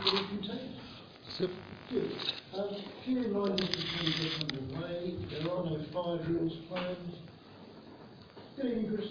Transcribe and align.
Anybody 0.00 0.26
can 0.28 0.42
take? 0.42 1.50
Good. 1.90 2.12
Um, 2.54 2.76
few 3.04 3.20
reminders 3.20 3.68
before 3.68 4.04
we 4.04 4.12
get 4.12 4.32
underway. 4.40 5.14
There 5.28 5.52
are 5.52 5.64
no 5.64 5.84
fire 5.92 6.24
drills 6.24 6.54
planned. 6.68 6.96
Good 8.56 8.66
evening, 8.66 8.96
Chris. 8.96 9.08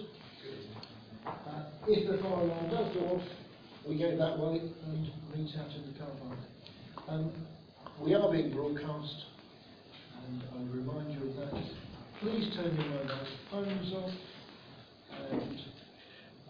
Uh, 1.28 1.64
if 1.88 2.10
the 2.10 2.18
fire 2.24 2.32
alarm 2.32 2.70
does 2.72 2.96
go 2.96 3.02
off, 3.06 3.22
we 3.88 4.00
go 4.00 4.18
that 4.18 4.40
way 4.40 4.62
and 4.88 5.12
reach 5.36 5.56
out 5.60 5.70
to 5.70 5.80
the 5.92 6.00
car 6.00 6.10
park. 6.24 6.40
Um, 7.08 7.32
we 8.02 8.16
are 8.16 8.32
being 8.32 8.52
broadcast, 8.52 9.26
and 10.26 10.42
I 10.42 10.76
remind 10.76 11.14
you 11.14 11.30
of 11.30 11.36
that. 11.36 11.64
Please 12.22 12.56
turn 12.56 12.76
your 12.76 12.86
mobile 12.86 13.28
phones 13.52 13.94
off, 13.94 14.12
and 15.32 15.60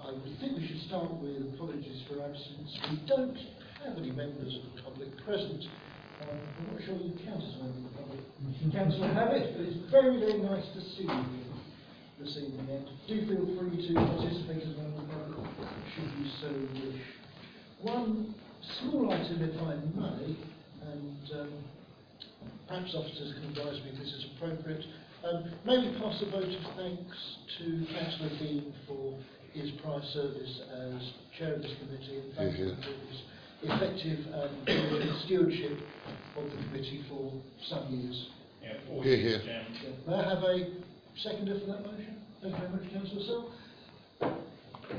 I 0.02 0.40
think 0.40 0.58
we 0.58 0.68
should 0.68 0.88
start 0.88 1.12
with 1.20 1.54
apologies 1.56 2.04
for 2.08 2.24
absence. 2.24 2.80
We 2.90 3.06
don't 3.06 3.38
have 3.86 3.98
any 3.98 4.12
members 4.12 4.56
of 4.56 4.64
the 4.76 4.82
public 4.84 5.10
present. 5.24 5.64
Um, 6.22 6.36
I'm 6.36 6.76
not 6.76 6.84
sure 6.84 6.96
you 7.00 7.16
count 7.24 7.44
as 7.44 7.56
a 7.56 7.64
member 7.64 7.80
of 7.80 7.84
the 7.84 7.96
public. 7.96 8.20
Councillor 8.76 9.14
Habit, 9.14 9.56
but 9.56 9.66
it's 9.66 9.92
very, 9.92 10.20
very 10.20 10.40
nice 10.44 10.66
to 10.76 10.82
see 10.96 11.08
you 11.08 11.24
here 11.32 11.56
this 12.20 12.36
evening. 12.38 12.68
And 12.68 12.86
do 13.08 13.16
feel 13.24 13.46
free 13.56 13.88
to 13.88 13.92
participate 13.96 14.64
as 14.64 14.76
a 14.76 14.84
member 14.84 15.00
of 15.00 15.08
the 15.08 15.36
public, 15.36 15.70
should 15.96 16.12
you 16.20 16.28
so 16.44 16.50
wish. 16.76 17.02
One 17.82 18.36
small 18.80 19.12
item, 19.14 19.40
if 19.40 19.56
I 19.64 19.80
may, 19.96 20.36
and 20.92 21.24
um, 21.40 21.52
perhaps 22.68 22.92
officers 22.96 23.34
can 23.40 23.56
advise 23.56 23.80
me 23.84 23.92
if 23.96 24.00
this 24.00 24.12
is 24.12 24.26
appropriate. 24.36 24.84
Um, 25.24 25.52
may 25.66 25.80
we 25.80 25.96
pass 26.00 26.20
a 26.22 26.32
vote 26.32 26.44
of 26.44 26.64
thanks 26.76 27.18
to 27.60 27.88
Councillor 27.96 28.30
Dean 28.40 28.74
for 28.88 29.16
his 29.54 29.72
prior 29.82 30.04
service 30.14 30.62
as 30.72 31.02
chair 31.38 31.56
of 31.56 31.62
this 31.62 31.72
committee 31.80 32.20
and 32.20 32.34
thank 32.36 32.56
him 32.56 32.76
for 32.76 32.92
his 33.08 33.20
effective 33.62 34.20
um, 34.34 34.50
and 34.68 35.22
stewardship 35.26 35.78
of 36.38 36.44
the 36.46 36.58
committee 36.68 37.04
for 37.10 37.34
some 37.70 37.94
years. 37.94 38.28
Yeah, 38.64 38.74
four 38.88 39.04
Here, 39.04 39.16
years, 39.16 39.44
here. 39.44 39.64
Chairman. 39.82 40.00
Yeah. 40.08 40.12
May 40.12 40.24
I 40.24 40.30
have 40.34 40.44
a 40.44 40.70
seconder 41.22 41.60
for 41.60 41.66
that 41.68 41.86
motion? 41.86 42.18
Thank 42.42 42.54
you 42.54 42.60
very 42.60 42.72
much, 42.72 42.94
Councillor 42.94 43.24
Sell. 43.26 43.52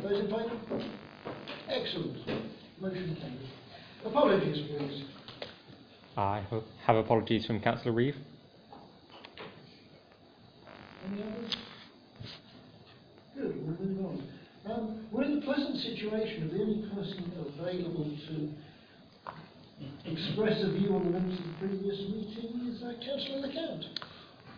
Those 0.03 0.21
in 0.21 0.27
favour? 0.27 0.85
Excellent. 1.69 2.17
Motion 2.81 3.17
carried. 3.21 3.49
Apologies, 4.05 4.67
please. 4.69 5.05
I 6.17 6.43
have 6.87 6.97
apologies 6.97 7.47
from 7.47 7.61
Councillor 7.61 7.93
Reeve. 7.93 8.17
Any 11.07 11.23
others? 11.23 11.57
Good, 13.35 13.57
we'll 13.67 13.89
move 13.89 14.05
on. 14.07 14.23
Um, 14.67 15.07
we're 15.11 15.25
in 15.25 15.37
the 15.37 15.47
pleasant 15.47 15.77
situation 15.79 16.45
of 16.45 16.51
the 16.53 16.61
only 16.61 16.89
person 16.95 17.33
available 17.59 18.05
to 18.29 18.51
express 20.05 20.63
a 20.63 20.71
view 20.73 20.95
on 20.95 21.05
the 21.05 21.19
minutes 21.19 21.41
of 21.41 21.47
the 21.47 21.67
previous 21.67 21.99
meeting 22.01 22.75
is 22.75 22.83
uh, 22.83 22.93
Councillor 23.03 23.41
LeCount. 23.47 23.85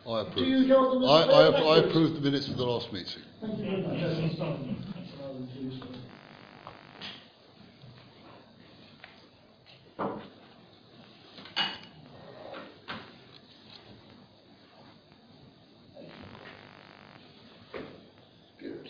I 0.05 0.21
approve. 0.23 0.35
Do 0.37 0.45
you 0.45 0.59
regard 0.63 0.93
them 0.93 1.05
as 1.05 1.11
I, 1.11 1.23
I, 1.23 1.27
fair 1.29 1.57
ap- 1.57 1.63
I 1.65 1.77
approve 1.89 2.15
the 2.15 2.21
minutes 2.21 2.49
of 2.49 2.57
the 2.57 2.65
last 2.65 2.93
meeting. 2.93 3.23
Thank 3.41 3.59
you 3.59 3.65
very 3.65 3.83
much. 3.83 4.01
That's 4.01 4.19
on 4.19 4.37
Simon. 4.37 4.85
Rather 5.21 5.35
than 5.35 5.49
you, 5.61 5.71
sir. 5.79 5.87
Good. 18.61 18.89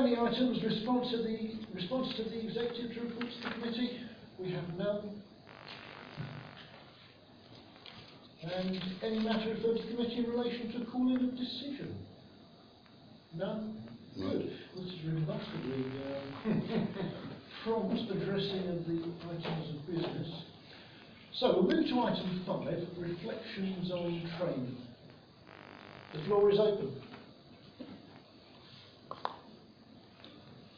Standing 0.00 0.18
items, 0.18 0.64
response 0.64 1.10
to 1.10 1.18
the, 1.18 1.50
response 1.74 2.08
to 2.16 2.24
the 2.24 2.40
executive 2.40 2.94
to 2.94 3.00
reports 3.02 3.34
to 3.42 3.48
the 3.48 3.54
committee. 3.54 4.00
We 4.38 4.50
have 4.52 4.64
none. 4.78 5.20
And 8.42 8.82
any 9.02 9.18
matter 9.18 9.50
referred 9.50 9.76
to 9.76 9.82
the 9.82 9.94
committee 9.94 10.24
in 10.24 10.30
relation 10.30 10.72
to 10.72 10.90
calling 10.90 11.16
of 11.16 11.36
decision? 11.36 11.94
None? 13.36 13.76
No. 14.16 14.30
Good. 14.30 14.52
This 14.76 14.86
is 14.86 15.04
remarkably 15.04 15.84
uh, 15.92 16.54
prompt 17.64 18.10
addressing 18.10 18.68
of 18.68 18.86
the 18.86 19.04
items 19.28 19.68
of 19.68 19.86
business. 19.86 20.32
So 21.34 21.60
we'll 21.60 21.76
move 21.76 21.86
to 21.88 22.00
item 22.00 22.42
five, 22.46 22.88
reflections 22.96 23.90
on 23.90 24.30
training. 24.38 24.76
The 26.14 26.24
floor 26.24 26.50
is 26.50 26.58
open. 26.58 26.90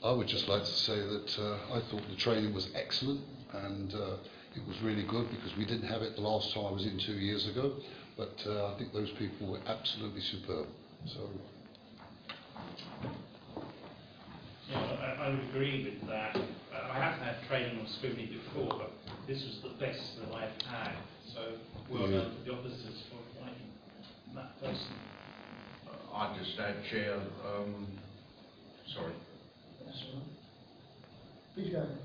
I 0.04 0.10
would 0.10 0.26
just 0.26 0.48
like 0.48 0.64
to 0.64 0.70
say 0.70 0.98
that 0.98 1.38
uh, 1.38 1.74
I 1.74 1.80
thought 1.88 2.02
the 2.08 2.16
training 2.16 2.52
was 2.52 2.68
excellent 2.74 3.20
and 3.52 3.94
uh, 3.94 4.16
it 4.56 4.66
was 4.66 4.80
really 4.82 5.04
good 5.04 5.30
because 5.30 5.56
we 5.56 5.64
didn't 5.64 5.86
have 5.88 6.02
it 6.02 6.16
the 6.16 6.22
last 6.22 6.52
time 6.52 6.66
I 6.66 6.70
was 6.70 6.84
in 6.84 6.98
two 6.98 7.14
years 7.14 7.46
ago. 7.46 7.72
But 8.16 8.34
uh, 8.46 8.72
I 8.72 8.78
think 8.78 8.92
those 8.92 9.10
people 9.12 9.46
were 9.52 9.60
absolutely 9.66 10.20
superb. 10.22 10.66
So 11.06 11.20
Yeah, 14.70 14.78
I, 14.78 15.24
I 15.24 15.28
would 15.30 15.40
agree 15.50 15.84
with 15.84 16.08
that. 16.08 16.36
Uh, 16.36 16.90
I 16.90 16.98
have 16.98 17.20
had 17.20 17.36
training 17.48 17.78
on 17.78 17.86
scrutiny 17.86 18.26
before, 18.26 18.78
but 18.78 18.92
this 19.28 19.44
was 19.44 19.60
the 19.62 19.84
best 19.84 20.18
that 20.20 20.34
I've 20.34 20.62
had. 20.66 20.96
So 21.32 21.40
well 21.88 22.08
Yeah. 22.10 22.22
done 22.22 22.36
to 22.36 22.42
the 22.44 22.52
officers 22.52 23.04
for 23.08 23.18
appointing 23.38 23.70
that 24.34 24.60
person. 24.60 24.94
Uh, 25.86 26.16
I 26.16 26.36
just 26.38 26.58
add, 26.58 26.84
Chair, 26.90 27.20
um, 27.46 27.86
sorry, 28.92 29.12
That's 29.92 30.04
all 30.08 30.20
right. 30.20 30.28
Please 31.54 31.70
go 31.72 31.78
ahead. 31.84 31.98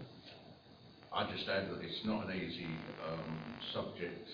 I 1.13 1.31
just 1.31 1.47
add 1.47 1.71
that 1.71 1.79
it's 1.79 2.03
not 2.03 2.27
an 2.27 2.35
easy 2.35 2.67
um, 3.07 3.39
subject. 3.73 4.27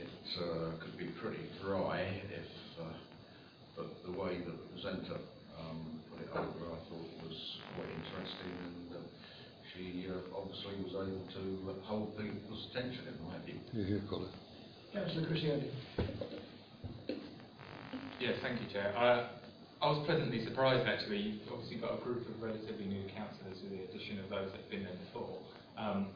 It 0.00 0.42
uh, 0.42 0.82
could 0.82 0.98
be 0.98 1.06
pretty 1.22 1.46
dry 1.62 2.02
if, 2.02 2.82
uh, 2.82 2.90
but 3.76 3.86
the 4.04 4.18
way 4.18 4.38
that 4.38 4.50
the 4.50 4.68
presenter 4.74 5.22
um, 5.60 6.00
put 6.10 6.26
it 6.26 6.30
over, 6.34 6.74
I 6.74 6.78
thought 6.90 7.08
was 7.22 7.38
quite 7.76 7.86
interesting, 7.86 8.50
and 8.66 8.98
uh, 8.98 9.06
she 9.72 10.06
uh, 10.10 10.36
obviously 10.36 10.74
was 10.82 11.06
able 11.06 11.22
to 11.38 11.70
uh, 11.70 11.86
hold 11.86 12.18
people's 12.18 12.66
attention 12.72 13.06
in 13.06 13.16
my 13.28 13.38
view. 13.46 13.60
you're 13.72 13.86
here, 13.86 14.02
Colin. 14.10 14.28
Councillor 14.92 15.28
Christiani. 15.28 15.70
Yes, 18.18 18.34
thank 18.42 18.60
you, 18.60 18.66
Chair. 18.72 19.30
I, 19.82 19.90
was 19.90 20.06
pleasantly 20.06 20.44
surprised 20.46 20.86
actually. 20.86 21.42
You've 21.42 21.50
obviously 21.50 21.82
got 21.82 21.98
a 21.98 22.00
group 22.06 22.22
of 22.30 22.38
relatively 22.38 22.86
new 22.86 23.02
councillors 23.10 23.58
with 23.66 23.74
the 23.74 23.82
addition 23.90 24.22
of 24.22 24.30
those 24.30 24.54
that 24.54 24.62
have 24.62 24.70
been 24.70 24.86
there 24.86 24.94
before, 25.10 25.42
um, 25.74 26.06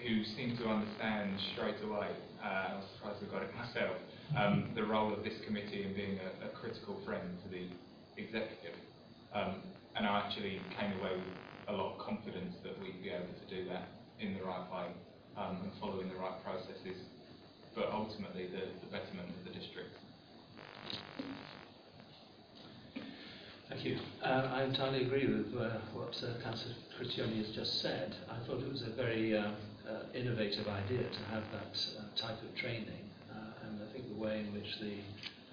who 0.00 0.24
seem 0.32 0.56
to 0.56 0.64
understand 0.64 1.36
straight 1.52 1.76
away, 1.84 2.08
uh, 2.40 2.72
I 2.72 2.80
was 2.80 2.88
surprised 2.96 3.20
I 3.20 3.28
got 3.28 3.44
it 3.44 3.52
myself, 3.60 3.96
um, 4.32 4.72
the 4.72 4.84
role 4.88 5.12
of 5.12 5.20
this 5.20 5.36
committee 5.44 5.84
in 5.84 5.92
being 5.92 6.16
a, 6.24 6.48
a 6.48 6.50
critical 6.56 6.96
friend 7.04 7.36
to 7.44 7.48
the 7.52 7.68
executive. 8.16 8.72
Um, 9.36 9.60
and 10.00 10.08
I 10.08 10.24
actually 10.24 10.56
came 10.80 10.96
away 11.04 11.20
with 11.20 11.36
a 11.68 11.76
lot 11.76 11.92
of 11.92 12.00
confidence 12.00 12.56
that 12.64 12.80
we'd 12.80 13.04
be 13.04 13.12
able 13.12 13.28
to 13.28 13.46
do 13.52 13.68
that 13.68 13.92
in 14.24 14.40
the 14.40 14.42
right 14.42 14.64
way 14.72 14.88
um, 15.36 15.60
and 15.68 15.70
following 15.84 16.08
the 16.08 16.16
right 16.16 16.40
processes, 16.40 16.96
but 17.76 17.92
ultimately 17.92 18.48
the, 18.48 18.72
the 18.80 18.88
betterment 18.88 19.28
of 19.28 19.44
the 19.44 19.52
district. 19.52 19.99
Thank 23.70 23.84
you. 23.84 23.98
Uh, 24.20 24.50
I 24.50 24.64
entirely 24.64 25.06
agree 25.06 25.30
with 25.30 25.54
uh, 25.54 25.78
what 25.94 26.10
uh, 26.26 26.42
Councillor 26.42 26.74
has 26.98 27.54
just 27.54 27.80
said. 27.80 28.16
I 28.26 28.34
thought 28.44 28.58
it 28.58 28.68
was 28.68 28.82
a 28.82 28.90
very 28.98 29.38
um, 29.38 29.54
uh, 29.86 30.10
innovative 30.12 30.66
idea 30.66 31.06
to 31.06 31.22
have 31.30 31.46
that 31.54 31.78
uh, 31.94 32.02
type 32.18 32.42
of 32.42 32.50
training, 32.58 33.06
uh, 33.30 33.62
and 33.62 33.78
I 33.78 33.86
think 33.94 34.10
the 34.10 34.18
way 34.20 34.40
in 34.40 34.52
which 34.52 34.66
the 34.82 34.98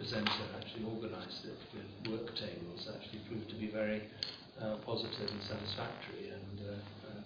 presenter 0.01 0.49
actually 0.57 0.89
organised 0.89 1.45
it 1.45 1.61
with 1.77 2.09
work 2.09 2.35
tables 2.35 2.89
actually 2.89 3.21
proved 3.29 3.49
to 3.49 3.55
be 3.55 3.69
very 3.69 4.01
uh, 4.59 4.81
positive 4.81 5.29
and 5.29 5.43
satisfactory. 5.45 6.33
And 6.33 6.57
uh, 6.65 6.73
uh, 6.73 7.21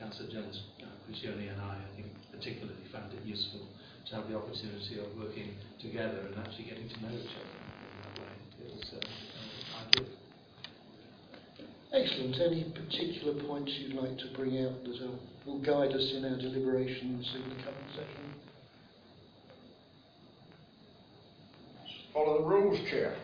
Councillor 0.00 0.32
Jones, 0.32 0.62
uh, 0.80 0.88
and 0.88 1.60
I, 1.60 1.76
I 1.76 1.90
think, 1.96 2.08
particularly 2.32 2.88
found 2.90 3.12
it 3.12 3.20
useful 3.28 3.68
to 4.08 4.14
have 4.16 4.26
the 4.32 4.40
opportunity 4.40 5.04
of 5.04 5.12
working 5.20 5.52
together 5.78 6.32
and 6.32 6.38
actually 6.40 6.64
getting 6.64 6.88
to 6.88 6.96
know 7.04 7.12
each 7.12 7.28
other 7.28 7.60
in 7.60 7.92
that 8.00 8.14
way. 8.24 8.34
It 8.64 8.72
was 8.72 8.88
uh, 8.96 9.04
uh. 9.04 9.39
Excellent. 11.92 12.36
Any 12.40 12.64
particular 12.72 13.42
points 13.44 13.72
you'd 13.80 13.96
like 13.96 14.16
to 14.18 14.26
bring 14.36 14.64
out 14.64 14.84
that 14.84 14.98
uh, 15.02 15.10
will 15.44 15.60
guide 15.60 15.92
us 15.92 16.12
in 16.16 16.24
our 16.24 16.36
deliberations 16.38 17.28
in 17.34 17.42
the 17.42 17.56
coming 17.64 17.88
session? 17.94 18.34
Follow 22.14 22.42
the 22.42 22.48
rules, 22.48 22.78
Chair. 22.90 23.16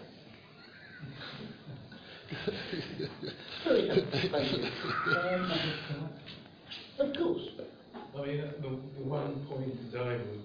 Thank 3.64 4.52
you. 4.52 4.64
Um, 5.06 6.10
of 6.98 7.16
course. 7.16 7.48
I 8.16 8.26
mean, 8.26 8.40
uh, 8.40 8.50
the, 8.62 8.68
the 8.98 9.04
one 9.08 9.46
point 9.48 9.92
that 9.92 10.02
I 10.02 10.16
would 10.16 10.44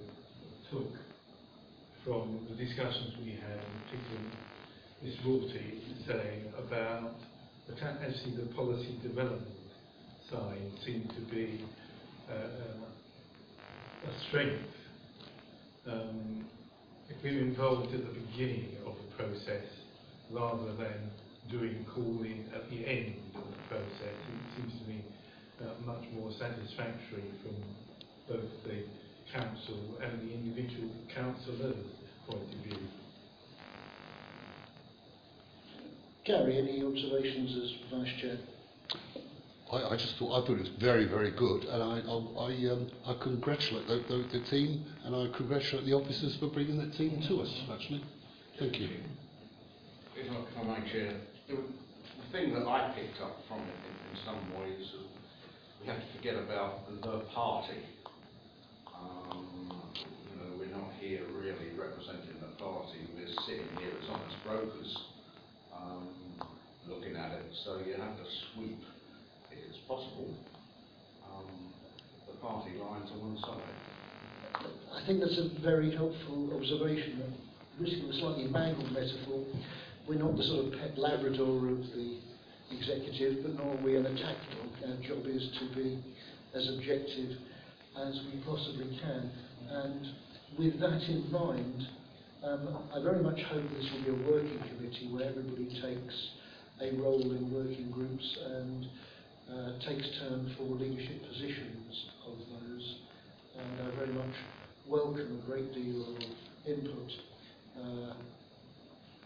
took 0.70 0.92
from 2.06 2.40
the 2.50 2.56
discussions 2.56 3.16
we 3.24 3.32
had, 3.32 3.58
in 3.58 3.74
particular 3.86 4.22
Ms. 5.04 5.16
Wolty 5.26 5.80
saying 6.08 6.54
about 6.58 7.14
the 7.72 7.80
ta- 7.80 7.98
actually 8.06 8.36
the 8.36 8.54
policy 8.54 8.98
development 9.02 9.48
side 10.30 10.72
seemed 10.86 11.10
to 11.10 11.22
be 11.34 11.64
a 12.30 14.28
strength 14.28 14.64
um, 15.88 16.46
if 17.10 17.22
we 17.24 17.36
were 17.36 17.42
involved 17.42 17.94
at 17.94 18.02
the 18.02 18.20
beginning 18.20 18.78
of 18.86 18.96
the 18.96 19.16
process 19.24 19.66
rather 20.32 20.74
than 20.76 21.12
doing 21.50 21.86
calling 21.94 22.46
at 22.56 22.70
the 22.70 22.86
end 22.88 23.16
of 23.36 23.44
the 23.44 23.64
process. 23.68 24.16
It 24.16 24.56
seems 24.56 24.74
to 24.82 24.88
me 24.88 25.04
uh, 25.62 25.66
much 25.86 26.04
more 26.14 26.32
satisfactory 26.40 27.26
from 27.44 27.56
both 28.28 28.64
the 28.64 28.84
council 29.34 29.98
and 30.02 30.22
the 30.22 30.34
individual 30.34 30.90
councillors' 31.14 31.76
point 32.28 32.42
of 32.54 32.60
view. 32.64 33.01
Gary, 36.24 36.58
any 36.58 36.84
observations 36.84 37.58
as 37.58 38.00
Vice 38.00 38.22
Chair? 38.22 38.38
I, 39.72 39.94
I 39.94 39.98
just 39.98 40.18
thought 40.18 40.44
I 40.44 40.46
thought 40.46 40.58
it 40.58 40.62
was 40.62 40.72
very 40.80 41.06
very 41.06 41.32
good, 41.32 41.64
and 41.64 41.82
I 41.82 42.00
I, 42.00 42.18
I, 42.46 42.72
um, 42.72 42.92
I 43.08 43.14
congratulate 43.24 43.88
the, 43.88 44.04
the, 44.08 44.40
the 44.40 44.46
team, 44.46 44.86
and 45.06 45.16
I 45.16 45.36
congratulate 45.36 45.86
the 45.86 45.94
officers 45.94 46.36
for 46.38 46.48
bringing 46.48 46.78
that 46.78 46.94
team 46.96 47.24
to 47.28 47.42
us. 47.42 47.50
Actually, 47.72 48.04
thank 48.60 48.80
you. 48.80 48.90
If 50.16 50.30
I, 50.30 50.36
if 50.36 50.58
I 50.60 50.80
may, 50.80 50.92
Chair, 50.92 51.14
the, 51.48 51.56
the 51.56 52.32
thing 52.32 52.54
that 52.54 52.68
I 52.68 52.92
picked 52.96 53.20
up 53.22 53.38
from 53.48 53.60
it 53.60 53.80
in, 53.88 53.96
in 54.12 54.26
some 54.26 54.62
ways, 54.62 54.92
uh, 54.94 55.04
we 55.82 55.88
have 55.88 55.98
to 55.98 56.18
forget 56.18 56.36
about 56.36 56.86
the, 56.88 57.08
the 57.08 57.20
party. 57.34 57.82
Um, 58.94 59.72
you 59.96 60.36
know, 60.38 60.54
we're 60.60 60.78
not 60.78 60.92
here 61.00 61.22
really 61.34 61.72
representing 61.76 62.38
the 62.40 62.52
party. 62.62 63.00
We're 63.16 63.34
sitting 63.48 63.66
here 63.80 63.90
as 64.04 64.10
honest 64.10 64.36
brokers, 64.46 64.98
um, 65.82 66.08
looking 66.88 67.16
at 67.16 67.32
it. 67.32 67.46
So 67.66 67.80
you 67.86 67.94
have 67.94 68.18
to 68.18 68.26
sweep, 68.54 68.80
if 69.52 69.58
it's 69.70 69.80
possible, 69.88 70.34
um, 71.28 71.74
the 72.28 72.38
party 72.40 72.78
line 72.78 73.02
to 73.08 73.14
one 73.20 73.38
side. 73.42 74.66
I 74.94 75.06
think 75.08 75.22
that's 75.22 75.38
a 75.38 75.62
very 75.62 75.96
helpful 75.96 76.54
observation. 76.56 77.34
Risking 77.80 78.10
a 78.10 78.20
slightly 78.20 78.48
mangled 78.48 78.92
metaphor, 78.92 79.46
we're 80.08 80.20
not 80.20 80.36
the 80.36 80.44
sort 80.44 80.66
of 80.66 80.80
pet 80.80 80.98
Labrador 80.98 81.70
of 81.70 81.82
the 81.96 82.20
executive, 82.72 83.44
but 83.44 83.56
nor 83.56 83.74
are 83.74 83.84
we 83.84 83.96
an 83.96 84.06
attack 84.06 84.36
dog. 84.52 84.90
Our 84.90 84.98
job 85.08 85.26
is 85.28 85.44
to 85.60 85.76
be 85.76 86.04
as 86.56 86.68
objective 86.78 87.38
as 87.98 88.20
we 88.32 88.42
possibly 88.46 89.00
can. 89.02 89.32
And 89.70 90.08
with 90.58 90.80
that 90.80 91.02
in 91.08 91.32
mind, 91.32 91.88
um, 92.44 92.90
I 92.94 93.02
very 93.02 93.24
much 93.24 93.40
hope 93.52 93.64
this 93.72 93.88
will 93.94 94.04
be 94.04 94.10
a 94.10 94.32
working 94.32 94.60
everybody 95.22 95.66
takes 95.82 96.16
a 96.82 96.96
role 96.98 97.22
in 97.22 97.54
working 97.54 97.92
groups 97.92 98.38
and 98.46 98.88
uh, 99.52 99.72
takes 99.88 100.08
turn 100.20 100.54
for 100.58 100.64
leadership 100.64 101.22
positions 101.28 102.06
of 102.26 102.38
those. 102.38 102.96
And 103.58 103.88
I 103.88 103.96
very 103.96 104.14
much 104.14 104.36
welcome 104.88 105.42
a 105.44 105.50
great 105.50 105.74
deal 105.74 106.16
of 106.16 106.24
input. 106.66 107.12
Uh, 107.78 108.14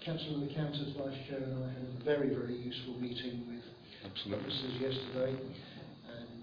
Councillor 0.03 0.38
McCounters, 0.38 0.94
Vice 0.97 1.18
Chair, 1.27 1.42
and 1.42 1.63
I 1.63 1.69
had 1.74 1.81
a 1.81 2.03
very, 2.03 2.30
very 2.30 2.56
useful 2.56 2.94
meeting 3.01 3.42
with 3.47 3.63
Absolutely. 4.06 4.45
officers 4.45 4.74
yesterday, 4.81 5.33
and 5.33 6.42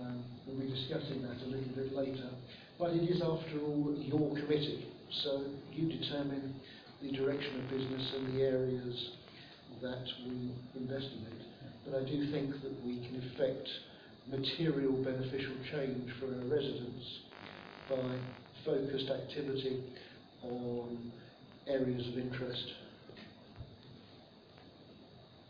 um, 0.00 0.24
we'll 0.46 0.60
be 0.60 0.72
discussing 0.72 1.20
that 1.22 1.36
a 1.44 1.48
little 1.48 1.74
bit 1.76 1.92
later. 1.92 2.30
But 2.78 2.90
it 2.96 3.04
is, 3.04 3.20
after 3.20 3.60
all, 3.60 3.94
your 3.98 4.30
committee, 4.40 4.88
so 5.22 5.44
you 5.72 5.92
determine 5.92 6.54
the 7.04 7.16
direction 7.16 7.60
of 7.60 7.70
business 7.70 8.12
and 8.16 8.34
the 8.34 8.42
areas 8.42 9.10
that 9.82 10.06
we 10.26 10.52
investigate. 10.74 11.42
But 11.84 12.00
I 12.00 12.04
do 12.04 12.32
think 12.32 12.50
that 12.62 12.84
we 12.84 12.96
can 13.06 13.30
effect 13.30 13.68
material 14.30 14.92
beneficial 15.04 15.54
change 15.70 16.10
for 16.18 16.26
our 16.26 16.48
residents 16.48 17.04
by 17.90 18.16
focused 18.64 19.10
activity 19.10 19.84
on 20.42 21.12
areas 21.66 22.08
of 22.08 22.18
interest. 22.18 22.72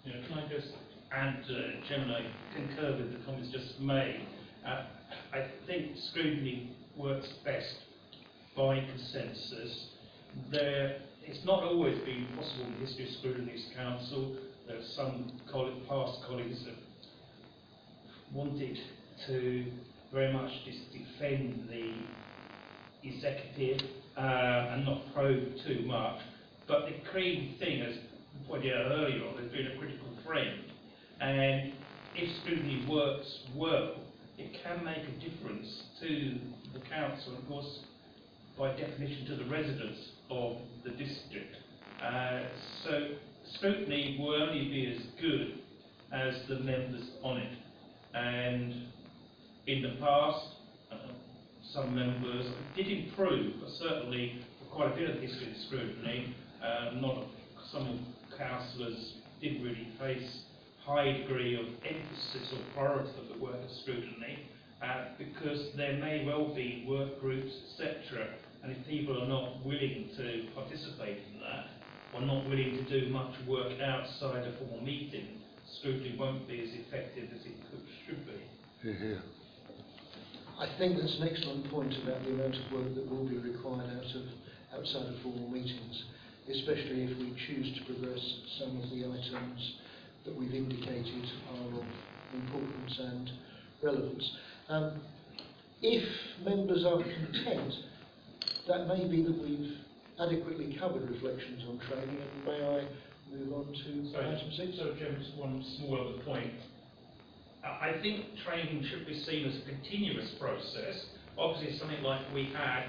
Yeah, 0.04 0.14
can 0.28 0.38
I 0.38 0.48
just 0.48 0.68
add, 1.12 1.44
uh, 1.48 1.88
Chairman, 1.88 2.10
I 2.10 2.56
concur 2.56 2.96
with 2.96 3.12
the 3.12 3.24
comments 3.24 3.50
just 3.52 3.80
made. 3.80 4.26
Uh, 4.66 4.82
I 5.32 5.46
think 5.66 5.92
scrutiny 6.10 6.76
works 6.96 7.28
best 7.44 7.74
by 8.56 8.80
consensus. 8.80 9.86
There, 10.50 10.96
it's 11.26 11.44
not 11.44 11.62
always 11.62 11.98
been 12.00 12.26
possible 12.36 12.66
in 12.66 12.72
the 12.74 12.86
history 12.86 13.06
of 13.06 13.10
scrutiny's 13.14 13.66
council. 13.76 14.36
There 14.66 14.76
are 14.76 14.82
some 14.94 15.32
past 15.88 16.18
colleagues 16.26 16.64
have 16.66 16.74
wanted 18.32 18.78
to 19.26 19.72
very 20.12 20.32
much 20.32 20.50
just 20.64 20.80
defend 20.92 21.68
the 21.68 21.94
executive 23.08 23.86
uh, 24.16 24.20
and 24.20 24.84
not 24.84 25.02
probe 25.14 25.54
too 25.66 25.84
much. 25.86 26.20
But 26.66 26.86
the 26.86 26.94
key 27.12 27.56
thing, 27.58 27.82
as 27.82 27.96
pointed 28.46 28.72
out 28.74 28.92
earlier 28.92 29.26
on, 29.26 29.42
has 29.42 29.50
been 29.50 29.66
a 29.68 29.78
critical 29.78 30.08
friend. 30.26 30.60
And 31.20 31.72
if 32.14 32.42
scrutiny 32.42 32.86
works 32.88 33.40
well, 33.54 33.96
it 34.36 34.56
can 34.62 34.84
make 34.84 34.98
a 34.98 35.30
difference 35.30 35.84
to 36.00 36.38
the 36.72 36.80
council, 36.88 37.36
of 37.36 37.48
course, 37.48 37.80
by 38.58 38.74
definition, 38.76 39.26
to 39.26 39.36
the 39.36 39.44
residents 39.50 39.98
of 40.30 40.58
the 40.84 40.90
district. 40.90 41.56
Uh, 42.02 42.42
so 42.84 43.10
scrutiny 43.54 44.16
will 44.20 44.34
only 44.42 44.68
be 44.68 44.94
as 44.96 45.02
good 45.20 45.58
as 46.12 46.34
the 46.48 46.60
members 46.60 47.04
on 47.22 47.38
it. 47.38 47.58
And 48.14 48.74
in 49.66 49.82
the 49.82 49.96
past, 50.00 50.46
uh, 50.92 50.96
some 51.72 51.94
members 51.94 52.46
did 52.76 52.86
improve, 52.86 53.54
but 53.60 53.70
certainly 53.70 54.40
for 54.58 54.76
quite 54.76 54.92
a 54.92 54.96
bit 54.96 55.10
of 55.10 55.20
history 55.20 55.50
of 55.50 55.56
scrutiny, 55.66 56.34
uh, 56.62 56.90
not 57.00 57.24
some 57.72 58.06
councillors 58.38 59.14
did 59.40 59.62
really 59.62 59.88
face 59.98 60.42
high 60.84 61.12
degree 61.12 61.58
of 61.58 61.66
emphasis 61.84 62.52
or 62.52 62.58
priority 62.74 63.10
of 63.20 63.36
the 63.36 63.42
work 63.42 63.56
of 63.56 63.70
scrutiny, 63.82 64.38
uh, 64.82 65.06
because 65.18 65.72
there 65.76 65.94
may 65.94 66.24
well 66.26 66.54
be 66.54 66.84
work 66.86 67.18
groups, 67.20 67.52
etc. 67.72 68.28
And 68.64 68.72
if 68.72 68.86
people 68.86 69.22
are 69.22 69.28
not 69.28 69.60
willing 69.62 70.08
to 70.16 70.48
participate 70.54 71.18
in 71.28 71.40
that, 71.40 71.68
or 72.14 72.22
not 72.22 72.48
willing 72.48 72.80
to 72.80 72.84
do 72.88 73.12
much 73.12 73.34
work 73.46 73.78
outside 73.78 74.46
a 74.46 74.56
formal 74.56 74.80
meeting, 74.80 75.42
scrutiny 75.78 76.16
won't 76.18 76.48
be 76.48 76.62
as 76.62 76.70
effective 76.72 77.28
as 77.28 77.44
it 77.44 77.60
could, 77.68 77.84
should 78.06 78.24
be. 78.24 78.40
Here, 78.82 78.94
here. 78.94 79.22
I 80.58 80.66
think 80.78 80.96
that's 80.96 81.18
an 81.20 81.28
excellent 81.28 81.70
point 81.70 81.92
about 82.02 82.24
the 82.24 82.30
amount 82.30 82.56
of 82.56 82.72
work 82.72 82.94
that 82.94 83.10
will 83.10 83.28
be 83.28 83.36
required 83.36 83.90
out 83.90 84.16
of 84.16 84.80
outside 84.80 85.12
of 85.12 85.20
formal 85.22 85.50
meetings, 85.50 86.04
especially 86.48 87.04
if 87.04 87.18
we 87.18 87.36
choose 87.46 87.76
to 87.76 87.84
progress 87.84 88.22
some 88.58 88.80
of 88.80 88.88
the 88.88 89.04
items 89.04 89.74
that 90.24 90.34
we've 90.34 90.54
indicated 90.54 91.26
are 91.52 91.80
of 91.80 91.84
importance 92.32 92.98
and 92.98 93.30
relevance. 93.82 94.30
Um, 94.70 95.00
if 95.82 96.08
members 96.46 96.86
are 96.86 97.02
content, 97.02 97.74
that 98.68 98.86
may 98.88 99.06
be 99.08 99.22
that 99.22 99.38
we've 99.42 99.76
adequately 100.20 100.76
covered 100.78 101.08
reflections 101.10 101.62
on 101.68 101.78
training, 101.88 102.16
and 102.16 102.44
may 102.46 102.64
I 102.64 103.34
move 103.34 103.52
on 103.52 103.66
to 103.72 104.12
Sorry, 104.12 104.26
item 104.26 104.50
six? 104.56 104.76
So, 104.78 104.94
Jim, 104.98 105.16
just 105.18 105.36
one 105.36 105.64
small 105.78 106.00
other 106.00 106.22
point. 106.24 106.52
I 107.64 107.90
I 107.90 108.02
think 108.02 108.24
training 108.44 108.86
should 108.90 109.06
be 109.06 109.18
seen 109.24 109.46
as 109.46 109.56
a 109.56 109.68
continuous 109.68 110.30
process. 110.40 111.06
Obviously, 111.36 111.78
something 111.78 112.02
like 112.02 112.20
we 112.32 112.44
had, 112.54 112.84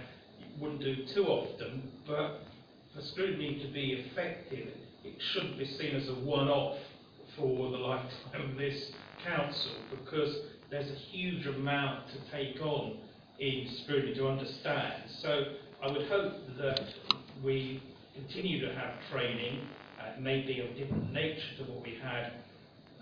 wouldn't 0.59 0.81
do 0.81 0.95
too 1.13 1.25
often, 1.25 1.91
but 2.07 2.41
for 2.93 3.01
scrutiny 3.11 3.59
to 3.65 3.73
be 3.73 4.05
effective, 4.05 4.69
it 5.03 5.15
shouldn't 5.33 5.57
be 5.57 5.65
seen 5.65 5.95
as 5.95 6.07
a 6.09 6.13
one-off 6.13 6.77
for 7.37 7.71
the 7.71 7.77
lifetime 7.77 8.51
of 8.51 8.57
this 8.57 8.91
council, 9.25 9.71
because 9.91 10.35
there's 10.69 10.89
a 10.89 10.95
huge 11.11 11.45
amount 11.47 12.05
to 12.09 12.31
take 12.31 12.61
on 12.61 12.97
in 13.39 13.67
scrutiny 13.83 14.15
to 14.15 14.27
understand. 14.27 15.03
So 15.21 15.43
I 15.85 15.91
would 15.91 16.07
hope 16.07 16.33
that 16.57 16.81
we 17.43 17.83
continue 18.15 18.59
to 18.67 18.73
have 18.73 18.93
training, 19.11 19.67
uh, 19.99 20.19
maybe 20.19 20.59
of 20.59 20.75
different 20.75 21.13
nature 21.13 21.45
to 21.59 21.63
what 21.71 21.83
we 21.83 21.95
had 22.01 22.31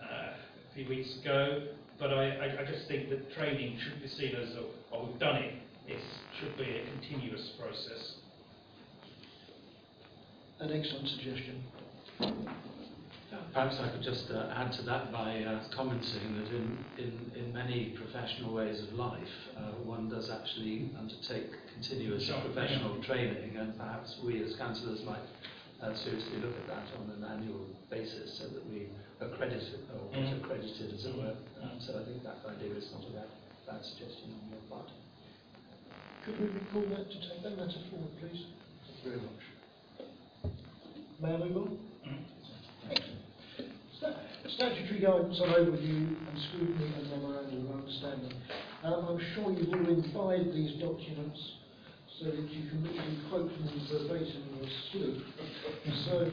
uh, 0.01 0.33
a 0.33 0.75
few 0.75 0.89
weeks 0.89 1.07
ago, 1.21 1.67
but 1.97 2.11
I, 2.13 2.57
I, 2.59 2.65
just 2.65 2.89
think 2.89 3.09
that 3.09 3.33
training 3.35 3.79
should 3.81 4.01
be 4.01 4.09
seen 4.09 4.35
as, 4.35 4.49
a, 4.55 4.65
oh, 4.91 5.07
we've 5.07 5.17
done 5.17 5.37
it, 5.37 5.53
it 5.87 6.01
should 6.41 6.57
be 6.57 6.63
a 6.63 6.99
continuous 6.99 7.51
process. 7.57 8.15
An 10.59 10.77
excellent 10.77 11.07
suggestion. 11.07 11.63
Perhaps 13.53 13.77
I 13.79 13.89
could 13.89 14.01
just 14.01 14.31
uh, 14.31 14.49
add 14.57 14.71
to 14.73 14.81
that 14.83 15.11
by 15.11 15.43
uh, 15.45 15.61
commenting 15.75 16.41
that 16.41 16.49
in, 16.49 16.77
in, 16.97 17.13
in 17.37 17.53
many 17.53 17.93
professional 17.95 18.51
ways 18.53 18.81
of 18.81 18.93
life, 18.93 19.29
uh, 19.55 19.77
one 19.85 20.09
does 20.09 20.31
actually 20.31 20.89
undertake 20.97 21.51
continuous 21.71 22.25
Sure, 22.25 22.41
professional 22.41 22.97
training, 23.03 23.55
and 23.55 23.77
perhaps 23.77 24.17
we 24.25 24.41
as 24.43 24.55
councillors 24.55 25.03
might 25.05 25.21
uh, 25.83 25.93
seriously 25.93 26.37
look 26.41 26.55
at 26.65 26.67
that 26.67 26.87
on 26.97 27.11
an 27.13 27.23
annual 27.29 27.67
basis 27.91 28.39
so 28.39 28.45
that 28.47 28.65
we 28.71 28.87
accredit 29.21 29.61
it, 29.61 29.85
or 29.93 30.01
get 30.11 30.33
Mm. 30.33 30.43
accredited, 30.43 30.93
as 30.93 31.05
it 31.05 31.15
were. 31.15 31.35
Um, 31.61 31.77
so 31.79 31.93
I 32.01 32.03
think 32.05 32.23
that 32.23 32.37
idea 32.49 32.73
is 32.73 32.89
not 32.91 33.05
a 33.05 33.13
bad, 33.13 33.29
bad 33.69 33.85
suggestion 33.85 34.33
on 34.33 34.49
your 34.49 34.61
part. 34.69 34.89
Could 36.25 36.39
we 36.41 36.47
recall 36.57 36.89
that 36.97 37.05
to 37.11 37.17
take 37.21 37.43
that 37.43 37.55
matter 37.55 37.79
forward, 37.91 38.09
please? 38.19 38.45
Thank 38.81 38.97
you 39.05 39.11
very 39.11 39.21
much. 39.21 39.43
May 41.21 41.33
I 41.35 41.37
move 41.37 41.57
on? 41.57 41.77
Excellent. 42.89 43.19
Sta- 43.21 43.22
Statutory 44.55 44.99
guidance 44.99 45.39
on 45.41 45.49
overview 45.49 46.13
and 46.13 46.37
scrutiny 46.49 46.93
and 46.93 47.09
memorandum 47.09 47.65
of 47.65 47.79
understanding. 47.79 48.33
Um, 48.83 49.05
I'm 49.09 49.21
sure 49.33 49.51
you've 49.51 49.73
all 49.73 49.89
imbibed 49.89 50.53
these 50.53 50.77
documents 50.79 51.39
so 52.19 52.25
that 52.25 52.49
you 52.53 52.69
can 52.69 52.83
literally 52.83 53.17
quote 53.29 53.49
them 53.49 53.87
verbatim 53.89 54.43
in 54.61 54.69
sleep. 54.91 55.25
so, 56.05 56.31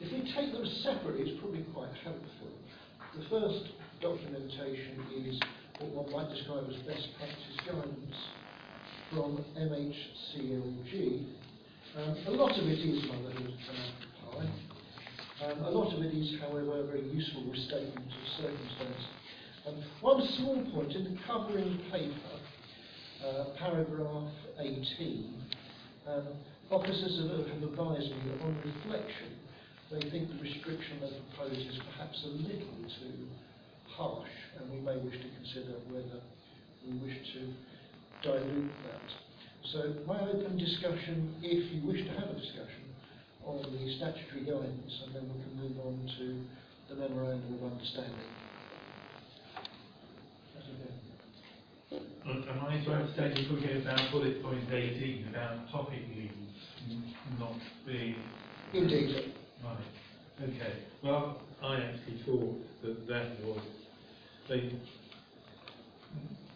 if 0.00 0.12
we 0.12 0.32
take 0.34 0.52
them 0.52 0.66
separately, 0.82 1.30
it's 1.30 1.40
probably 1.40 1.62
quite 1.72 1.94
helpful. 2.02 2.50
The 3.14 3.24
first 3.30 3.70
documentation 4.00 4.98
is 5.14 5.38
what 5.78 6.10
one 6.10 6.10
might 6.10 6.34
describe 6.34 6.64
as 6.68 6.76
best 6.82 7.06
practice 7.18 7.54
guidance 7.64 8.18
from 9.12 9.44
MHCLG. 9.56 11.26
Um, 11.96 12.16
a 12.26 12.30
lot 12.32 12.58
of 12.58 12.66
it 12.66 12.80
is 12.80 13.04
motherhood 13.04 13.54
and. 14.34 14.73
Um, 15.44 15.64
a 15.64 15.70
lot 15.70 15.92
of 15.92 16.00
it 16.02 16.14
is, 16.14 16.40
however, 16.40 16.80
a 16.80 16.86
very 16.86 17.04
useful 17.12 17.44
restatement 17.44 18.06
of 18.06 18.24
circumstance. 18.40 19.02
Um, 19.66 19.74
one 20.00 20.26
small 20.38 20.64
point 20.72 20.92
in 20.92 21.04
the 21.04 21.20
covering 21.26 21.80
paper, 21.92 22.36
uh, 23.20 23.44
paragraph 23.58 24.30
18, 24.58 25.34
um, 26.08 26.28
officers 26.70 27.20
have, 27.20 27.46
have 27.46 27.62
advised 27.62 28.08
me 28.08 28.20
that 28.30 28.40
on 28.44 28.56
reflection, 28.64 29.36
they 29.92 30.08
think 30.08 30.32
the 30.32 30.40
restriction 30.40 31.00
they 31.00 31.12
propose 31.36 31.58
is 31.58 31.78
perhaps 31.92 32.24
a 32.24 32.28
little 32.28 32.80
too 33.00 33.28
harsh, 33.88 34.32
and 34.60 34.70
we 34.70 34.80
may 34.80 34.96
wish 34.96 35.16
to 35.20 35.28
consider 35.44 35.76
whether 35.92 36.24
we 36.86 36.96
wish 37.04 37.18
to 37.34 37.52
dilute 38.22 38.72
that. 38.88 39.08
So 39.72 39.94
my 40.06 40.20
open 40.20 40.56
discussion, 40.56 41.36
if 41.42 41.72
you 41.72 41.86
wish 41.86 42.00
to 42.06 42.12
have 42.12 42.30
a 42.30 42.40
discussion 42.40 42.83
on 43.46 43.62
the 43.62 43.96
statutory 43.96 44.44
guidance, 44.44 45.02
and 45.06 45.14
then 45.14 45.24
we 45.28 45.42
can 45.42 45.54
move 45.56 45.76
on 45.84 46.10
to 46.18 46.24
the 46.88 47.00
memorandum 47.00 47.54
of 47.54 47.72
understanding. 47.72 48.28
Okay. 51.92 52.50
Am 52.50 52.64
I 52.66 52.84
to 52.84 52.92
understand 52.92 53.38
you're 53.38 53.48
talking 53.60 53.82
about 53.82 54.10
bullet 54.10 54.42
point 54.42 54.70
18, 54.70 55.28
about 55.28 55.70
topic 55.70 56.00
leads 56.16 56.32
not 57.38 57.54
being... 57.86 58.16
Indeed. 58.72 59.34
Right, 59.62 59.78
okay. 60.42 60.74
Well, 61.02 61.42
I 61.62 61.76
actually 61.76 62.22
thought 62.26 62.56
that 62.82 63.06
that 63.08 63.44
was 63.44 63.62
they, 64.48 64.72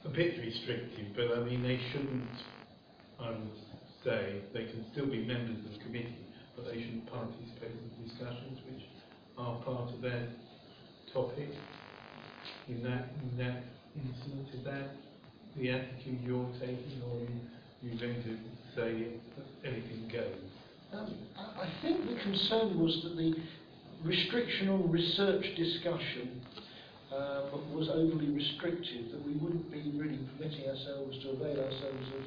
a 0.05 0.09
bit 0.09 0.39
restrictive, 0.39 1.07
but 1.17 1.39
I 1.39 1.45
mean, 1.45 1.63
they 1.63 1.81
shouldn't, 1.93 2.29
I 3.21 3.31
would 3.31 3.51
say, 4.05 4.43
they 4.53 4.65
can 4.65 4.85
still 4.93 5.07
be 5.07 5.25
members 5.27 5.65
of 5.65 5.73
the 5.73 5.85
committee, 5.85 6.17
but 6.59 6.73
they 6.75 6.83
shouldn't 6.83 7.07
participate 7.07 7.71
in 7.71 8.09
discussions 8.09 8.59
which 8.67 8.83
are 9.39 9.63
part 9.63 9.91
of 9.95 10.01
their 10.03 10.29
topic. 11.13 11.49
In 12.69 12.83
that, 12.83 13.09
in 13.23 13.39
that 13.39 13.63
instance, 13.97 14.49
is 14.55 14.65
that 14.65 14.91
the 15.57 15.71
attitude 15.71 16.19
you're 16.25 16.49
taking, 16.61 17.01
or 17.09 17.21
you, 17.21 17.29
you're 17.83 18.01
going 18.01 18.23
to 18.25 18.37
say 18.77 19.07
anything 19.65 20.11
goes? 20.13 20.35
Um, 20.93 21.15
I 21.37 21.63
I 21.63 21.69
think 21.83 22.07
the 22.09 22.17
concern 22.23 22.79
was 22.79 23.01
that 23.05 23.17
the 23.17 23.35
restriction 24.05 24.69
on 24.69 24.91
research 24.91 25.45
discussion 25.57 26.41
um, 27.13 27.75
was 27.75 27.89
overly 27.89 28.29
restrictive, 28.31 29.13
that 29.13 29.25
we 29.27 29.33
wouldn't 29.35 29.71
be 29.73 29.91
really 29.97 30.19
permitting 30.37 30.69
ourselves 30.69 31.17
to 31.23 31.31
avail 31.31 31.57
ourselves 31.65 32.07
of 32.17 32.25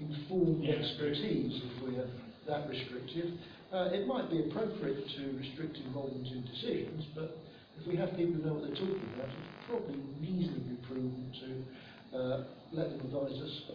informed 0.00 0.64
Yeah. 0.64 0.74
expertise 0.76 1.60
if 1.62 1.82
we're 1.82 2.06
that 2.48 2.68
restrictive. 2.68 3.32
Uh, 3.74 3.90
it 3.90 4.06
might 4.06 4.30
be 4.30 4.38
appropriate 4.38 5.02
to 5.16 5.36
restrict 5.36 5.76
involvement 5.78 6.28
in 6.28 6.46
decisions, 6.46 7.06
but 7.12 7.36
if 7.80 7.84
we 7.88 7.96
have 7.96 8.08
people 8.10 8.34
who 8.34 8.46
know 8.46 8.54
what 8.54 8.62
they're 8.62 8.78
talking 8.78 9.02
about, 9.18 9.26
it's 9.26 9.66
probably 9.66 9.98
reasonably 10.22 10.78
prudent 10.86 11.34
to 11.34 12.16
uh, 12.16 12.44
let 12.70 12.88
them 12.90 13.00
advise 13.00 13.34
us. 13.42 13.74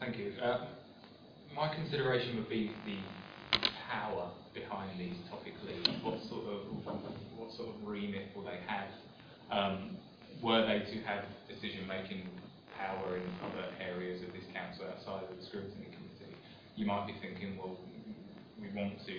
Thank 0.00 0.18
you. 0.18 0.32
Uh, 0.42 0.66
my 1.54 1.72
consideration 1.72 2.34
would 2.42 2.48
be 2.48 2.72
the 2.86 2.98
power 3.88 4.32
behind 4.52 4.98
these 4.98 5.14
topic 5.30 5.54
leads. 5.62 5.86
What 6.02 6.18
sort 6.26 6.50
of 6.50 6.74
what 6.74 7.54
sort 7.54 7.68
of 7.68 7.86
remit 7.86 8.34
will 8.34 8.50
they 8.50 8.58
have? 8.66 8.90
Um, 9.52 9.96
were 10.42 10.66
they 10.66 10.90
to 10.90 11.06
have 11.06 11.22
decision-making 11.46 12.26
power 12.76 13.16
in 13.16 13.22
other 13.46 13.70
areas 13.78 14.22
of 14.26 14.32
this 14.32 14.42
council 14.52 14.86
outside 14.90 15.30
of 15.30 15.38
the 15.38 15.46
scrutiny? 15.46 15.89
You 16.80 16.86
might 16.86 17.06
be 17.06 17.12
thinking, 17.20 17.60
well, 17.60 17.76
we 18.56 18.72
want 18.72 18.96
to 19.04 19.16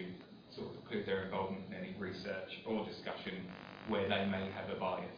sort 0.49 0.73
of 0.73 0.81
preclude 0.81 1.05
their 1.05 1.29
involvement 1.29 1.61
in 1.69 1.77
any 1.77 1.93
research 1.99 2.49
or 2.65 2.83
discussion 2.89 3.45
where 3.87 4.09
they 4.09 4.25
may 4.25 4.49
have 4.57 4.65
a 4.75 4.79
bias. 4.81 5.13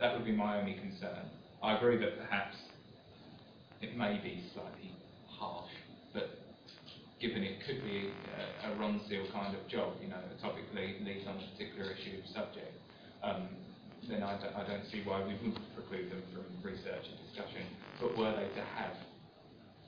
That 0.00 0.12
would 0.12 0.24
be 0.26 0.34
my 0.34 0.58
only 0.58 0.74
concern. 0.74 1.30
I 1.62 1.78
agree 1.78 1.96
that 1.98 2.18
perhaps 2.18 2.56
it 3.80 3.96
may 3.96 4.18
be 4.18 4.42
slightly 4.52 4.90
harsh, 5.38 5.70
but 6.12 6.34
given 7.22 7.44
it 7.44 7.62
could 7.64 7.78
be 7.84 8.10
a, 8.42 8.74
a 8.74 8.74
run 8.74 9.00
seal 9.08 9.30
kind 9.32 9.54
of 9.54 9.62
job, 9.70 9.94
you 10.02 10.08
know, 10.08 10.18
a 10.18 10.42
topic 10.42 10.64
lead, 10.74 10.98
on 10.98 11.38
a 11.38 11.46
particular 11.54 11.92
issue 11.94 12.18
or 12.18 12.26
subject, 12.34 12.74
um, 13.22 13.46
then 14.10 14.24
I 14.24 14.34
don't, 14.42 14.56
I 14.56 14.66
don't 14.66 14.84
see 14.90 15.02
why 15.06 15.22
we 15.22 15.38
wouldn't 15.38 15.62
preclude 15.78 16.10
them 16.10 16.26
from 16.34 16.42
research 16.58 17.06
and 17.06 17.22
discussion. 17.30 17.62
But 18.00 18.18
were 18.18 18.34
they 18.34 18.50
to 18.50 18.66
have 18.82 18.98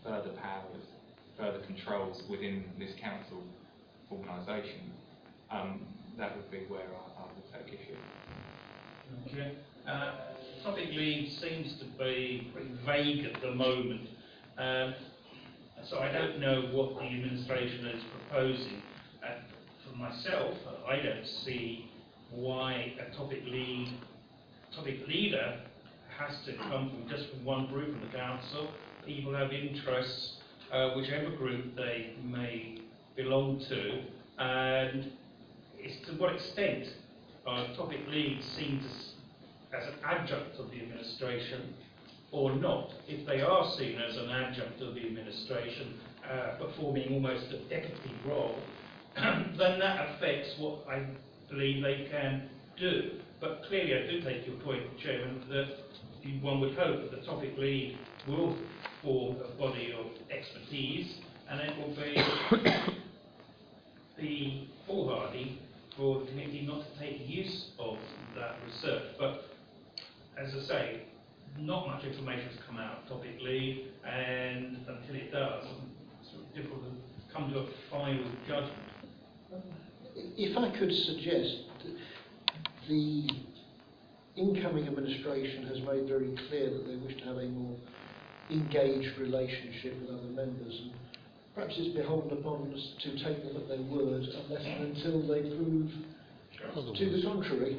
further 0.06 0.30
powers, 0.38 0.86
further 1.38 1.60
controls 1.66 2.22
within 2.28 2.64
this 2.78 2.90
council 3.00 3.42
organisation, 4.10 4.92
um, 5.50 5.80
that 6.18 6.36
would 6.36 6.50
be 6.50 6.60
where 6.68 6.80
I, 6.80 7.22
I 7.22 7.26
would 7.34 7.66
take 7.66 7.74
issue. 7.80 7.96
Okay. 9.30 9.56
Uh, 9.86 10.12
topic 10.64 10.88
lead 10.90 11.30
seems 11.40 11.78
to 11.78 11.84
be 11.98 12.50
pretty 12.52 12.70
vague 12.84 13.24
at 13.24 13.40
the 13.40 13.54
moment. 13.54 14.08
Um, 14.58 14.94
so 15.88 15.98
I 15.98 16.10
don't 16.10 16.40
know 16.40 16.62
what 16.72 16.98
the 16.98 17.04
administration 17.04 17.86
is 17.86 18.02
proposing. 18.28 18.82
Uh, 19.22 19.34
for 19.88 19.96
myself, 19.96 20.54
I 20.88 20.96
don't 20.96 21.26
see 21.44 21.90
why 22.30 22.94
a 22.98 23.14
topic 23.14 23.42
lead, 23.46 23.92
topic 24.74 25.06
leader 25.06 25.60
has 26.18 26.34
to 26.46 26.56
come 26.56 26.90
from 26.90 27.08
just 27.08 27.30
from 27.30 27.44
one 27.44 27.66
group 27.66 27.94
in 27.94 28.00
the 28.00 28.16
council. 28.16 28.70
People 29.04 29.34
have 29.34 29.52
interests, 29.52 30.38
uh, 30.72 30.90
whichever 30.90 31.30
group 31.30 31.76
they 31.76 32.14
may 32.22 32.80
belong 33.16 33.60
to, 33.68 34.02
and 34.38 35.12
it's 35.78 36.06
to 36.06 36.12
what 36.14 36.34
extent 36.34 36.88
uh, 37.46 37.74
topic 37.76 38.00
leads 38.08 38.46
seen 38.56 38.80
to, 38.80 39.76
as 39.76 39.86
an 39.88 39.94
adjunct 40.04 40.56
of 40.58 40.70
the 40.70 40.80
administration 40.80 41.74
or 42.32 42.54
not. 42.56 42.92
If 43.08 43.26
they 43.26 43.40
are 43.40 43.70
seen 43.78 43.98
as 44.00 44.16
an 44.16 44.30
adjunct 44.30 44.80
of 44.82 44.94
the 44.94 45.06
administration, 45.06 45.94
uh, 46.28 46.56
performing 46.58 47.12
almost 47.14 47.46
a 47.52 47.58
deputy 47.68 48.20
role, 48.24 48.62
then 49.16 49.78
that 49.78 50.08
affects 50.10 50.58
what 50.58 50.86
I 50.88 51.06
believe 51.48 51.82
they 51.82 52.08
can 52.10 52.48
do. 52.76 53.20
But 53.40 53.62
clearly, 53.68 53.94
I 53.94 54.10
do 54.10 54.20
take 54.22 54.46
your 54.46 54.56
point, 54.56 54.98
Chairman, 54.98 55.44
that 55.50 55.68
one 56.42 56.60
would 56.60 56.74
hope 56.76 57.02
that 57.02 57.20
the 57.20 57.24
topic 57.26 57.56
lead 57.56 57.98
will 58.26 58.58
form 59.06 59.36
a 59.36 59.56
body 59.56 59.94
of 59.96 60.06
expertise, 60.36 61.14
and 61.48 61.60
it 61.60 61.78
will 61.78 61.94
be 61.94 62.20
the 64.18 64.66
foolhardy 64.84 65.60
for 65.96 66.20
the 66.20 66.26
committee 66.26 66.66
not 66.66 66.82
to 66.82 66.98
take 66.98 67.28
use 67.28 67.70
of 67.78 67.98
that 68.34 68.56
research. 68.66 69.04
But 69.16 69.44
as 70.36 70.52
I 70.54 70.66
say, 70.66 71.02
not 71.56 71.86
much 71.86 72.04
information 72.04 72.48
has 72.48 72.58
come 72.66 72.78
out 72.78 73.02
of 73.02 73.08
topic 73.08 73.38
lead, 73.40 73.92
and 74.04 74.78
until 74.88 75.14
it 75.14 75.30
does, 75.30 75.64
it's 76.20 76.34
of 76.34 76.54
difficult 76.54 76.82
to 76.82 77.32
come 77.32 77.50
to 77.52 77.60
a 77.60 77.66
final 77.88 78.24
judgment. 78.48 78.72
If 80.36 80.58
I 80.58 80.76
could 80.76 80.92
suggest, 80.92 81.58
the 82.88 83.28
incoming 84.36 84.88
administration 84.88 85.66
has 85.68 85.78
made 85.82 86.08
very 86.08 86.34
clear 86.48 86.70
that 86.70 86.86
they 86.88 86.96
wish 86.96 87.16
to 87.18 87.24
have 87.24 87.36
a 87.36 87.46
more 87.46 87.76
engaged 88.50 89.18
relationship 89.18 90.00
with 90.00 90.10
other 90.10 90.28
members. 90.28 90.80
And 90.82 90.92
perhaps 91.54 91.74
it's 91.78 91.96
beholden 91.96 92.38
upon 92.38 92.72
us 92.72 92.92
to 93.02 93.10
take 93.24 93.42
them 93.44 93.56
at 93.56 93.68
their 93.68 93.82
word 93.82 94.22
unless 94.22 94.64
and 94.64 94.96
until 94.96 95.22
they 95.26 95.42
prove 95.56 95.90
to 96.96 97.10
the 97.10 97.22
contrary. 97.22 97.76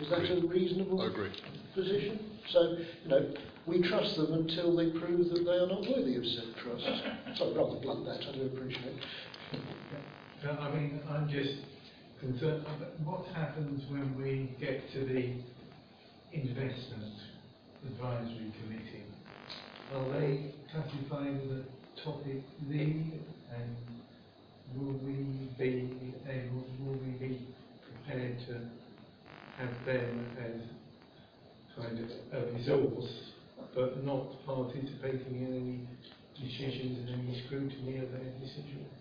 Is 0.00 0.10
that 0.10 0.20
a 0.30 0.46
reasonable 0.46 1.02
I 1.02 1.06
agree. 1.06 1.30
position? 1.74 2.20
So, 2.50 2.76
you 3.04 3.08
know, 3.10 3.34
we 3.66 3.82
trust 3.82 4.16
them 4.16 4.32
until 4.32 4.74
they 4.76 4.90
prove 4.90 5.28
that 5.30 5.44
they 5.44 5.58
are 5.58 5.66
not 5.66 5.80
worthy 5.82 6.16
of 6.16 6.24
said 6.24 6.54
trust. 6.62 7.38
Sorry, 7.38 7.52
rather 7.54 7.80
blunt 7.80 8.04
that, 8.06 8.24
I 8.28 8.32
do 8.36 8.46
appreciate. 8.46 8.96
No, 10.44 10.50
I 10.52 10.74
mean, 10.74 11.00
I'm 11.10 11.28
just 11.28 11.54
concerned, 12.20 12.64
about 12.64 13.00
what 13.00 13.26
happens 13.34 13.82
when 13.90 14.16
we 14.16 14.54
get 14.60 14.90
to 14.92 15.00
the 15.04 15.34
investment 16.32 17.14
advisory 17.86 18.52
committee? 18.62 19.04
Are 19.94 20.20
they 20.20 20.52
classified 20.70 21.40
as 21.42 21.50
a 21.50 22.02
topic 22.04 22.42
lead 22.68 23.20
and 23.54 23.76
will 24.74 24.98
we 24.98 25.48
be 25.58 26.14
able, 26.28 26.64
will 26.80 26.98
we 26.98 27.12
be 27.18 27.48
prepared 27.82 28.38
to 28.46 28.54
have 29.56 29.84
them 29.86 30.26
as 30.38 30.60
kind 31.76 31.98
of 31.98 32.10
a 32.32 32.52
resource, 32.52 33.32
but 33.74 34.04
not 34.04 34.44
participating 34.44 35.40
in 35.40 35.54
any 35.54 36.46
decisions 36.48 37.08
and 37.08 37.22
any 37.22 37.42
scrutiny 37.46 37.98
of 37.98 38.10
their 38.12 38.30
decisions? 38.40 38.97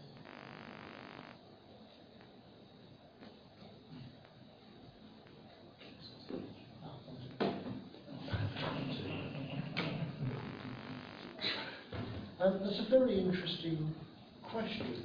That's 12.47 12.79
a 12.79 12.87
very 12.89 13.19
interesting 13.19 13.91
question. 14.47 15.03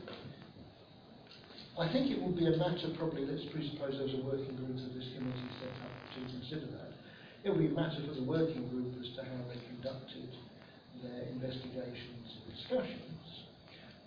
I 1.75 1.91
think 1.91 2.15
it 2.15 2.23
would 2.23 2.39
be 2.39 2.47
a 2.47 2.55
matter 2.55 2.95
probably, 2.95 3.27
let's 3.27 3.43
presuppose 3.51 3.99
there's 3.99 4.15
a 4.15 4.23
working 4.23 4.55
group 4.55 4.79
that 4.79 4.95
this 4.95 5.11
committee 5.19 5.51
set 5.59 5.75
up 5.83 5.91
to 5.91 6.21
consider 6.39 6.71
that. 6.79 6.95
It 7.43 7.51
would 7.51 7.59
be 7.59 7.67
a 7.67 7.75
matter 7.75 7.99
for 8.07 8.15
the 8.15 8.23
working 8.23 8.71
group 8.71 8.95
as 9.03 9.11
to 9.19 9.27
how 9.27 9.43
they 9.51 9.59
conducted 9.75 10.31
their 11.03 11.35
investigations 11.35 12.31
and 12.31 12.55
discussions. 12.55 13.27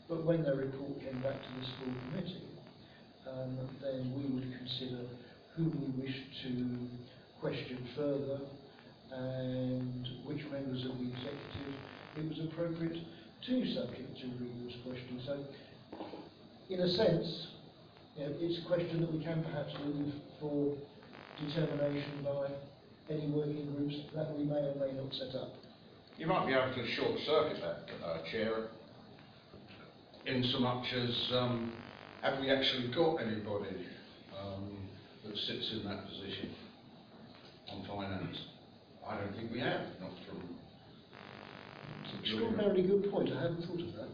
But 0.08 0.24
when 0.24 0.44
their 0.44 0.56
report 0.56 0.96
came 1.04 1.20
back 1.20 1.36
to 1.36 1.50
the 1.60 1.66
school 1.76 1.92
committee, 2.08 2.56
um, 3.28 3.68
then 3.84 4.16
we 4.16 4.32
would 4.32 4.48
consider 4.48 5.12
whom 5.60 5.76
we 5.76 6.08
wish 6.08 6.16
to 6.48 6.88
question 7.44 7.84
further 8.00 8.40
and 9.12 10.08
which 10.24 10.40
members 10.48 10.88
of 10.88 10.96
the 11.04 11.12
executive 11.12 11.76
it 12.18 12.30
was 12.30 12.40
appropriate 12.48 13.04
to 13.46 13.74
subject 13.74 14.18
to 14.22 14.28
rigorous 14.40 14.76
questioning. 14.84 15.22
So, 15.26 15.38
in 16.70 16.80
a 16.80 16.90
sense, 16.90 17.48
you 18.18 18.24
know, 18.24 18.34
it's 18.40 18.64
a 18.64 18.68
question 18.68 19.02
that 19.02 19.14
we 19.14 19.24
can 19.24 19.44
perhaps 19.44 19.74
leave 19.86 20.14
for 20.40 20.76
determination 21.40 22.24
by 22.24 22.50
any 23.14 23.28
working 23.28 23.74
groups 23.76 23.96
that 24.16 24.36
we 24.38 24.46
may 24.46 24.56
or 24.56 24.76
may 24.80 24.94
not 24.94 25.14
set 25.14 25.36
up. 25.36 25.54
You 26.18 26.28
might 26.28 26.48
be 26.48 26.54
able 26.54 26.74
to 26.74 26.88
short 26.96 27.20
circuit 27.26 27.62
that, 27.62 28.06
uh, 28.06 28.24
Chair, 28.32 28.68
in 30.26 30.44
so 30.52 30.60
much 30.60 30.86
as 30.94 31.32
um, 31.34 31.74
have 32.22 32.40
we 32.40 32.50
actually 32.50 32.88
got 32.96 33.18
anybody 33.18 33.86
um, 34.40 34.78
that 35.26 35.36
sits 35.38 35.72
in 35.74 35.84
that 35.88 36.08
position 36.08 36.50
on 37.70 37.86
finance? 37.86 38.38
I 39.08 39.18
don't 39.18 39.36
think 39.36 39.52
we 39.52 39.60
have, 39.60 39.82
not 40.02 40.12
from. 40.28 40.55
Extraordinarily 42.22 42.84
good 42.84 43.12
point. 43.12 43.32
I 43.32 43.42
hadn't 43.42 43.62
thought 43.66 43.80
of 43.80 43.94
that. 43.96 44.10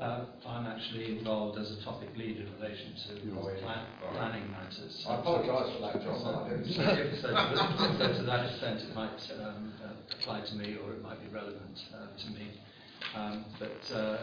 Uh, 0.00 0.24
I'm 0.46 0.66
actually 0.66 1.18
involved 1.18 1.56
as 1.58 1.70
a 1.70 1.82
topic 1.84 2.08
lead 2.16 2.36
in 2.38 2.52
relation 2.54 2.94
to 3.08 3.20
plan, 3.20 3.38
all 3.38 3.48
right. 3.48 3.86
planning 4.12 4.50
matters. 4.50 5.02
So 5.04 5.10
I 5.10 5.20
apologise 5.20 5.72
for 5.74 5.80
that, 5.82 6.02
John. 6.02 6.18
So, 6.20 6.72
so, 6.74 7.20
so, 7.22 7.28
to 7.28 7.32
that- 7.32 7.98
so 7.98 8.12
to 8.12 8.22
that 8.24 8.50
extent, 8.50 8.80
it 8.82 8.94
might 8.94 9.32
um, 9.40 9.72
uh, 9.84 9.92
apply 10.18 10.40
to 10.40 10.54
me, 10.56 10.76
or 10.84 10.92
it 10.92 11.02
might 11.02 11.22
be 11.22 11.32
relevant 11.32 11.80
uh, 11.94 12.18
to 12.18 12.30
me. 12.32 12.50
Um, 13.14 13.44
but 13.60 13.94
uh, 13.94 14.18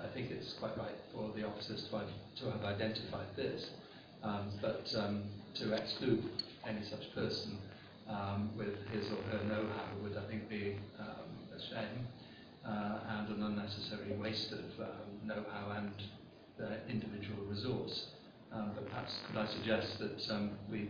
I, 0.00 0.06
I 0.06 0.08
think 0.14 0.30
it's 0.30 0.52
quite 0.60 0.78
right 0.78 0.94
for 1.12 1.32
the 1.34 1.44
officers 1.44 1.82
to, 1.90 2.44
to 2.44 2.50
have 2.52 2.64
identified 2.64 3.26
this, 3.36 3.70
um, 4.22 4.50
but 4.62 4.86
um, 4.96 5.24
to 5.56 5.72
exclude 5.72 6.24
any 6.66 6.84
such 6.84 7.12
person 7.14 7.58
um, 8.08 8.50
with 8.56 8.74
his 8.92 9.04
or 9.10 9.20
her 9.36 9.44
know-how 9.44 10.04
would, 10.48 10.60
be 10.60 10.76
um, 10.98 11.56
a 11.56 11.60
shame 11.60 12.06
uh, 12.64 13.18
and 13.18 13.28
an 13.36 13.42
unnecessary 13.42 14.16
waste 14.18 14.52
of 14.52 14.64
um, 14.80 15.26
know-how 15.26 15.70
and 15.76 15.92
uh, 16.62 16.74
individual 16.88 17.44
resource. 17.46 18.06
Um, 18.52 18.72
but 18.74 18.88
perhaps 18.88 19.12
could 19.26 19.36
I 19.36 19.46
suggest 19.46 19.98
that 19.98 20.34
um, 20.34 20.50
we 20.70 20.88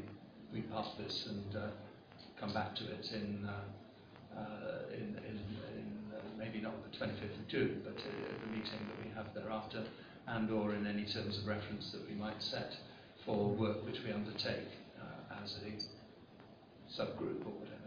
we 0.53 0.63
pass 0.63 0.87
this 0.99 1.27
and 1.29 1.57
uh, 1.57 1.67
come 2.41 2.55
back 2.55 2.75
to 2.77 2.85
it 2.85 3.11
in 3.13 3.47
uh, 3.47 4.39
uh, 4.39 4.95
in, 4.95 5.19
in, 5.27 5.37
in 5.77 6.15
uh, 6.15 6.21
maybe 6.39 6.61
not 6.61 6.75
the 6.91 6.97
25th 6.97 7.39
of 7.41 7.49
June, 7.49 7.83
but 7.85 7.97
uh, 7.97 8.33
at 8.33 8.41
the 8.41 8.47
meeting 8.47 8.79
that 8.87 9.05
we 9.05 9.11
have 9.15 9.27
thereafter, 9.35 9.85
and 10.29 10.51
or 10.51 10.75
in 10.75 10.87
any 10.87 11.05
terms 11.05 11.37
of 11.39 11.47
reference 11.47 11.91
that 11.91 12.09
we 12.09 12.15
might 12.15 12.41
set 12.41 12.77
for 13.27 13.49
work 13.49 13.85
which 13.85 13.99
we 14.07 14.13
undertake 14.13 14.69
uh, 15.01 15.43
as 15.43 15.57
a 15.67 17.03
subgroup 17.03 17.45
or 17.45 17.53
whatever. 17.59 17.78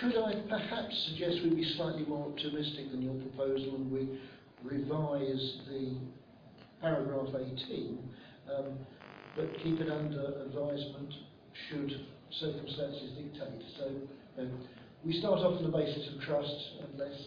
Could 0.00 0.16
I 0.16 0.34
perhaps 0.48 1.08
suggest 1.08 1.42
we 1.44 1.50
be 1.50 1.74
slightly 1.76 2.04
more 2.06 2.26
optimistic 2.28 2.90
than 2.90 3.02
your 3.02 3.14
proposal 3.14 3.76
and 3.76 3.90
we 3.90 4.08
revise 4.64 5.58
the 5.68 5.96
paragraph 6.80 7.28
18, 7.34 7.98
um, 8.56 8.78
but 9.36 9.48
keep 9.62 9.80
it 9.80 9.90
under 9.90 10.42
advisement 10.46 11.12
should 11.68 12.06
circumstances 12.30 13.12
dictate. 13.16 13.62
So 13.78 13.90
um, 14.38 14.50
we 15.04 15.18
start 15.18 15.40
off 15.40 15.58
on 15.58 15.64
the 15.64 15.76
basis 15.76 16.14
of 16.14 16.20
trust 16.22 16.56
unless 16.92 17.18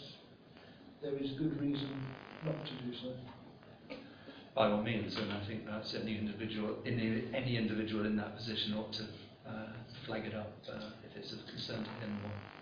there 1.02 1.16
is 1.16 1.32
good 1.32 1.60
reason 1.62 2.04
not 2.46 2.66
to 2.66 2.72
do 2.84 2.94
so. 3.02 3.96
by 4.56 4.70
all 4.70 4.82
means, 4.82 5.16
and 5.16 5.32
I 5.32 5.46
think 5.46 5.66
that's 5.66 5.94
any 5.94 6.18
individual, 6.18 6.78
any, 6.86 7.26
any 7.34 7.58
individual 7.58 8.06
in 8.06 8.16
that 8.18 8.36
position 8.36 8.74
ought 8.74 8.94
to 8.94 9.04
uh, 9.48 9.68
flag 10.06 10.26
it 10.26 10.34
up 10.34 10.52
uh, 10.70 10.90
if 11.10 11.16
it's 11.16 11.32
of 11.32 11.40
concern 11.48 11.84
to 11.84 11.90
him 11.90 12.20
or 12.26 12.55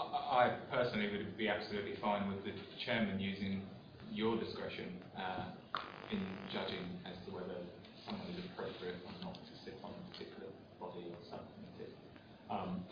I, 0.00 0.56
personally 0.72 1.10
would 1.12 1.36
be 1.36 1.48
absolutely 1.48 1.94
fine 2.00 2.28
with 2.28 2.44
the 2.44 2.52
chairman 2.84 3.20
using 3.20 3.62
your 4.10 4.38
discretion 4.40 4.96
uh, 5.12 5.52
in 6.10 6.24
judging 6.48 6.88
as 7.04 7.14
to 7.26 7.34
whether 7.36 7.60
someone 8.08 8.26
is 8.32 8.40
appropriate 8.52 8.96
or 9.04 9.12
not 9.20 9.34
to 9.34 9.52
sit 9.64 9.76
on 9.84 9.92
a 9.92 10.02
particular 10.08 10.48
body 10.80 11.04
or 11.12 11.20
subcommittee. 11.28 11.92
Um, 12.48 12.82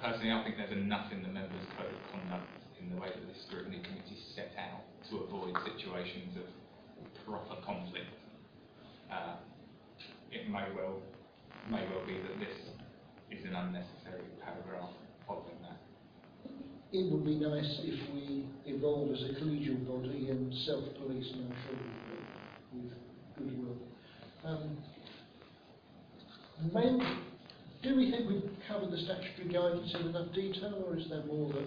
personally, 0.00 0.30
I 0.30 0.44
think 0.44 0.60
there's 0.60 0.76
enough 0.76 1.10
in 1.10 1.22
the 1.22 1.32
members' 1.32 1.64
code 1.80 1.88
of 1.88 2.02
conduct 2.12 2.50
in 2.76 2.92
the 2.92 2.98
way 3.00 3.08
that 3.08 3.24
this 3.24 3.40
scrutiny 3.48 3.80
committee 3.80 4.18
set 4.36 4.52
out 4.60 4.84
to 5.08 5.24
avoid 5.24 5.56
situations 5.64 6.36
of 6.36 6.46
proper 7.24 7.56
conflict. 7.64 8.12
Uh, 9.10 9.40
it 10.30 10.48
may 10.48 10.68
well 10.76 11.00
may 11.70 11.84
well 11.94 12.04
be 12.06 12.18
that 12.18 12.36
this 12.42 12.56
is 13.30 13.44
an 13.44 13.54
unnecessary 13.54 14.26
paragraph 14.42 14.90
following 15.32 15.60
that. 15.62 15.80
It 16.92 17.10
would 17.10 17.24
be 17.24 17.36
nice 17.36 17.80
if 17.82 18.14
we 18.14 18.44
evolved 18.66 19.12
as 19.12 19.22
a 19.22 19.40
collegial 19.40 19.80
body 19.86 20.28
and 20.28 20.52
self-police, 20.66 21.32
and 21.32 21.46
I'm 21.46 21.56
sure 21.64 21.76
we 22.72 22.80
will, 22.80 22.84
with 22.84 22.92
goodwill. 23.38 23.78
Um, 24.44 24.78
do 27.82 27.96
we 27.96 28.10
think 28.10 28.28
we've 28.28 28.50
covered 28.68 28.90
the 28.90 28.98
statutory 28.98 29.48
guidance 29.52 29.94
in 29.94 30.08
enough 30.08 30.32
detail, 30.34 30.84
or 30.86 30.96
is 30.96 31.08
there 31.08 31.24
more 31.24 31.52
that 31.52 31.66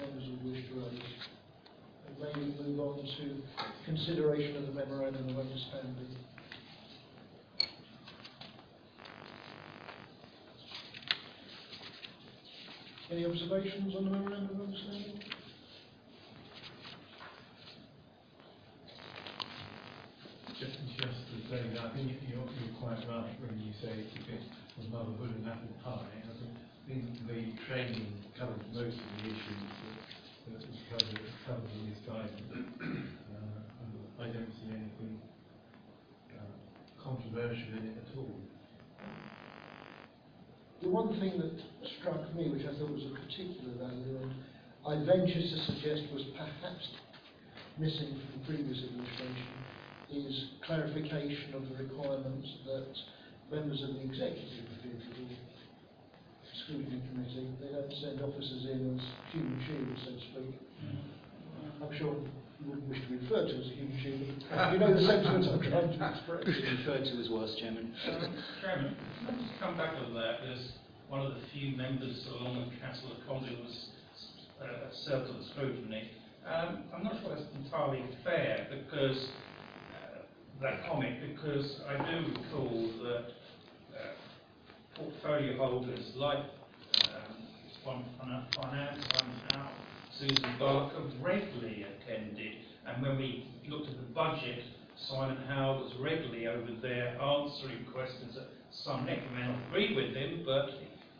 members 0.00 0.28
would 0.30 0.44
wish 0.44 0.64
to 0.68 0.74
raise? 0.80 1.00
And 2.08 2.18
maybe 2.18 2.54
move 2.58 2.80
on 2.80 2.96
to 2.98 3.42
consideration 3.84 4.56
of 4.56 4.66
the 4.66 4.72
memorandum 4.72 5.28
of 5.28 5.38
understanding. 5.38 6.16
Any 13.10 13.26
observations 13.26 13.96
on 13.96 14.04
the 14.04 14.10
memorandum 14.10 14.54
of 14.54 14.60
understanding? 14.70 15.18
Just, 20.54 20.78
just 20.94 21.18
to 21.26 21.36
say 21.50 21.58
that, 21.74 21.90
I 21.90 21.90
think 21.90 22.12
you're, 22.30 22.38
you're 22.38 22.78
quite 22.78 23.02
right 23.10 23.34
when 23.42 23.58
you 23.58 23.74
say 23.82 23.98
it's 23.98 24.14
a 24.14 24.30
bit 24.30 24.46
of 24.78 24.92
motherhood 24.94 25.34
and 25.34 25.48
apple 25.48 25.74
pie. 25.82 26.06
I 26.22 26.34
think, 26.38 26.54
think 26.86 27.26
the 27.26 27.50
training 27.66 28.14
covers 28.38 28.62
most 28.72 28.94
of 28.94 29.10
the 29.18 29.34
issues 29.34 29.66
that, 30.46 30.62
that 30.62 30.62
is 30.70 30.78
covered, 30.94 31.18
covered 31.50 31.70
in 31.82 31.90
this 31.90 31.98
guidance. 32.06 32.46
Uh, 32.78 34.22
I 34.22 34.26
don't 34.30 34.54
see 34.62 34.70
anything 34.70 35.18
uh, 36.38 36.46
controversial 37.02 37.74
in 37.74 37.90
it 37.90 38.06
at 38.06 38.16
all. 38.16 38.38
The 40.80 40.88
one 40.88 41.09
thing 41.20 41.36
that 41.36 41.52
struck 42.00 42.18
me, 42.34 42.48
which 42.48 42.64
I 42.64 42.72
thought 42.80 42.90
was 42.90 43.04
of 43.04 43.14
particular 43.14 43.76
value, 43.76 44.16
and 44.24 44.32
I 44.88 45.04
venture 45.04 45.40
to 45.40 45.58
suggest 45.68 46.08
was 46.12 46.24
perhaps 46.32 46.88
missing 47.76 48.16
from 48.16 48.40
previous 48.48 48.80
administration, 48.88 49.52
is 50.10 50.56
clarification 50.64 51.54
of 51.54 51.68
the 51.68 51.84
requirements 51.84 52.48
that 52.66 52.88
members 53.52 53.82
of 53.84 53.94
the 53.94 54.02
executive 54.02 54.64
appear 54.80 54.96
the 54.96 55.28
scrutiny 56.64 57.02
committee. 57.12 57.46
They 57.60 57.68
don't 57.68 57.92
send 58.00 58.20
officers 58.24 58.64
in 58.72 58.98
as 58.98 59.04
human 59.32 59.60
shields, 59.68 60.00
so 60.04 60.10
to 60.10 60.20
speak. 60.20 60.56
I'm 61.80 61.92
sure 61.96 62.16
you 62.16 62.64
wouldn't 62.68 62.88
wish 62.88 63.00
to 63.00 63.08
be 63.08 63.16
referred 63.20 63.48
to 63.48 63.56
as 63.60 63.68
a 63.68 63.74
human 63.76 63.96
shield, 64.00 64.24
you 64.72 64.78
know 64.80 64.92
the 64.92 65.04
sentiment 65.06 65.44
I'm 65.48 65.60
trying 65.60 65.92
to 65.92 66.00
express. 66.16 66.44
Referred 66.44 67.04
to 67.04 67.14
as 67.20 67.28
worse, 67.30 67.54
Chairman. 67.60 67.92
Um, 68.08 68.34
Chairman, 68.60 68.96
can 68.96 69.34
I 69.34 69.38
just 69.40 69.60
come 69.60 69.76
back 69.76 69.94
on 69.96 70.12
that 70.14 70.40
as 70.44 70.60
one 71.10 71.26
of 71.26 71.34
the 71.34 71.40
few 71.52 71.76
members 71.76 72.24
along 72.38 72.56
with 72.58 72.80
Councillor 72.80 73.16
Condon 73.26 73.58
was 73.64 73.88
uh, 74.62 74.66
served 74.92 75.28
on 75.28 75.38
the 75.40 75.44
scrutiny. 75.46 76.12
Um, 76.46 76.84
I'm 76.94 77.02
not 77.02 77.20
sure 77.20 77.34
that's 77.34 77.50
entirely 77.64 78.04
fair 78.22 78.68
because 78.70 79.28
uh, 79.90 80.22
that 80.62 80.86
comment 80.88 81.16
because 81.34 81.80
I 81.88 81.98
do 82.12 82.28
recall 82.28 82.92
that 83.02 83.24
uh, 83.90 84.14
portfolio 84.94 85.56
holders 85.56 86.12
like 86.14 86.44
um, 87.10 88.06
Finance, 88.54 88.54
Fund 88.54 89.32
Out, 89.54 89.72
Susan 90.16 90.56
Barker 90.60 91.02
regularly 91.20 91.86
attended 91.90 92.52
and 92.86 93.02
when 93.02 93.18
we 93.18 93.48
looked 93.68 93.88
at 93.88 93.96
the 93.96 94.14
budget 94.14 94.62
Simon 95.08 95.38
Howell 95.48 95.84
was 95.84 95.92
regularly 95.98 96.46
over 96.46 96.70
there 96.82 97.20
answering 97.20 97.86
questions 97.90 98.36
at 98.36 98.48
some 98.70 99.06
length. 99.06 99.24
May 99.34 99.46
not 99.48 99.56
agree 99.68 99.96
with 99.96 100.14
him, 100.14 100.42
but 100.44 100.68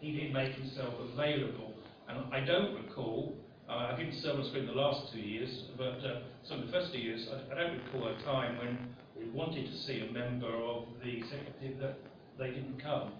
he 0.00 0.12
did 0.18 0.32
make 0.32 0.54
himself 0.54 0.94
available. 1.12 1.72
And 2.08 2.32
I 2.32 2.40
don't 2.40 2.74
recall, 2.74 3.36
uh, 3.68 3.90
I 3.92 3.96
didn't 3.96 4.14
serve 4.20 4.40
on 4.40 4.44
screen 4.46 4.66
the 4.66 4.72
last 4.72 5.12
two 5.12 5.20
years, 5.20 5.64
but 5.76 6.02
uh, 6.04 6.20
some 6.42 6.60
of 6.60 6.66
the 6.66 6.72
first 6.72 6.92
two 6.92 6.98
years, 6.98 7.28
I, 7.32 7.54
I 7.54 7.58
don't 7.62 7.78
recall 7.84 8.08
a 8.08 8.20
time 8.22 8.58
when 8.58 8.94
we 9.18 9.28
wanted 9.30 9.66
to 9.70 9.76
see 9.78 10.06
a 10.08 10.12
member 10.12 10.48
of 10.52 10.84
the 11.04 11.18
executive 11.18 11.78
that 11.80 11.96
they 12.38 12.50
didn't 12.50 12.82
come. 12.82 13.12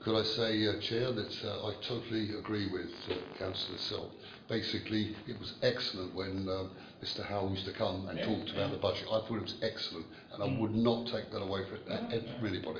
Could 0.00 0.20
I 0.20 0.22
say, 0.24 0.66
uh, 0.68 0.78
Chair, 0.80 1.12
that 1.12 1.44
uh, 1.44 1.66
I 1.66 1.74
totally 1.80 2.36
agree 2.38 2.70
with 2.70 2.90
uh, 3.10 3.14
Councillor 3.38 3.78
Sell. 3.78 4.10
Basically, 4.50 5.16
it 5.26 5.38
was 5.40 5.54
excellent 5.62 6.14
when 6.14 6.46
um, 6.46 6.72
Mr 7.02 7.24
Howell 7.24 7.52
used 7.52 7.64
to 7.64 7.72
come 7.72 8.06
and 8.08 8.18
Yeah, 8.18 8.26
talked 8.26 8.50
about 8.50 8.68
yeah. 8.68 8.74
the 8.74 8.76
budget. 8.82 9.04
I 9.10 9.20
thought 9.20 9.36
it 9.36 9.42
was 9.42 9.54
excellent, 9.62 10.04
and 10.34 10.42
I 10.42 10.46
Mm. 10.46 10.58
would 10.60 10.74
not 10.74 11.06
take 11.06 11.30
that 11.30 11.40
away 11.40 11.64
from 11.64 11.78
No, 11.88 11.94
no. 12.02 12.74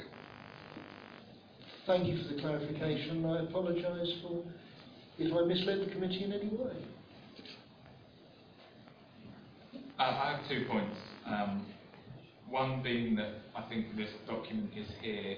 Thank 1.86 2.06
you 2.06 2.16
for 2.16 2.32
the 2.32 2.40
clarification. 2.40 3.26
I 3.26 3.42
apologise 3.42 4.08
for 4.22 4.42
if 5.18 5.30
I 5.36 5.44
misled 5.44 5.86
the 5.86 5.92
committee 5.92 6.24
in 6.24 6.32
any 6.32 6.48
way. 6.48 6.72
I 9.98 10.12
have 10.12 10.48
two 10.48 10.64
points. 10.66 10.96
Um, 11.26 11.66
one 12.48 12.82
being 12.82 13.14
that 13.16 13.34
I 13.54 13.68
think 13.68 13.96
this 13.96 14.08
document 14.26 14.70
is 14.74 14.88
here 15.02 15.36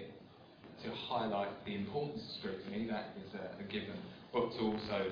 to 0.85 0.91
highlight 0.95 1.49
the 1.65 1.75
importance 1.75 2.23
of 2.23 2.39
scrutiny, 2.39 2.87
that 2.91 3.11
is 3.27 3.35
a, 3.35 3.61
a 3.61 3.67
given, 3.67 3.99
but 4.33 4.53
to 4.53 4.59
also 4.61 5.11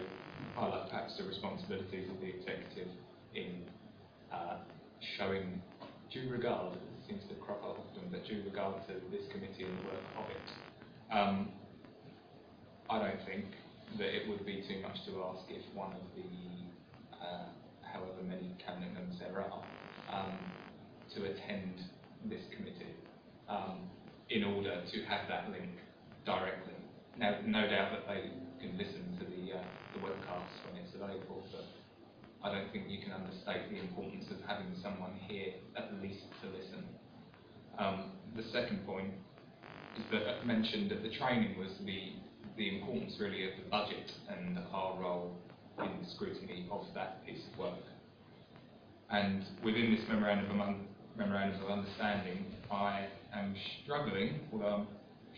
highlight 0.55 0.89
perhaps 0.89 1.19
the 1.19 1.25
responsibilities 1.25 2.09
of 2.11 2.21
the 2.21 2.29
executive 2.29 2.89
in 3.35 3.65
uh, 4.33 4.59
showing 5.19 5.61
due 6.13 6.31
regard, 6.31 6.75
it 6.77 6.81
seems 7.09 7.23
to 7.29 7.35
crop 7.37 7.59
up 7.65 7.79
often, 7.81 8.09
but 8.13 8.25
due 8.25 8.43
regard 8.45 8.87
to 8.87 8.95
this 9.11 9.27
committee 9.33 9.65
and 9.65 9.79
the 9.81 9.85
work 9.85 10.05
of 10.17 10.31
it. 10.31 10.74
Um, 11.15 11.49
I 12.91 12.99
don't 12.99 13.23
think 13.25 13.45
that 13.99 14.11
it 14.11 14.29
would 14.29 14.45
be 14.45 14.65
too 14.67 14.83
much 14.83 14.99
to 15.07 15.23
ask 15.31 15.47
if 15.49 15.63
one 15.73 15.93
of 15.93 16.03
the 16.19 16.27
uh, 17.15 17.47
however 17.87 18.19
many 18.27 18.51
cabinet 18.59 18.93
members 18.93 19.15
there 19.21 19.39
are, 19.39 19.63
um, 20.11 20.35
to 21.15 21.23
attend 21.31 21.87
this 22.27 22.43
committee 22.57 22.99
um, 23.49 23.87
in 24.29 24.43
order 24.43 24.83
to 24.91 25.05
have 25.07 25.29
that 25.29 25.51
link 25.55 25.71
directly. 26.27 26.75
Now, 27.17 27.39
no 27.47 27.63
doubt 27.63 27.95
that 27.95 28.09
they 28.11 28.35
can 28.59 28.77
listen 28.77 29.15
to 29.21 29.25
the, 29.25 29.55
uh, 29.55 29.63
the 29.95 30.01
webcast 30.03 30.51
when 30.67 30.83
it's 30.83 30.95
available, 30.99 31.47
but 31.55 31.65
I 32.43 32.51
don't 32.51 32.73
think 32.73 32.91
you 32.91 32.99
can 32.99 33.13
understate 33.13 33.71
the 33.71 33.79
importance 33.79 34.27
of 34.35 34.43
having 34.49 34.75
someone 34.83 35.15
here 35.29 35.55
at 35.79 35.95
least 36.03 36.27
to 36.43 36.51
listen. 36.51 36.83
Um, 37.79 38.11
the 38.35 38.43
second 38.51 38.85
point 38.85 39.15
that 40.11 40.47
mentioned 40.47 40.91
that 40.91 41.03
the 41.03 41.11
training 41.11 41.59
was 41.59 41.71
the, 41.85 42.13
the 42.57 42.79
importance 42.79 43.15
really 43.19 43.45
of 43.45 43.53
the 43.63 43.69
budget 43.71 44.13
and 44.29 44.59
our 44.73 45.01
role 45.01 45.37
in 45.79 45.91
the 46.03 46.11
scrutiny 46.15 46.67
of 46.71 46.87
that 46.95 47.25
piece 47.27 47.43
of 47.53 47.59
work. 47.59 47.79
And 49.11 49.45
within 49.63 49.95
this 49.95 50.05
memorandum 50.09 50.61
of, 50.61 50.69
un- 50.69 50.87
memorandum 51.17 51.63
of 51.65 51.71
understanding, 51.71 52.47
I 52.71 53.07
am 53.33 53.55
struggling, 53.83 54.41
although 54.53 54.67
I'm 54.67 54.87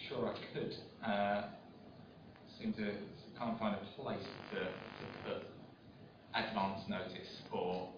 sure 0.08 0.28
I 0.28 0.34
could, 0.54 0.74
uh, 1.04 1.42
seem 2.58 2.72
to 2.74 2.92
can't 3.38 3.58
find 3.58 3.76
a 3.76 4.00
place 4.00 4.24
to, 4.52 4.60
to 4.64 5.04
put 5.28 5.44
advance 6.32 6.80
notice 6.88 7.44
or 7.52 7.88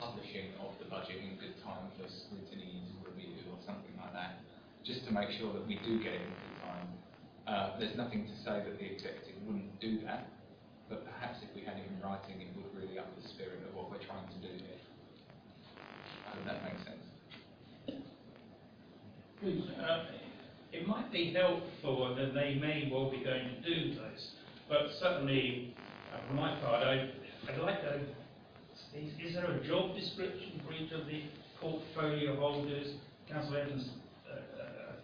publishing 0.00 0.56
of 0.64 0.72
the 0.80 0.88
budget 0.88 1.20
in 1.20 1.36
good 1.36 1.60
time 1.60 1.92
for 1.96 2.08
scrutiny 2.08 2.88
review 3.04 3.36
or 3.52 3.58
something 3.66 3.92
like 4.00 4.12
that, 4.12 4.40
just 4.88 5.04
to 5.04 5.12
make 5.12 5.28
sure 5.36 5.52
that 5.52 5.68
we 5.68 5.76
do 5.84 6.02
get 6.02 6.16
it 6.16 6.24
in 6.24 6.32
time. 6.64 6.88
Uh, 7.46 7.78
there's 7.78 7.94
nothing 7.94 8.24
to 8.24 8.32
say 8.40 8.64
that 8.64 8.80
the 8.80 8.88
executive 8.88 9.36
wouldn't 9.44 9.78
do 9.80 10.00
that, 10.00 10.32
but 10.88 11.04
perhaps 11.04 11.38
if 11.44 11.54
we 11.54 11.60
had 11.60 11.76
it 11.76 11.84
in 11.84 12.00
writing, 12.00 12.40
it 12.40 12.48
would 12.56 12.72
really 12.72 12.98
up 12.98 13.06
the 13.20 13.28
spirit 13.28 13.60
of 13.68 13.76
what 13.76 13.90
we're 13.90 14.00
trying 14.08 14.26
to 14.32 14.40
do 14.40 14.48
here. 14.48 14.80
I 16.24 16.36
hope 16.36 16.44
that 16.46 16.64
makes 16.64 16.82
sense. 16.88 17.04
Uh, 19.44 20.04
it 20.72 20.88
might 20.88 21.12
be 21.12 21.34
helpful 21.34 22.14
that 22.16 22.32
they 22.32 22.54
may 22.54 22.88
well 22.90 23.10
be 23.10 23.18
going 23.18 23.44
to 23.44 23.60
do 23.62 23.94
this, 23.94 24.30
but 24.68 24.88
certainly, 24.98 25.74
uh, 26.14 26.26
from 26.26 26.36
my 26.36 26.58
part, 26.60 26.82
I, 26.82 27.10
I'd 27.48 27.60
like 27.60 27.82
to, 27.82 28.00
is, 28.96 29.12
is 29.22 29.34
there 29.34 29.50
a 29.50 29.66
job 29.66 29.94
description 29.94 30.60
for 30.66 30.72
each 30.72 30.92
of 30.92 31.06
the 31.06 31.24
portfolio 31.60 32.36
holders? 32.36 32.94
Uh, 33.30 33.38
I 33.38 34.07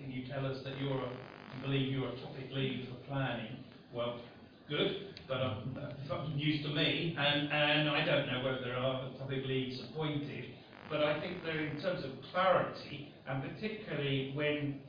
think 0.04 0.16
you 0.16 0.32
tell 0.32 0.46
us 0.46 0.58
that 0.64 0.80
you're 0.80 0.98
a, 0.98 1.08
you 1.08 1.62
believe 1.62 1.92
you're 1.92 2.08
a 2.08 2.16
topic 2.16 2.50
lead 2.52 2.88
for 2.88 3.08
planning. 3.08 3.56
Well, 3.92 4.20
good, 4.68 5.14
but 5.28 5.34
uh, 5.34 5.60
that's 6.08 6.28
news 6.34 6.62
to 6.62 6.68
me, 6.68 7.16
and, 7.18 7.50
and 7.50 7.88
I 7.88 8.04
don't 8.04 8.26
know 8.26 8.42
whether 8.44 8.60
there 8.60 8.76
are 8.76 9.08
topic 9.18 9.44
leads 9.46 9.80
appointed. 9.80 10.46
But 10.90 11.02
I 11.02 11.20
think 11.20 11.44
that 11.44 11.56
in 11.56 11.80
terms 11.80 12.04
of 12.04 12.10
clarity, 12.32 13.12
and 13.26 13.42
particularly 13.42 14.32
when 14.34 14.80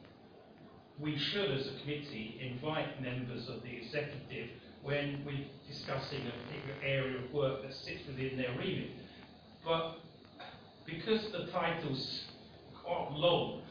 we 1.00 1.18
should, 1.18 1.52
as 1.52 1.68
a 1.68 1.80
committee, 1.82 2.40
invite 2.42 3.02
members 3.02 3.48
of 3.48 3.62
the 3.64 3.70
executive 3.70 4.50
when 4.84 5.24
we're 5.26 5.46
discussing 5.68 6.22
a 6.28 6.32
particular 6.46 6.76
area 6.84 7.18
of 7.18 7.34
work 7.34 7.62
that 7.64 7.74
sits 7.74 8.02
within 8.08 8.38
their 8.38 8.52
remit. 8.58 8.92
But 9.64 9.98
because 10.86 11.32
the 11.32 11.48
title's 11.52 12.26
quite 12.84 13.12
long, 13.12 13.62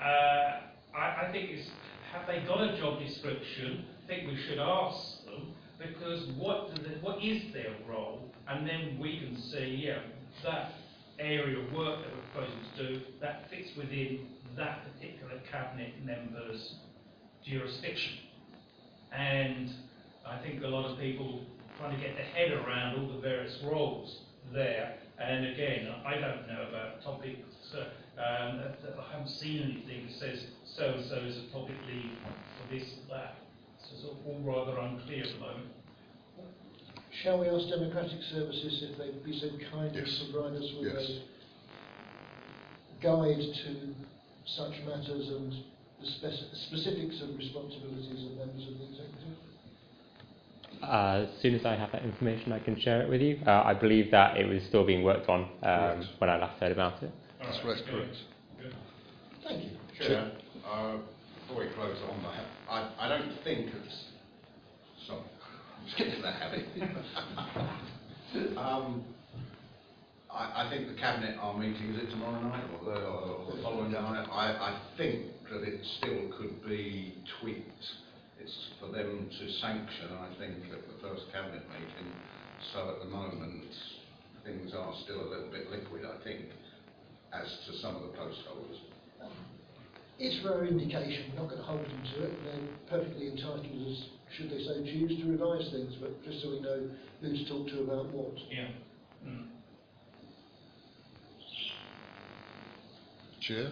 uh, 0.00 0.69
I, 0.94 1.26
I 1.26 1.32
think 1.32 1.50
it's, 1.50 1.68
have 2.12 2.26
they 2.26 2.40
got 2.46 2.60
a 2.60 2.78
job 2.78 2.98
description? 2.98 3.84
I 4.04 4.06
think 4.06 4.28
we 4.28 4.36
should 4.48 4.58
ask 4.58 5.24
them, 5.24 5.54
because 5.78 6.26
what, 6.36 6.70
they, 6.74 6.98
what 7.00 7.22
is 7.22 7.52
their 7.52 7.74
role? 7.88 8.22
And 8.48 8.66
then 8.66 8.98
we 9.00 9.18
can 9.20 9.40
see, 9.40 9.82
yeah, 9.84 10.00
that 10.44 10.72
area 11.18 11.58
of 11.58 11.72
work 11.72 12.00
that 12.00 12.10
we're 12.14 12.22
proposing 12.32 12.60
to 12.76 12.88
do, 12.88 13.00
that 13.20 13.48
fits 13.50 13.70
within 13.76 14.26
that 14.56 14.80
particular 14.92 15.40
cabinet 15.50 15.94
member's 16.04 16.74
jurisdiction. 17.44 18.14
And 19.12 19.70
I 20.26 20.38
think 20.38 20.62
a 20.62 20.68
lot 20.68 20.90
of 20.90 20.98
people 20.98 21.40
trying 21.78 21.96
to 21.98 22.04
get 22.04 22.16
their 22.16 22.26
head 22.26 22.52
around 22.52 22.98
all 22.98 23.14
the 23.14 23.20
various 23.20 23.58
roles 23.64 24.20
there. 24.52 24.96
And 25.18 25.46
again, 25.46 25.88
I 26.04 26.14
don't 26.14 26.48
know 26.48 26.66
about 26.68 27.02
topics, 27.02 27.46
uh, 27.76 27.84
um, 28.20 28.58
that- 28.58 28.82
that 28.82 28.94
I 28.98 29.12
haven't 29.12 29.28
seen 29.28 29.62
anything 29.62 30.06
that 30.06 30.14
says 30.14 30.44
so-and-so 30.64 31.16
is 31.16 31.38
a 31.38 31.46
topic 31.52 31.76
lead 31.88 32.10
for 32.58 32.74
this 32.74 32.84
or 32.98 33.14
that. 33.16 33.34
So 33.82 33.94
it's 33.94 34.04
all 34.26 34.40
rather 34.44 34.78
unclear 34.78 35.24
at 35.24 35.32
the 35.32 35.38
moment. 35.40 35.68
Shall 37.22 37.38
we 37.38 37.48
ask 37.48 37.68
Democratic 37.68 38.22
Services 38.22 38.82
if 38.82 38.96
they'd 38.98 39.24
be 39.24 39.32
so 39.38 39.48
kind 39.72 39.94
as 39.96 40.08
Yes. 40.08 40.18
to 40.20 40.32
provide 40.32 40.54
us 40.56 40.72
with 40.74 40.94
Yes. 40.94 41.10
a 41.10 43.02
guide 43.02 43.54
to 43.54 43.94
such 44.46 44.80
matters 44.84 45.28
and 45.30 45.52
the 46.00 46.06
spec- 46.06 46.54
specifics 46.54 47.20
of 47.22 47.36
responsibilities 47.36 48.24
of 48.24 48.36
members 48.38 48.66
of 48.68 48.78
the 48.78 48.84
executive? 48.84 49.36
Uh, 50.82 51.26
as 51.28 51.40
soon 51.40 51.54
as 51.54 51.64
I 51.66 51.74
have 51.74 51.92
that 51.92 52.04
information, 52.04 52.52
I 52.52 52.58
can 52.58 52.78
share 52.80 53.02
it 53.02 53.08
with 53.08 53.20
you. 53.20 53.38
Uh, 53.46 53.62
I 53.64 53.74
believe 53.74 54.10
that 54.12 54.36
it 54.38 54.46
was 54.48 54.62
still 54.64 54.84
being 54.84 55.02
worked 55.02 55.28
on 55.28 55.40
um, 55.42 55.48
Correct. 55.62 56.06
when 56.18 56.30
I 56.30 56.38
last 56.38 56.58
heard 56.60 56.72
about 56.72 57.02
it. 57.02 57.10
That's 57.40 57.58
All 57.62 57.70
right, 57.70 57.84
good. 57.84 57.90
correct. 57.90 58.16
Good. 58.60 58.74
Thank 59.44 59.64
you. 59.64 59.70
Chair, 59.98 60.32
uh, 60.66 60.96
before 61.40 61.64
we 61.64 61.72
close 61.74 61.96
on 62.10 62.22
that, 62.22 62.44
I, 62.68 63.06
I 63.06 63.08
don't 63.08 63.32
think 63.44 63.70
it's, 63.72 64.04
sorry, 65.06 65.22
I'm 65.24 65.86
just 65.86 65.96
getting 65.96 66.22
that 66.22 66.34
habit. 66.34 66.66
um, 68.58 69.04
I, 70.30 70.66
I 70.66 70.70
think 70.70 70.88
the 70.88 71.00
cabinet 71.00 71.38
are 71.40 71.56
meeting, 71.56 71.94
is 71.94 72.04
it 72.04 72.10
tomorrow 72.10 72.40
night 72.42 72.64
or 72.78 72.92
the, 72.92 73.00
or 73.00 73.56
the 73.56 73.62
following 73.62 73.92
night? 73.92 74.28
I, 74.30 74.76
I 74.76 74.80
think 74.98 75.26
that 75.50 75.62
it 75.62 75.80
still 75.98 76.30
could 76.38 76.64
be 76.68 77.14
tweaked. 77.40 77.84
It's 78.38 78.56
for 78.80 78.92
them 78.92 79.28
to 79.28 79.52
sanction, 79.60 80.12
I 80.12 80.28
think, 80.38 80.56
at 80.72 80.80
the 80.86 81.08
first 81.08 81.24
cabinet 81.32 81.64
meeting. 81.72 82.12
So 82.74 82.88
at 82.90 82.98
the 83.00 83.10
moment, 83.10 83.64
things 84.44 84.72
are 84.76 84.92
still 85.04 85.20
a 85.20 85.28
little 85.28 85.50
bit 85.50 85.70
liquid, 85.70 86.02
I 86.04 86.22
think, 86.22 86.46
as 87.32 87.46
to 87.66 87.78
some 87.78 87.96
of 87.96 88.02
the 88.02 88.08
post 88.08 88.40
holders. 88.48 88.78
It's 90.18 90.42
for 90.42 90.52
our 90.54 90.66
indication, 90.66 91.32
we're 91.32 91.40
not 91.40 91.48
going 91.48 91.62
to 91.62 91.66
hold 91.66 91.80
them 91.80 92.02
to 92.14 92.24
it, 92.24 92.32
they're 92.44 92.98
perfectly 92.98 93.28
entitled 93.28 93.64
as, 93.64 94.04
should 94.36 94.50
they 94.50 94.62
so 94.62 94.74
choose, 94.84 95.18
to 95.18 95.30
revise 95.30 95.70
things, 95.70 95.94
but 95.96 96.22
just 96.22 96.42
so 96.42 96.50
we 96.50 96.60
know 96.60 96.90
who 97.22 97.32
to 97.32 97.44
talk 97.48 97.68
to 97.68 97.80
about 97.80 98.12
what. 98.12 98.34
Yeah. 98.50 98.68
Mm. 99.26 99.46
Chair? 103.40 103.70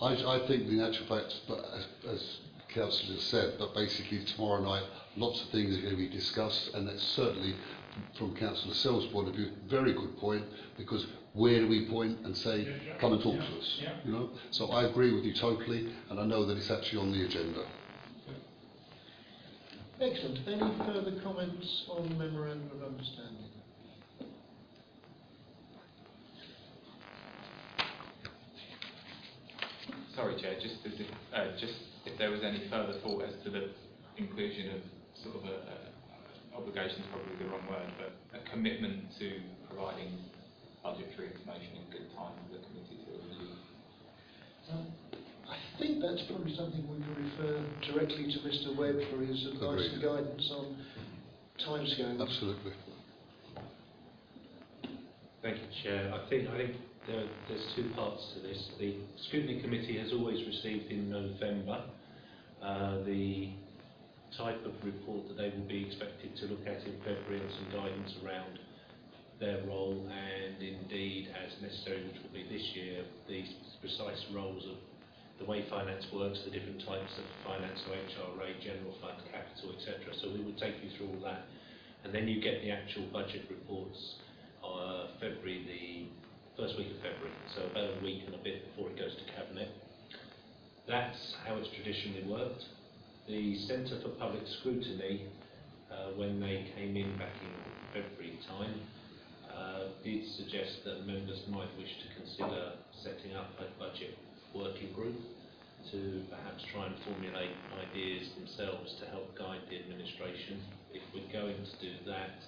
I, 0.00 0.14
I 0.14 0.46
think 0.48 0.68
in 0.68 0.80
actual 0.80 1.06
fact, 1.06 1.34
but 1.46 1.58
as, 1.58 1.86
as 2.08 2.38
Councillor 2.74 3.18
said, 3.20 3.54
but 3.58 3.74
basically 3.74 4.24
tomorrow 4.24 4.62
night 4.62 4.84
lots 5.16 5.42
of 5.42 5.50
things 5.50 5.76
are 5.76 5.82
going 5.82 5.96
to 5.96 5.96
be 5.96 6.08
discussed 6.08 6.70
and 6.74 6.88
that's 6.88 7.02
certainly 7.02 7.54
from 8.16 8.34
Councillor 8.36 8.74
Sell's 8.74 9.06
point 9.12 9.28
of 9.28 9.34
view, 9.34 9.50
very 9.68 9.92
good 9.92 10.16
point 10.16 10.44
because 10.78 11.06
where 11.34 11.58
do 11.60 11.68
we 11.68 11.88
point 11.88 12.18
and 12.24 12.36
say, 12.36 12.58
Yeah, 12.58 12.70
yeah, 12.86 12.98
come 13.00 13.12
and 13.14 13.22
talk 13.22 13.34
yeah, 13.36 13.46
to 13.46 13.58
us? 13.58 13.78
yeah. 13.80 13.92
You 14.04 14.12
know? 14.12 14.30
So 14.50 14.66
I 14.70 14.84
agree 14.84 15.14
with 15.14 15.24
you 15.24 15.34
totally 15.34 15.92
and 16.10 16.20
I 16.20 16.24
know 16.24 16.44
that 16.46 16.56
it's 16.56 16.70
actually 16.70 17.00
on 17.00 17.12
the 17.12 17.24
agenda. 17.24 17.64
Excellent. 20.00 20.40
Any 20.48 20.78
further 20.78 21.20
comments 21.22 21.84
on 21.88 22.18
memorandum 22.18 22.70
of 22.76 22.82
understanding? 22.88 23.48
Sorry, 30.14 30.40
Chair, 30.40 30.54
just, 30.60 30.84
as 30.84 30.92
if, 31.00 31.06
uh, 31.34 31.56
just 31.58 31.74
if 32.04 32.18
there 32.18 32.30
was 32.30 32.42
any 32.42 32.68
further 32.68 32.92
thought 33.00 33.24
as 33.24 33.34
to 33.44 33.50
the 33.50 33.70
inclusion 34.18 34.70
of 34.76 34.80
sort 35.22 35.36
of 35.36 35.44
a, 35.44 35.54
a 35.54 36.56
obligation 36.58 37.00
is 37.00 37.06
probably 37.10 37.32
the 37.42 37.50
wrong 37.50 37.64
word, 37.70 37.88
but 37.98 38.12
a 38.38 38.50
commitment 38.50 39.04
to 39.18 39.40
providing 39.68 40.18
budgetary 40.82 41.30
information 41.30 41.78
in 41.78 41.84
good 41.94 42.08
time 42.18 42.34
for 42.42 42.58
the 42.58 42.60
committee 42.66 42.98
to 43.06 43.10
review. 43.14 43.54
Um, 44.70 44.86
I 45.48 45.56
think 45.78 46.02
that's 46.02 46.22
probably 46.26 46.54
something 46.56 46.82
we 46.90 46.98
can 46.98 47.14
refer 47.14 47.54
directly 47.92 48.26
to 48.34 48.38
Mr 48.42 48.76
Webb 48.76 48.98
for 49.10 49.22
his 49.24 49.46
advice 49.46 49.88
and 49.92 50.02
guidance 50.02 50.50
on 50.50 50.76
timescales. 51.62 52.20
Absolutely. 52.20 52.72
Thank 55.42 55.56
you, 55.58 55.68
Chair. 55.82 56.14
I 56.14 56.28
think, 56.30 56.48
I 56.48 56.56
think 56.56 56.76
there, 57.06 57.26
there's 57.48 57.66
two 57.74 57.90
parts 57.94 58.22
to 58.34 58.46
this. 58.46 58.58
The 58.78 58.96
scrutiny 59.26 59.60
committee 59.60 59.98
has 59.98 60.12
always 60.12 60.38
received 60.46 60.90
in 60.90 61.10
November 61.10 61.84
uh, 62.62 63.02
the 63.04 63.50
type 64.38 64.64
of 64.64 64.72
report 64.84 65.28
that 65.28 65.36
they 65.36 65.50
will 65.50 65.66
be 65.68 65.84
expected 65.84 66.34
to 66.36 66.46
look 66.46 66.62
at 66.66 66.86
in 66.86 66.96
February 67.04 67.40
and 67.42 67.50
some 67.58 67.80
guidance 67.82 68.14
around 68.24 68.58
their 69.42 69.58
role 69.66 70.06
and 70.06 70.62
indeed 70.62 71.26
as 71.34 71.50
necessary, 71.60 72.06
which 72.06 72.22
will 72.22 72.30
be 72.30 72.46
this 72.46 72.62
year, 72.78 73.02
the 73.26 73.42
precise 73.82 74.22
roles 74.30 74.62
of 74.70 74.78
the 75.42 75.44
way 75.50 75.66
finance 75.68 76.06
works, 76.14 76.38
the 76.46 76.54
different 76.54 76.78
types 76.86 77.10
of 77.18 77.26
finance, 77.42 77.82
so 77.82 77.90
HRA, 77.90 78.54
general 78.62 78.94
fund, 79.02 79.18
capital, 79.34 79.74
etc. 79.74 80.14
So 80.22 80.30
we 80.30 80.46
will 80.46 80.54
take 80.54 80.78
you 80.78 80.94
through 80.96 81.18
all 81.18 81.22
that. 81.26 81.50
And 82.04 82.14
then 82.14 82.28
you 82.28 82.40
get 82.40 82.62
the 82.62 82.70
actual 82.70 83.10
budget 83.12 83.50
reports 83.50 83.98
uh, 84.62 85.18
February, 85.18 85.66
the 85.66 86.62
first 86.62 86.78
week 86.78 86.94
of 86.94 87.02
February, 87.02 87.34
so 87.58 87.66
about 87.66 87.98
a 87.98 88.04
week 88.04 88.22
and 88.26 88.34
a 88.38 88.42
bit 88.46 88.70
before 88.70 88.90
it 88.90 88.98
goes 88.98 89.10
to 89.18 89.24
Cabinet. 89.34 89.68
That's 90.86 91.34
how 91.44 91.56
it's 91.56 91.68
traditionally 91.74 92.22
worked. 92.30 92.62
The 93.26 93.58
Centre 93.66 93.98
for 94.02 94.10
Public 94.22 94.42
Scrutiny, 94.60 95.26
uh, 95.90 96.14
when 96.14 96.38
they 96.38 96.70
came 96.76 96.96
in 96.96 97.18
back 97.18 97.34
in 97.42 97.50
February 97.90 98.38
time, 98.46 98.78
uh, 99.52 99.92
did 100.04 100.24
suggest 100.36 100.84
that 100.84 101.06
members 101.06 101.40
might 101.48 101.70
wish 101.78 101.92
to 102.02 102.08
consider 102.16 102.72
setting 103.04 103.36
up 103.36 103.52
a 103.60 103.68
budget 103.78 104.16
working 104.54 104.92
group 104.92 105.16
to 105.90 106.22
perhaps 106.30 106.62
try 106.70 106.86
and 106.86 106.96
formulate 107.02 107.52
ideas 107.82 108.30
themselves 108.38 108.94
to 109.02 109.04
help 109.10 109.34
guide 109.36 109.60
the 109.68 109.76
administration. 109.76 110.62
If 110.94 111.02
we're 111.10 111.28
going 111.32 111.58
to 111.58 111.74
do 111.82 111.92
that, 112.06 112.38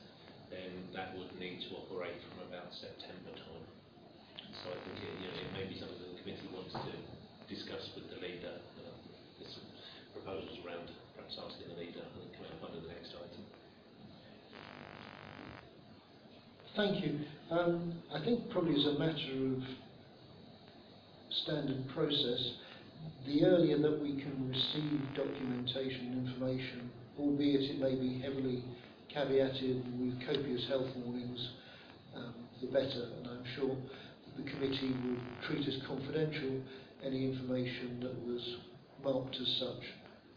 then 0.50 0.86
that 0.94 1.16
would 1.18 1.34
need 1.40 1.60
to 1.66 1.76
operate 1.82 2.14
from 2.30 2.46
about 2.46 2.70
September 2.70 3.34
time. 3.34 3.66
So 4.62 4.70
I 4.70 4.78
think 4.86 4.96
it, 5.02 5.12
you 5.18 5.28
know, 5.28 5.36
it 5.36 5.50
may 5.52 5.66
be 5.66 5.76
something 5.76 5.98
the 5.98 6.20
committee 6.22 6.48
wants 6.54 6.72
to 6.72 6.92
discuss 7.50 7.84
with 7.98 8.06
the 8.08 8.22
leader. 8.22 8.54
Uh, 8.80 8.94
there's 9.40 9.52
some 9.52 9.66
proposals 10.14 10.62
around 10.62 10.88
perhaps 11.18 11.36
asking 11.36 11.74
the 11.74 11.78
leader 11.80 12.06
and 12.06 12.30
coming 12.38 12.52
up 12.54 12.70
under 12.70 12.80
the 12.80 12.92
next 12.94 13.12
item. 13.18 13.43
Thank 16.76 17.04
you. 17.04 17.20
Um, 17.52 17.94
I 18.12 18.18
think 18.24 18.50
probably 18.50 18.74
as 18.74 18.96
a 18.96 18.98
matter 18.98 19.54
of 19.54 19.62
standard 21.44 21.84
process, 21.94 22.50
the 23.26 23.44
earlier 23.44 23.78
that 23.78 24.02
we 24.02 24.20
can 24.20 24.48
receive 24.48 25.00
documentation 25.14 26.12
and 26.12 26.28
information, 26.28 26.90
albeit 27.18 27.70
it 27.70 27.78
may 27.78 27.94
be 27.94 28.20
heavily 28.20 28.64
caveated 29.14 29.86
with 30.00 30.18
copious 30.26 30.66
health 30.66 30.88
warnings, 30.96 31.48
um, 32.16 32.34
the 32.60 32.66
better. 32.66 33.08
And 33.18 33.28
I'm 33.28 33.44
sure 33.54 33.76
the 34.36 34.50
committee 34.50 34.94
will 35.04 35.20
treat 35.46 35.68
as 35.68 35.80
confidential 35.86 36.60
any 37.04 37.30
information 37.30 38.00
that 38.02 38.18
was 38.26 38.42
marked 39.04 39.36
as 39.36 39.48
such 39.60 39.84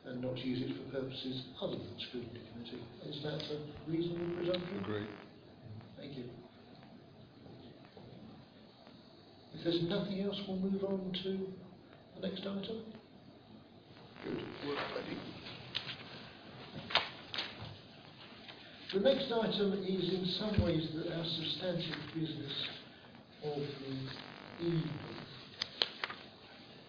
and 0.05 0.21
not 0.21 0.37
use 0.37 0.61
it 0.61 0.75
for 0.77 1.01
purposes 1.01 1.41
other 1.61 1.77
than 1.77 1.95
scrutiny 2.09 2.41
committee. 2.53 2.83
Is 3.09 3.23
that 3.23 3.41
a 3.41 3.89
reasonable 3.89 4.35
presumption? 4.35 4.79
Agree. 4.81 5.07
Thank 5.97 6.17
you. 6.17 6.25
If 9.55 9.63
there's 9.63 9.81
nothing 9.83 10.21
else, 10.21 10.39
we'll 10.47 10.57
move 10.57 10.83
on 10.83 11.11
to 11.23 11.47
the 12.15 12.27
next 12.27 12.41
item. 12.41 12.83
Good. 14.23 14.37
Work 14.67 14.77
ready. 14.95 15.17
The 18.93 18.99
next 18.99 19.31
item 19.31 19.73
is 19.73 20.13
in 20.13 20.25
some 20.39 20.63
ways 20.63 20.87
the, 20.93 21.13
our 21.13 21.25
substantive 21.25 21.95
business 22.13 22.53
of 23.43 23.57
the 23.57 24.65
evening. 24.65 24.89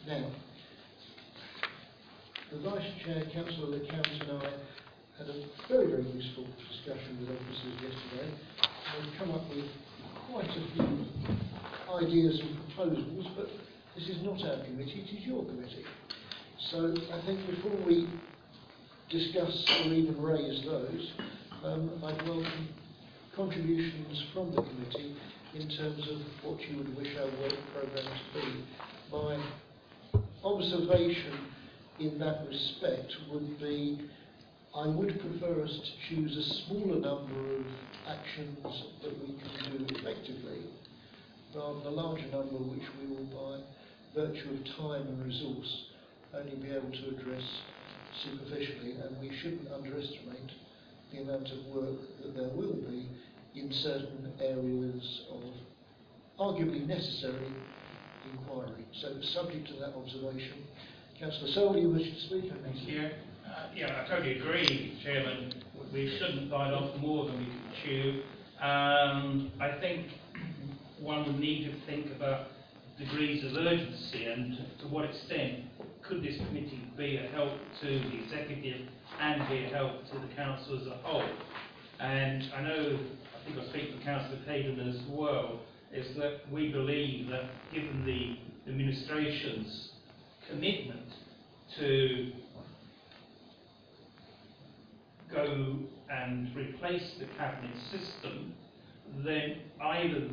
Now, 0.07 0.31
the 2.53 2.61
Vice 2.61 2.83
Chair, 3.05 3.25
Councillor 3.35 3.79
LeCount 3.79 4.07
and 4.07 4.31
I 4.31 4.51
had 5.19 5.29
a 5.29 5.45
very, 5.69 5.91
very 5.91 6.09
useful 6.13 6.47
discussion 6.71 7.19
with 7.21 7.37
officers 7.37 7.75
yesterday. 7.83 8.68
We've 8.97 9.19
come 9.19 9.31
up 9.33 9.49
with 9.49 9.67
quite 10.31 10.49
a 10.49 10.73
few 10.75 11.07
ideas 11.95 12.41
and 12.41 12.57
proposals, 12.67 13.27
but 13.37 13.49
this 13.95 14.09
is 14.09 14.23
not 14.23 14.43
our 14.45 14.65
committee, 14.65 15.05
it 15.07 15.19
is 15.19 15.27
your 15.27 15.45
committee. 15.45 15.85
So 16.71 16.95
I 17.13 17.25
think 17.27 17.47
before 17.47 17.77
we 17.87 18.09
discuss 19.11 19.65
or 19.85 19.93
even 19.93 20.21
raise 20.21 20.65
those, 20.65 21.13
um, 21.65 21.91
I'd 22.05 22.27
welcome 22.29 22.69
contributions 23.35 24.25
from 24.33 24.55
the 24.55 24.63
committee 24.63 25.17
in 25.55 25.69
terms 25.69 26.07
of 26.09 26.19
what 26.43 26.61
you 26.69 26.79
would 26.79 26.97
wish 26.97 27.17
our 27.17 27.27
work 27.41 27.55
programme 27.73 28.19
to 28.35 28.41
be. 28.41 28.65
My 29.13 29.39
observation 30.45 31.47
in 32.01 32.19
that 32.19 32.47
respect 32.49 33.13
would 33.31 33.59
be 33.61 34.09
I 34.79 34.87
would 34.87 35.19
prefer 35.19 35.65
us 35.65 35.75
to 35.75 35.93
choose 36.09 36.37
a 36.37 36.67
smaller 36.67 37.01
number 37.01 37.57
of 37.57 37.67
actions 38.07 38.59
that 39.03 39.11
we 39.19 39.35
can 39.35 39.77
do 39.77 39.85
effectively 39.91 40.71
rather 41.53 41.81
than 41.81 41.87
a 41.89 41.97
larger 41.97 42.27
number 42.31 42.63
which 42.63 42.87
we 43.01 43.11
will 43.11 43.27
by 43.27 43.59
virtue 44.15 44.55
of 44.55 44.77
time 44.79 45.09
and 45.09 45.27
resource 45.27 45.87
only 46.33 46.55
be 46.63 46.71
able 46.71 46.93
to 46.93 47.09
address 47.09 47.43
superficially 48.23 48.93
and 49.03 49.21
we 49.21 49.37
shouldn't 49.43 49.67
underestimate 49.73 50.53
the 51.11 51.23
amount 51.23 51.51
of 51.51 51.59
work 51.75 51.99
that 52.23 52.37
there 52.37 52.51
will 52.55 52.75
be 52.75 53.09
in 53.57 53.73
certain 53.83 54.33
areas 54.41 55.23
of 55.33 55.43
arguably 56.39 56.87
necessary 56.87 57.51
inquiry. 58.31 58.87
So 59.01 59.19
subject 59.35 59.67
to 59.69 59.73
that 59.81 59.95
observation, 59.97 60.63
Councillor 61.19 61.51
Sewell, 61.51 61.77
you 61.79 61.91
wish 61.91 62.15
to 62.15 62.21
speak? 62.29 62.53
I 62.53 62.63
think. 62.87 63.13
Yeah, 63.75 63.87
uh, 63.87 64.05
I 64.05 64.09
totally 64.09 64.39
agree, 64.39 64.99
Chairman. 65.03 65.55
We 65.93 66.19
shouldn't 66.19 66.51
bite 66.51 66.73
off 66.73 66.97
more 67.01 67.27
than 67.27 67.39
we 67.39 67.45
can 67.47 67.63
chew. 67.85 68.23
Um, 68.61 69.53
I 69.61 69.79
think 69.81 70.07
one 71.01 71.27
would 71.27 71.41
need 71.41 71.71
to 71.71 71.87
think 71.87 72.15
about 72.15 72.49
degrees 72.99 73.45
of 73.45 73.57
urgency 73.57 74.25
and 74.25 74.59
to 74.81 74.89
what 74.89 75.05
extent 75.05 75.65
could 76.03 76.23
this 76.23 76.37
committee 76.37 76.91
be 76.97 77.17
a 77.17 77.29
help 77.29 77.53
to 77.81 77.87
the 77.87 78.25
executive 78.25 78.89
and 79.21 79.49
be 79.49 79.65
a 79.65 79.69
help 79.69 80.05
to 80.11 80.19
the 80.19 80.35
council 80.35 80.79
as 80.81 80.87
a 80.87 80.97
whole. 81.03 81.29
And 82.01 82.45
I 82.57 82.63
know, 82.63 82.99
I 82.99 83.45
think 83.45 83.59
I 83.59 83.69
speak 83.71 83.95
for 83.97 84.05
Councillor 84.05 84.39
Caden 84.49 84.89
as 84.89 85.01
well, 85.09 85.61
is 85.93 86.17
that 86.17 86.51
we 86.53 86.73
believe 86.73 87.31
that 87.31 87.45
given 87.73 88.05
the 88.05 88.71
administration's 88.71 89.91
commitment 90.51 91.07
to 91.79 92.33
go 95.39 95.79
and 96.11 96.55
replace 96.57 97.15
the 97.19 97.27
cabinet 97.37 97.77
system, 97.91 98.55
then 99.25 99.57
either 99.81 100.29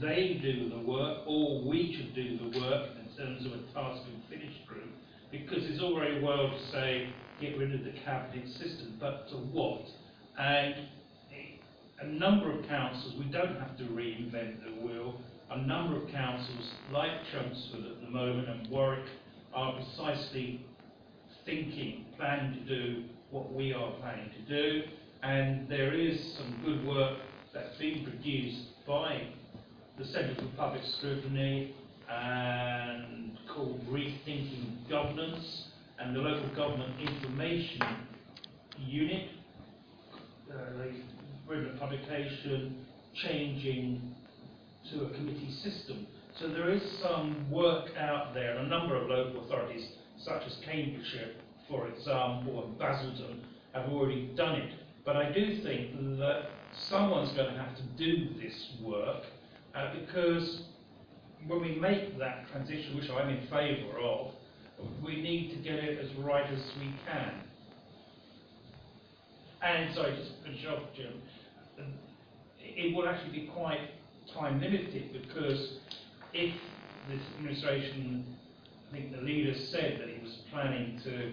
they 0.00 0.38
do 0.42 0.68
the 0.70 0.78
work 0.78 1.18
or 1.26 1.62
we 1.62 1.94
should 1.96 2.14
do 2.14 2.38
the 2.38 2.60
work 2.60 2.90
in 3.00 3.16
terms 3.16 3.46
of 3.46 3.52
a 3.52 3.58
task 3.72 4.02
and 4.12 4.22
finish 4.28 4.54
group, 4.66 4.90
because 5.30 5.64
it's 5.64 5.80
all 5.80 5.94
very 5.94 6.22
well 6.22 6.50
to 6.50 6.72
say 6.72 7.08
get 7.40 7.56
rid 7.58 7.74
of 7.74 7.84
the 7.84 7.98
cabinet 8.04 8.48
system, 8.48 8.96
but 9.00 9.28
to 9.28 9.36
what? 9.36 9.82
And 10.38 10.74
a 12.00 12.06
number 12.06 12.50
of 12.50 12.66
councils, 12.68 13.14
we 13.18 13.24
don't 13.26 13.58
have 13.58 13.76
to 13.78 13.84
reinvent 13.84 14.64
the 14.64 14.86
wheel, 14.86 15.20
a 15.50 15.58
number 15.58 15.96
of 15.96 16.10
councils 16.10 16.70
like 16.92 17.10
Chelmsford 17.32 17.84
at 17.86 18.00
the 18.02 18.10
moment 18.10 18.48
and 18.48 18.68
Warwick 18.68 19.06
are 19.54 19.74
precisely 19.74 20.66
thinking, 21.44 22.04
planning 22.18 22.54
to 22.54 22.60
do 22.68 23.04
what 23.30 23.52
we 23.52 23.72
are 23.72 23.92
planning 24.00 24.30
to 24.30 24.42
do, 24.42 24.82
and 25.22 25.68
there 25.68 25.92
is 25.92 26.34
some 26.36 26.60
good 26.64 26.86
work 26.86 27.18
that's 27.52 27.76
been 27.78 28.04
produced 28.04 28.86
by 28.86 29.28
the 29.98 30.04
Centre 30.04 30.34
for 30.36 30.56
Public 30.56 30.82
Scrutiny 30.98 31.74
and 32.08 33.36
called 33.52 33.84
Rethinking 33.88 34.88
Governance 34.88 35.68
and 35.98 36.14
the 36.14 36.20
Local 36.20 36.54
Government 36.54 36.92
Information 37.00 37.80
Unit. 38.78 39.30
Uh, 40.50 40.56
they've 40.78 41.02
written 41.48 41.74
a 41.74 41.78
publication 41.78 42.86
changing 43.14 44.14
to 44.92 45.04
a 45.06 45.10
committee 45.14 45.52
system. 45.64 46.06
So 46.38 46.48
there 46.48 46.70
is 46.70 46.82
some 47.02 47.50
work 47.50 47.88
out 47.98 48.34
there, 48.34 48.56
and 48.56 48.66
a 48.66 48.68
number 48.68 48.94
of 48.94 49.08
local 49.08 49.44
authorities, 49.46 49.88
such 50.22 50.42
as 50.46 50.56
Cambridgeshire, 50.64 51.32
for 51.68 51.88
example, 51.88 52.64
and 52.64 52.78
Basildon, 52.78 53.42
have 53.72 53.88
already 53.90 54.30
done 54.36 54.56
it. 54.56 54.72
But 55.04 55.16
I 55.16 55.32
do 55.32 55.62
think 55.62 56.18
that 56.18 56.50
someone's 56.72 57.32
going 57.32 57.52
to 57.52 57.58
have 57.60 57.76
to 57.76 57.82
do 57.96 58.28
this 58.40 58.72
work, 58.82 59.24
uh, 59.74 59.94
because 60.00 60.62
when 61.46 61.60
we 61.60 61.76
make 61.76 62.18
that 62.18 62.50
transition, 62.50 62.96
which 62.96 63.10
I'm 63.10 63.28
in 63.28 63.46
favour 63.48 63.98
of, 64.00 64.32
we 65.04 65.20
need 65.22 65.50
to 65.50 65.56
get 65.56 65.74
it 65.74 65.98
as 65.98 66.12
right 66.16 66.46
as 66.50 66.60
we 66.78 66.92
can. 67.06 67.32
And 69.62 69.94
sorry, 69.94 70.16
just 70.16 70.36
to 70.36 70.42
finish 70.44 70.66
off, 70.66 70.82
Jim, 70.94 71.22
it 72.60 72.94
will 72.94 73.08
actually 73.08 73.32
be 73.32 73.46
quite 73.54 73.80
time 74.34 74.60
limited 74.60 75.12
because 75.12 75.78
if 76.32 76.54
this 77.08 77.20
administration, 77.36 78.36
I 78.88 78.92
think 78.92 79.12
the 79.12 79.22
leader 79.22 79.54
said 79.54 80.00
that 80.00 80.08
he 80.08 80.22
was 80.22 80.36
planning 80.50 81.00
to 81.04 81.32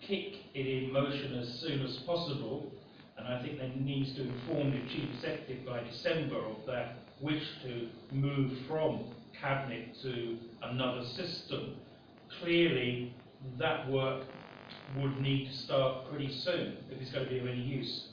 kick 0.00 0.34
it 0.54 0.66
in 0.66 0.92
motion 0.92 1.38
as 1.38 1.60
soon 1.60 1.82
as 1.82 1.96
possible, 1.98 2.72
and 3.16 3.28
I 3.28 3.42
think 3.42 3.58
they 3.58 3.68
needs 3.78 4.14
to 4.14 4.22
inform 4.22 4.70
the 4.72 4.80
chief 4.88 5.08
executive 5.14 5.66
by 5.66 5.82
December 5.82 6.38
of 6.38 6.66
that 6.66 6.96
wish 7.20 7.42
to 7.64 7.88
move 8.12 8.52
from 8.66 9.04
cabinet 9.40 9.96
to 10.02 10.38
another 10.62 11.04
system. 11.04 11.76
Clearly, 12.40 13.14
that 13.58 13.88
work 13.90 14.24
would 14.96 15.20
need 15.20 15.48
to 15.48 15.56
start 15.56 16.08
pretty 16.10 16.32
soon 16.32 16.76
if 16.90 17.00
it's 17.00 17.10
going 17.10 17.24
to 17.24 17.30
be 17.30 17.38
of 17.38 17.46
any 17.46 17.60
use. 17.60 18.08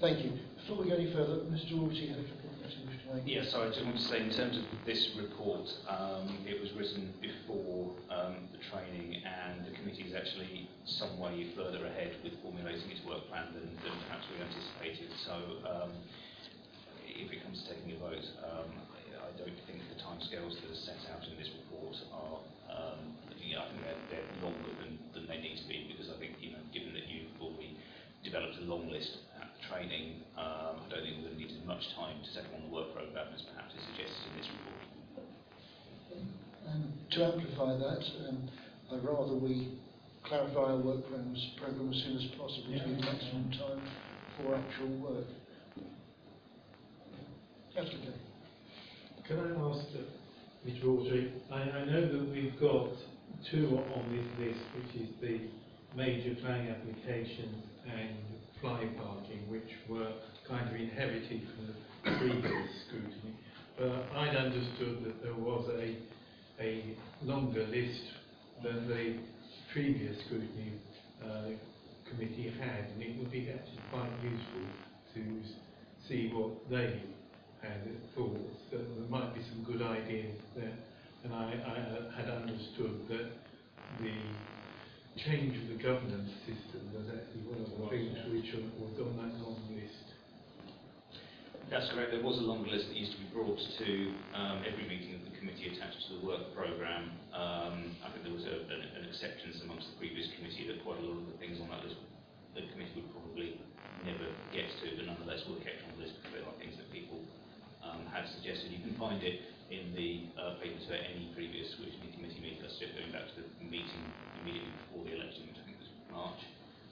Thank 0.00 0.24
you. 0.24 0.32
Before 0.56 0.84
we 0.84 0.90
go 0.90 0.96
any 0.96 1.12
further, 1.12 1.36
Mr. 1.50 1.72
Rawley 1.72 2.14
Yes, 3.24 3.56
sorry, 3.56 3.68
I 3.68 3.72
just 3.72 3.84
want 3.88 3.96
to 3.96 4.04
say 4.04 4.20
in 4.20 4.28
terms 4.28 4.60
of 4.60 4.68
this 4.84 5.16
report, 5.16 5.64
um, 5.88 6.28
it 6.44 6.60
was 6.60 6.68
written 6.76 7.08
before 7.24 7.96
um, 8.12 8.52
the 8.52 8.60
training 8.68 9.24
and 9.24 9.64
the 9.64 9.72
committee 9.80 10.04
is 10.04 10.12
actually 10.12 10.68
some 10.84 11.16
way 11.16 11.48
further 11.56 11.88
ahead 11.88 12.20
with 12.20 12.36
formulating 12.44 12.84
its 12.92 13.00
work 13.08 13.24
plan 13.32 13.48
than, 13.56 13.64
than 13.80 13.96
perhaps 14.04 14.28
we 14.28 14.36
anticipated. 14.44 15.08
So 15.24 15.32
um, 15.64 15.96
if 17.08 17.32
it 17.32 17.40
comes 17.40 17.64
to 17.64 17.72
taking 17.72 17.96
a 17.96 17.98
vote, 17.98 18.28
um, 18.44 18.76
I 19.24 19.32
don't 19.40 19.56
think 19.64 19.80
the 19.88 19.96
timescales 20.04 20.60
that 20.60 20.68
are 20.68 20.82
set 20.84 21.00
out 21.08 21.24
in 21.24 21.40
this 21.40 21.48
report 21.64 21.96
are, 22.12 22.44
um, 22.68 23.16
you 23.40 23.56
know, 23.56 23.64
I 23.64 23.72
think 23.72 23.88
they're, 23.88 24.20
they're 24.20 24.30
longer 24.44 24.72
than, 24.84 25.00
than 25.16 25.24
they 25.24 25.40
need 25.40 25.56
to 25.56 25.64
be 25.64 25.88
because 25.88 26.12
I 26.12 26.20
think, 26.20 26.36
you 26.44 26.52
know, 26.52 26.60
given 26.76 26.92
that 26.92 27.08
you've 27.08 27.32
already 27.40 27.72
developed 28.20 28.60
a 28.60 28.68
long 28.68 28.92
list 28.92 29.24
at 29.40 29.48
training, 29.64 30.20
um, 30.36 30.76
I 30.84 30.86
don't 30.92 31.04
think 31.04 31.17
much 31.68 31.84
time 31.94 32.16
to 32.24 32.28
settle 32.32 32.56
on 32.56 32.62
the 32.64 32.72
work 32.72 32.96
programme 32.96 33.28
as 33.36 33.44
perhaps 33.52 33.76
is 33.76 33.84
suggested 33.92 34.24
in 34.32 34.34
this 34.40 34.48
report. 34.56 34.88
And 36.64 36.82
to 37.12 37.18
amplify 37.28 37.76
that, 37.76 38.02
um, 38.24 38.48
I'd 38.88 39.04
rather 39.04 39.36
we 39.36 39.76
clarify 40.24 40.72
our 40.72 40.80
work 40.80 41.04
programs, 41.04 41.36
program 41.60 41.92
as 41.92 42.00
soon 42.00 42.16
as 42.16 42.24
possible 42.40 42.72
to 42.72 42.72
give 42.72 42.88
maximum 43.04 43.52
time 43.52 43.84
for 44.40 44.56
actual 44.56 44.88
work. 44.96 45.28
Councillor 47.76 48.00
Gay. 48.00 48.16
Can 49.28 49.38
I 49.38 49.52
ask 49.68 49.84
uh, 49.92 50.08
Mr. 50.64 50.88
Audrey, 50.88 51.32
I, 51.52 51.60
I 51.60 51.84
know 51.84 52.00
that 52.00 52.30
we've 52.32 52.58
got 52.58 52.96
two 53.52 53.76
on 53.94 54.08
this 54.08 54.24
list, 54.40 54.64
which 54.72 55.02
is 55.04 55.08
the 55.20 55.52
major 55.94 56.34
planning 56.40 56.72
applications 56.72 57.62
and 57.84 58.16
fly 58.60 58.88
parking, 58.96 59.44
which 59.48 59.68
were 59.88 60.12
kind 60.48 60.68
of 60.68 60.74
inherited 60.74 61.42
from 61.54 61.66
the 61.66 62.18
previous 62.18 62.68
scrutiny. 62.86 63.34
But 63.78 64.06
I'd 64.16 64.36
understood 64.36 65.04
that 65.04 65.22
there 65.22 65.34
was 65.34 65.68
a, 65.78 65.96
a 66.62 66.96
longer 67.22 67.66
list 67.66 68.02
than 68.62 68.88
the 68.88 69.16
previous 69.72 70.18
scrutiny 70.24 70.72
uh, 71.22 71.54
committee 72.08 72.52
had, 72.58 72.90
and 72.94 73.02
it 73.02 73.18
would 73.18 73.30
be 73.30 73.48
actually 73.50 73.82
quite 73.92 74.10
useful 74.22 74.66
to 75.14 75.22
see 76.08 76.30
what 76.32 76.68
they 76.70 77.02
had 77.62 77.82
thought. 78.14 78.38
that 78.70 78.78
there 78.78 79.08
might 79.08 79.34
be 79.34 79.40
some 79.50 79.64
good 79.64 79.82
ideas 79.82 80.34
there. 80.56 80.72
And 81.24 81.34
I, 81.34 81.52
I 81.66 81.76
uh, 81.78 82.10
had 82.16 82.30
understood 82.30 83.06
that 83.10 83.26
the 84.00 84.14
change 85.18 85.56
of 85.62 85.76
the 85.76 85.82
governance 85.82 86.30
system 86.46 86.94
was 86.94 87.06
actually 87.10 87.42
one 87.50 87.58
of 87.60 87.70
the 87.70 87.88
things 87.90 88.16
which 88.30 88.54
was 88.78 88.94
on 89.02 89.16
that 89.18 89.34
long 89.42 89.58
list. 89.74 89.77
That's 91.68 91.84
correct. 91.92 92.16
There 92.16 92.24
was 92.24 92.40
a 92.40 92.48
longer 92.48 92.72
list 92.72 92.88
that 92.88 92.96
used 92.96 93.12
to 93.12 93.20
be 93.20 93.28
brought 93.28 93.60
to 93.60 93.88
um, 94.32 94.64
every 94.64 94.88
meeting 94.88 95.20
of 95.20 95.22
the 95.28 95.36
committee 95.36 95.68
attached 95.68 96.00
to 96.08 96.16
the 96.16 96.24
work 96.24 96.56
programme. 96.56 97.12
Um, 97.36 97.92
I 98.00 98.08
think 98.08 98.24
there 98.24 98.32
was 98.32 98.48
a, 98.48 98.56
an, 98.72 98.80
an 98.96 99.04
acceptance 99.04 99.60
amongst 99.60 99.92
the 99.92 99.96
previous 100.00 100.32
committee 100.40 100.64
that 100.72 100.80
quite 100.80 100.96
a 100.96 101.04
lot 101.04 101.20
of 101.20 101.28
the 101.28 101.36
things 101.36 101.60
on 101.60 101.68
that 101.68 101.84
list 101.84 102.00
the 102.56 102.64
committee 102.72 103.04
would 103.04 103.12
probably 103.12 103.60
never 104.02 104.32
get 104.50 104.64
to, 104.80 104.96
but 104.96 105.04
nonetheless 105.12 105.44
were 105.44 105.60
kept 105.60 105.84
on 105.84 105.92
the 106.00 106.08
list 106.08 106.16
because 106.18 106.40
they 106.40 106.42
are 106.42 106.56
things 106.56 106.74
that 106.80 106.88
people 106.88 107.20
um, 107.84 108.08
had 108.08 108.24
suggested. 108.32 108.72
You 108.72 108.80
can 108.80 108.96
find 108.96 109.20
it 109.20 109.44
in 109.68 109.92
the 109.92 110.32
uh, 110.40 110.56
papers 110.64 110.88
for 110.88 110.96
any 110.96 111.28
previous 111.36 111.68
scrutiny 111.76 112.16
committee 112.16 112.40
meeting. 112.40 112.64
That's 112.64 112.80
just 112.80 112.96
going 112.96 113.12
back 113.12 113.28
to 113.36 113.44
the 113.44 113.68
meeting 113.68 114.08
immediately 114.40 114.72
before 114.88 115.04
the 115.04 115.14
election, 115.20 115.52
which 115.52 115.60
I 115.60 115.64
think 115.68 115.76
was 115.84 115.92
March. 116.08 116.42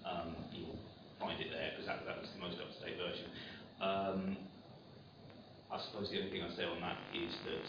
Um, 0.04 0.28
you'll 0.52 0.78
find 1.16 1.40
it 1.40 1.48
there 1.48 1.72
because 1.74 1.88
that, 1.88 2.04
that 2.04 2.20
was 2.20 2.28
the 2.36 2.44
most 2.44 2.60
up-to-date 2.60 3.00
version. 3.00 3.28
Um, 3.80 4.20
I 5.76 5.78
suppose 5.84 6.08
the 6.08 6.16
only 6.24 6.32
thing 6.32 6.40
I'd 6.40 6.56
say 6.56 6.64
on 6.64 6.80
that 6.80 6.96
is 7.12 7.36
that 7.44 7.68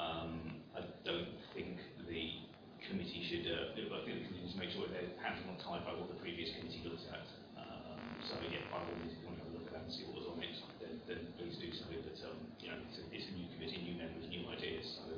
um, 0.00 0.56
I 0.72 0.80
don't 1.04 1.36
think 1.52 1.76
the 2.08 2.48
committee 2.88 3.20
should, 3.28 3.44
uh, 3.44 3.76
I 3.76 4.00
think 4.08 4.24
the 4.24 4.24
committee 4.24 4.40
needs 4.40 4.56
to 4.56 4.60
make 4.60 4.72
sure 4.72 4.88
their 4.88 5.12
hands 5.20 5.44
are 5.44 5.52
not 5.52 5.60
tied 5.60 5.84
by 5.84 5.92
what 5.92 6.08
the 6.08 6.16
previous 6.16 6.48
committee 6.56 6.80
looked 6.88 7.04
at. 7.12 7.28
Um, 7.60 8.00
so 8.24 8.40
yeah, 8.48 8.64
by 8.72 8.80
all 8.80 8.88
means, 9.04 9.12
if 9.12 9.20
you 9.20 9.28
want 9.28 9.36
to 9.36 9.44
have 9.44 9.52
a 9.52 9.56
look 9.60 9.68
at 9.68 9.72
that 9.76 9.84
and 9.84 9.92
see 9.92 10.08
what 10.08 10.16
was 10.24 10.32
on 10.32 10.40
it, 10.40 10.56
then, 10.80 10.96
then 11.04 11.20
please 11.36 11.60
do 11.60 11.68
so. 11.76 11.84
But 11.92 12.16
um, 12.24 12.40
you 12.64 12.72
know, 12.72 12.80
it's 12.88 12.96
a, 12.96 13.04
it's 13.12 13.28
a 13.28 13.34
new 13.36 13.52
committee, 13.52 13.84
new 13.84 13.96
members, 14.00 14.24
new 14.32 14.48
ideas. 14.48 14.88
So 15.04 15.12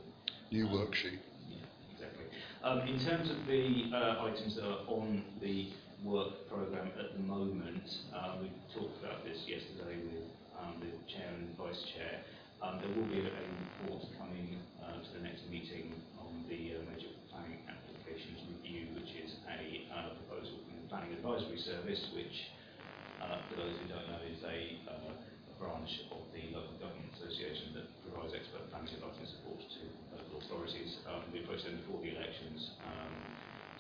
New 0.51 0.67
worksheet. 0.75 1.23
yeah, 1.47 1.63
exactly. 1.95 2.27
Um, 2.67 2.83
in 2.83 2.99
terms 2.99 3.31
of 3.31 3.47
the 3.47 3.95
uh, 3.95 4.27
items 4.27 4.59
that 4.59 4.67
are 4.67 4.83
on 4.91 5.23
the 5.39 5.71
work 6.03 6.51
programme 6.51 6.91
at 6.99 7.15
the 7.15 7.23
moment, 7.23 7.87
uh, 8.11 8.43
we 8.43 8.51
talked 8.75 8.99
about 8.99 9.23
this 9.23 9.39
yesterday 9.47 10.03
with 10.03 10.27
um, 10.61 10.77
the 10.81 10.93
chair 11.09 11.29
and 11.35 11.57
vice 11.57 11.81
chair. 11.97 12.23
Um, 12.61 12.77
there 12.85 12.93
will 12.93 13.09
be 13.09 13.25
a, 13.25 13.33
a 13.33 13.45
report 13.81 14.05
coming 14.21 14.61
uh, 14.85 15.01
to 15.01 15.09
the 15.17 15.25
next 15.25 15.49
meeting 15.49 15.97
on 16.21 16.45
the 16.45 16.77
uh, 16.77 16.85
major 16.93 17.09
planning 17.33 17.65
applications 17.65 18.37
review, 18.53 18.93
which 18.93 19.17
is 19.17 19.41
a 19.49 19.89
uh, 19.89 20.13
proposal 20.21 20.61
from 20.69 20.77
the 20.77 20.87
Planning 20.93 21.17
Advisory 21.17 21.57
Service, 21.57 22.05
which, 22.13 22.37
uh, 23.25 23.41
for 23.49 23.65
those 23.65 23.73
who 23.81 23.87
don't 23.89 24.05
know, 24.13 24.21
is 24.29 24.45
a, 24.45 24.77
uh, 24.85 25.13
a 25.17 25.55
branch 25.57 26.05
of 26.13 26.21
the 26.37 26.53
Local 26.53 26.77
Government 26.77 27.09
Association 27.17 27.73
that 27.81 27.89
provides 28.05 28.37
expert 28.37 28.69
planning 28.69 28.93
advice 28.93 29.17
and 29.17 29.29
support 29.41 29.61
to 29.65 29.83
local 30.13 30.45
authorities. 30.45 31.01
Um, 31.09 31.25
we 31.33 31.41
approached 31.41 31.65
them 31.65 31.81
before 31.81 32.05
the 32.05 32.13
elections 32.13 32.77
um, 32.85 33.15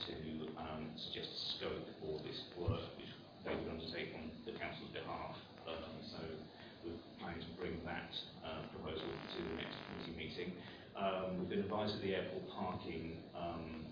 to 0.08 0.16
um, 0.56 0.88
suggest 0.96 1.28
scope 1.60 1.84
for 2.00 2.16
this 2.24 2.40
work, 2.56 2.80
which 2.96 3.12
they 3.44 3.52
would 3.52 3.68
undertake 3.68 4.16
on 4.16 4.32
the 4.48 4.56
council's 4.56 4.88
behalf. 4.96 5.36
Um, 5.68 5.92
so 6.16 6.20
planning 7.20 7.44
to 7.44 7.52
bring 7.60 7.76
that 7.84 8.10
uh, 8.40 8.64
proposal 8.72 9.04
to 9.04 9.38
the 9.44 9.54
next 9.60 9.76
committee 9.84 10.16
meeting. 10.16 10.48
Um, 10.96 11.36
we've 11.36 11.52
been 11.52 11.64
advised 11.68 12.00
that 12.00 12.02
the 12.02 12.16
airport 12.16 12.48
parking 12.48 13.20
um, 13.36 13.84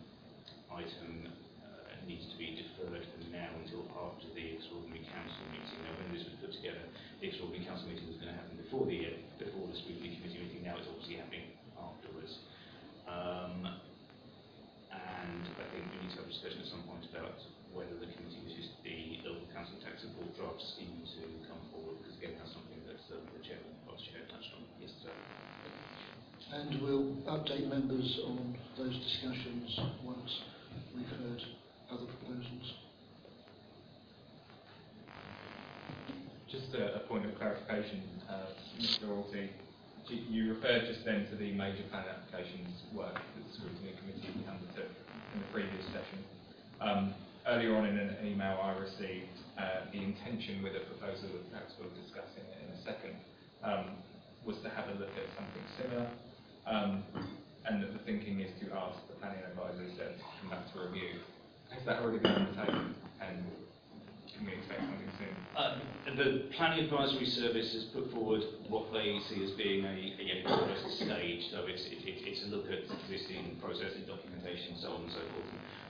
item 0.73 1.29
uh, 1.61 1.93
needs 2.09 2.25
to 2.33 2.37
be 2.41 2.57
deferred 2.57 3.05
from 3.05 3.23
now 3.29 3.53
until 3.61 3.85
after 4.01 4.33
the 4.33 4.57
extraordinary 4.57 5.05
council 5.13 5.45
meeting. 5.53 5.77
Now, 5.85 5.93
when 6.01 6.09
this 6.17 6.25
was 6.25 6.41
put 6.41 6.57
together, 6.57 6.81
the 7.21 7.29
extraordinary 7.29 7.69
council 7.69 7.93
meeting 7.93 8.09
was 8.09 8.17
going 8.17 8.33
to 8.33 8.39
happen 8.41 8.57
before 8.57 8.89
the 8.89 9.13
uh, 9.13 9.21
before 9.37 9.69
the 9.69 9.77
scrutiny 9.77 10.17
committee 10.17 10.41
meeting. 10.41 10.65
Now 10.65 10.81
it's 10.81 10.89
obviously 10.89 11.21
happening 11.21 11.53
afterwards. 11.77 12.33
Um, 13.05 13.77
and 14.89 15.45
I 15.45 15.65
think 15.69 15.85
we 15.85 15.97
need 16.01 16.13
to 16.17 16.25
have 16.25 16.29
a 16.29 16.33
discussion 16.33 16.65
at 16.65 16.69
some 16.73 16.85
point 16.89 17.05
about 17.13 17.37
whether 17.73 17.95
the 17.99 18.09
committee 18.13 18.43
wishes 18.45 18.73
the 18.85 19.23
local 19.27 19.47
council 19.53 19.77
tax 19.85 20.03
support 20.03 20.31
draft 20.37 20.61
scheme 20.75 21.03
to 21.05 21.23
come 21.49 21.61
forward, 21.73 22.01
because 22.03 22.17
again, 22.19 22.35
that's 22.41 22.53
something 22.53 22.81
that 22.89 23.01
um, 23.15 23.25
the 23.37 23.41
chairman, 23.45 23.73
vice 23.85 24.03
chair 24.09 24.25
touched 24.31 24.53
on 24.57 24.63
yesterday. 24.81 25.17
And 26.49 26.81
we'll 26.81 27.13
update 27.29 27.69
members 27.69 28.09
on 28.25 28.57
those 28.77 28.97
discussions 29.05 29.69
once 30.01 30.33
we've 30.97 31.07
heard 31.07 31.43
other 31.93 32.07
proposals. 32.07 32.69
Just 36.51 36.73
a, 36.73 36.97
a 36.97 37.01
point 37.01 37.27
of 37.27 37.37
clarification, 37.37 38.01
uh, 38.29 38.57
Mr. 38.81 39.13
Orty. 39.13 39.51
You, 40.09 40.17
you 40.31 40.55
referred 40.55 40.89
just 40.89 41.05
then 41.05 41.29
to 41.29 41.37
the 41.37 41.53
major 41.53 41.85
plan 41.91 42.05
applications 42.09 42.81
work 42.95 43.13
that 43.13 43.45
the 43.45 43.53
scrutiny 43.53 43.93
committee 44.01 44.33
undertook 44.49 44.89
in 45.35 45.41
the 45.41 45.47
previous 45.53 45.85
session. 45.93 46.25
Um, 46.81 47.15
earlier 47.49 47.75
on 47.77 47.87
in 47.87 47.97
an 47.97 48.17
email 48.25 48.61
I 48.63 48.77
received, 48.77 49.33
uh, 49.57 49.89
the 49.91 49.99
intention 50.05 50.63
with 50.63 50.77
a 50.77 50.85
proposal 50.85 51.33
that 51.33 51.51
perhaps 51.51 51.73
we'll 51.81 51.93
discuss 51.97 52.29
in, 52.37 52.45
in 52.61 52.69
a 52.77 52.79
second 52.85 53.17
um, 53.65 53.97
was 54.45 54.61
to 54.63 54.69
have 54.69 54.85
a 54.93 54.95
look 55.01 55.11
at 55.17 55.27
something 55.33 55.65
similar, 55.81 56.07
um, 56.69 57.03
and 57.65 57.83
that 57.83 57.93
the 57.93 58.03
thinking 58.05 58.41
is 58.41 58.53
to 58.61 58.69
ask 58.77 59.01
the 59.09 59.17
planning 59.17 59.41
advisory 59.49 59.91
service 59.97 60.21
to 60.21 60.33
come 60.41 60.51
back 60.53 60.65
to 60.73 60.77
review. 60.79 61.25
Has 61.73 61.85
that 61.89 62.05
already 62.05 62.21
been 62.21 62.37
undertaken, 62.37 62.95
and 63.21 63.45
can 64.29 64.45
we 64.45 64.53
expect 64.53 64.81
something 64.85 65.13
soon? 65.17 65.35
Uh, 65.57 65.81
the 66.17 66.53
planning 66.57 66.85
advisory 66.85 67.27
service 67.27 67.73
has 67.73 67.85
put 67.97 68.13
forward 68.13 68.45
what 68.69 68.93
they 68.93 69.19
see 69.29 69.41
as 69.45 69.51
being 69.57 69.85
a, 69.85 69.97
a, 70.21 70.49
a 70.53 70.91
stage, 71.01 71.49
so 71.51 71.65
it's, 71.65 71.85
it, 71.89 72.05
it, 72.05 72.17
it's 72.29 72.45
a 72.45 72.49
look 72.53 72.69
at 72.69 72.85
existing 73.09 73.57
processing 73.61 74.05
documentation, 74.07 74.77
so 74.81 74.93
on 74.93 75.09
and 75.09 75.13
so 75.13 75.25
forth. 75.33 75.49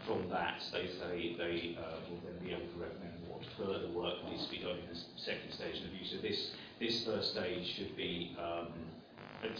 From 0.08 0.24
that, 0.32 0.64
they 0.72 0.88
say 0.88 1.36
they 1.36 1.76
uh, 1.76 2.00
will 2.08 2.16
then 2.24 2.40
be 2.40 2.56
able 2.56 2.64
to 2.64 2.80
recommend 2.80 3.12
what 3.28 3.44
further 3.60 3.92
work 3.92 4.24
needs 4.24 4.48
to 4.48 4.50
be 4.56 4.64
done 4.64 4.80
in 4.80 4.88
the 4.88 4.96
second 5.20 5.52
stage 5.52 5.84
of 5.84 5.92
review. 5.92 6.08
So 6.08 6.16
this, 6.24 6.56
this 6.80 7.04
first 7.04 7.36
stage 7.36 7.76
should 7.76 7.92
be 7.92 8.32
um, 8.40 8.72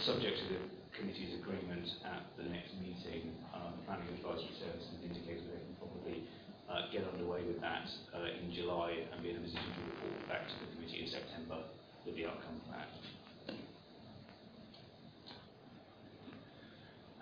subject 0.01 0.41
to 0.41 0.45
the 0.49 0.59
committee's 0.97 1.37
agreement 1.37 1.85
at 2.01 2.25
the 2.33 2.49
next 2.49 2.73
meeting. 2.81 3.29
Um, 3.53 3.77
planning 3.85 4.09
advisory 4.17 4.49
service 4.57 4.89
has 4.89 4.97
indicated 5.05 5.45
they 5.53 5.61
can 5.61 5.77
probably 5.77 6.25
uh, 6.65 6.89
get 6.89 7.05
underway 7.05 7.45
with 7.45 7.61
that 7.61 7.85
uh, 8.17 8.25
in 8.41 8.49
July 8.49 9.05
and 9.13 9.21
be 9.21 9.29
in 9.29 9.37
a 9.37 9.45
position 9.45 9.69
to 9.69 9.81
report 9.85 10.17
back 10.33 10.49
to 10.49 10.55
the 10.65 10.67
committee 10.73 11.05
in 11.05 11.09
September 11.13 11.61
with 12.09 12.17
the 12.17 12.25
outcome 12.25 12.57
of 12.57 12.73
that. 12.73 12.89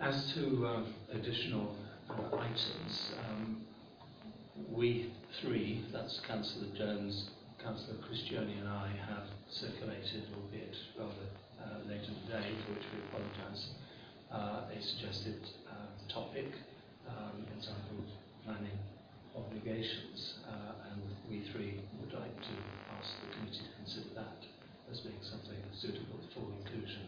As 0.00 0.32
to 0.32 0.64
um, 0.64 0.94
additional 1.12 1.76
uh, 2.10 2.36
items, 2.36 3.12
um, 3.28 3.62
we 4.70 5.12
three, 5.40 5.84
that's 5.92 6.20
Councillor 6.20 6.68
Jones, 6.76 7.30
Councillor 7.62 7.98
Criscione 7.98 8.58
and 8.58 8.68
I 8.68 8.88
have 9.08 9.26
circulated, 9.50 10.24
albeit 10.34 10.76
rather 10.98 11.28
uh, 11.60 11.88
late 11.88 12.02
in 12.06 12.14
the 12.26 12.32
day, 12.32 12.48
for 12.64 12.72
which 12.72 12.86
we 12.94 12.98
apologise, 13.08 13.70
uh, 14.32 14.70
a 14.72 14.82
suggested 14.82 15.40
uh, 15.68 16.12
topic 16.12 16.46
um, 17.08 17.44
entitled 17.56 18.08
planning 18.44 18.78
obligations, 19.36 20.40
uh, 20.48 20.90
and 20.92 21.02
we 21.28 21.40
three 21.52 21.80
would 22.00 22.12
like 22.12 22.36
to 22.42 22.54
ask 22.98 23.10
the 23.22 23.36
committee 23.36 23.58
to 23.58 23.74
consider 23.76 24.14
that 24.14 24.40
as 24.90 25.00
being 25.00 25.20
something 25.22 25.58
suitable 25.76 26.18
for 26.34 26.44
inclusion 26.60 27.02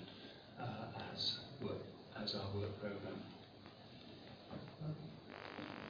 uh, 0.60 1.12
as 1.12 1.38
work 1.62 1.80
as 2.22 2.34
our 2.34 2.50
work 2.54 2.78
programme. 2.80 3.22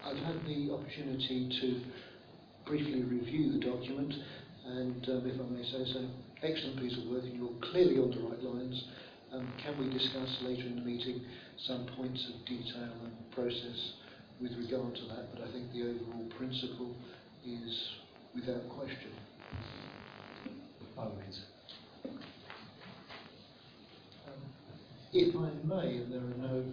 I've 0.04 0.18
had 0.18 0.44
the 0.46 0.72
opportunity 0.72 1.48
to 1.60 1.80
briefly 2.66 3.02
review 3.02 3.52
the 3.52 3.64
document, 3.64 4.12
and 4.66 5.08
um, 5.08 5.22
if 5.26 5.40
I 5.40 5.44
may 5.50 5.62
say 5.62 5.92
so, 5.92 6.06
excellent 6.42 6.80
piece 6.80 6.96
of 6.98 7.10
work, 7.10 7.22
and 7.24 7.36
you're 7.36 7.70
clearly 7.70 7.98
on 7.98 8.10
the 8.10 8.20
right 8.28 8.42
lines. 8.42 8.84
Um, 9.32 9.52
can 9.62 9.78
we 9.78 9.88
discuss 9.92 10.28
later 10.42 10.66
in 10.66 10.76
the 10.76 10.82
meeting 10.82 11.20
some 11.66 11.86
points 11.96 12.26
of 12.34 12.44
detail 12.46 12.90
and 13.04 13.30
process 13.30 13.94
with 14.40 14.50
regard 14.58 14.94
to 14.96 15.02
that? 15.14 15.30
But 15.32 15.48
I 15.48 15.52
think 15.52 15.72
the 15.72 15.82
overall 15.82 16.26
principle 16.36 16.96
is 17.46 17.88
without 18.34 18.68
question. 18.68 19.12
By 20.96 21.02
all 21.04 21.16
means. 21.20 21.40
Um, 24.26 24.42
if 25.12 25.36
I 25.36 25.50
may, 25.66 25.96
and 25.98 26.12
there 26.12 26.20
are 26.20 26.52
no 26.52 26.64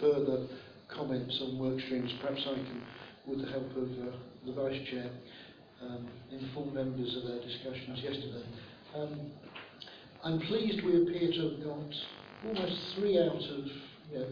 further 0.00 0.46
comments 0.96 1.38
on 1.42 1.58
work 1.58 1.80
streams, 1.80 2.10
perhaps 2.20 2.42
I 2.46 2.54
can, 2.54 2.82
with 3.26 3.44
the 3.44 3.50
help 3.50 3.70
of 3.76 3.88
uh, 3.88 4.16
the 4.46 4.52
Vice 4.52 4.88
Chair, 4.90 5.10
um, 5.82 6.08
inform 6.30 6.74
members 6.74 7.16
of 7.16 7.30
our 7.30 7.40
discussions 7.40 8.00
yesterday. 8.02 8.44
Um, 8.94 9.30
I'm 10.24 10.40
pleased 10.40 10.84
we 10.84 11.02
appear 11.02 11.32
to 11.32 11.50
have 11.50 11.64
got 11.64 11.94
almost 12.46 12.94
three 12.96 13.18
out 13.18 13.36
of, 13.36 13.64
you 14.12 14.18
know, 14.18 14.26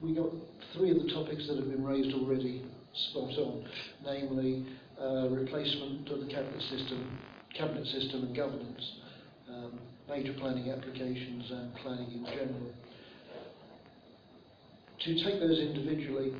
we 0.00 0.14
got 0.14 0.30
three 0.76 0.90
of 0.90 1.02
the 1.02 1.12
topics 1.12 1.46
that 1.48 1.56
have 1.56 1.70
been 1.70 1.84
raised 1.84 2.14
already 2.14 2.62
spot 3.10 3.30
on, 3.38 3.64
namely 4.04 4.66
uh, 5.00 5.28
replacement 5.30 6.08
of 6.10 6.20
the 6.20 6.26
cabinet 6.26 6.60
system, 6.70 7.18
cabinet 7.56 7.86
system 7.86 8.24
and 8.24 8.36
governance, 8.36 8.92
um, 9.48 9.78
major 10.08 10.34
planning 10.34 10.70
applications 10.70 11.50
and 11.50 11.74
planning 11.76 12.10
in 12.12 12.24
general. 12.26 12.72
To 15.04 15.14
take 15.22 15.38
those 15.38 15.58
individually, 15.58 16.32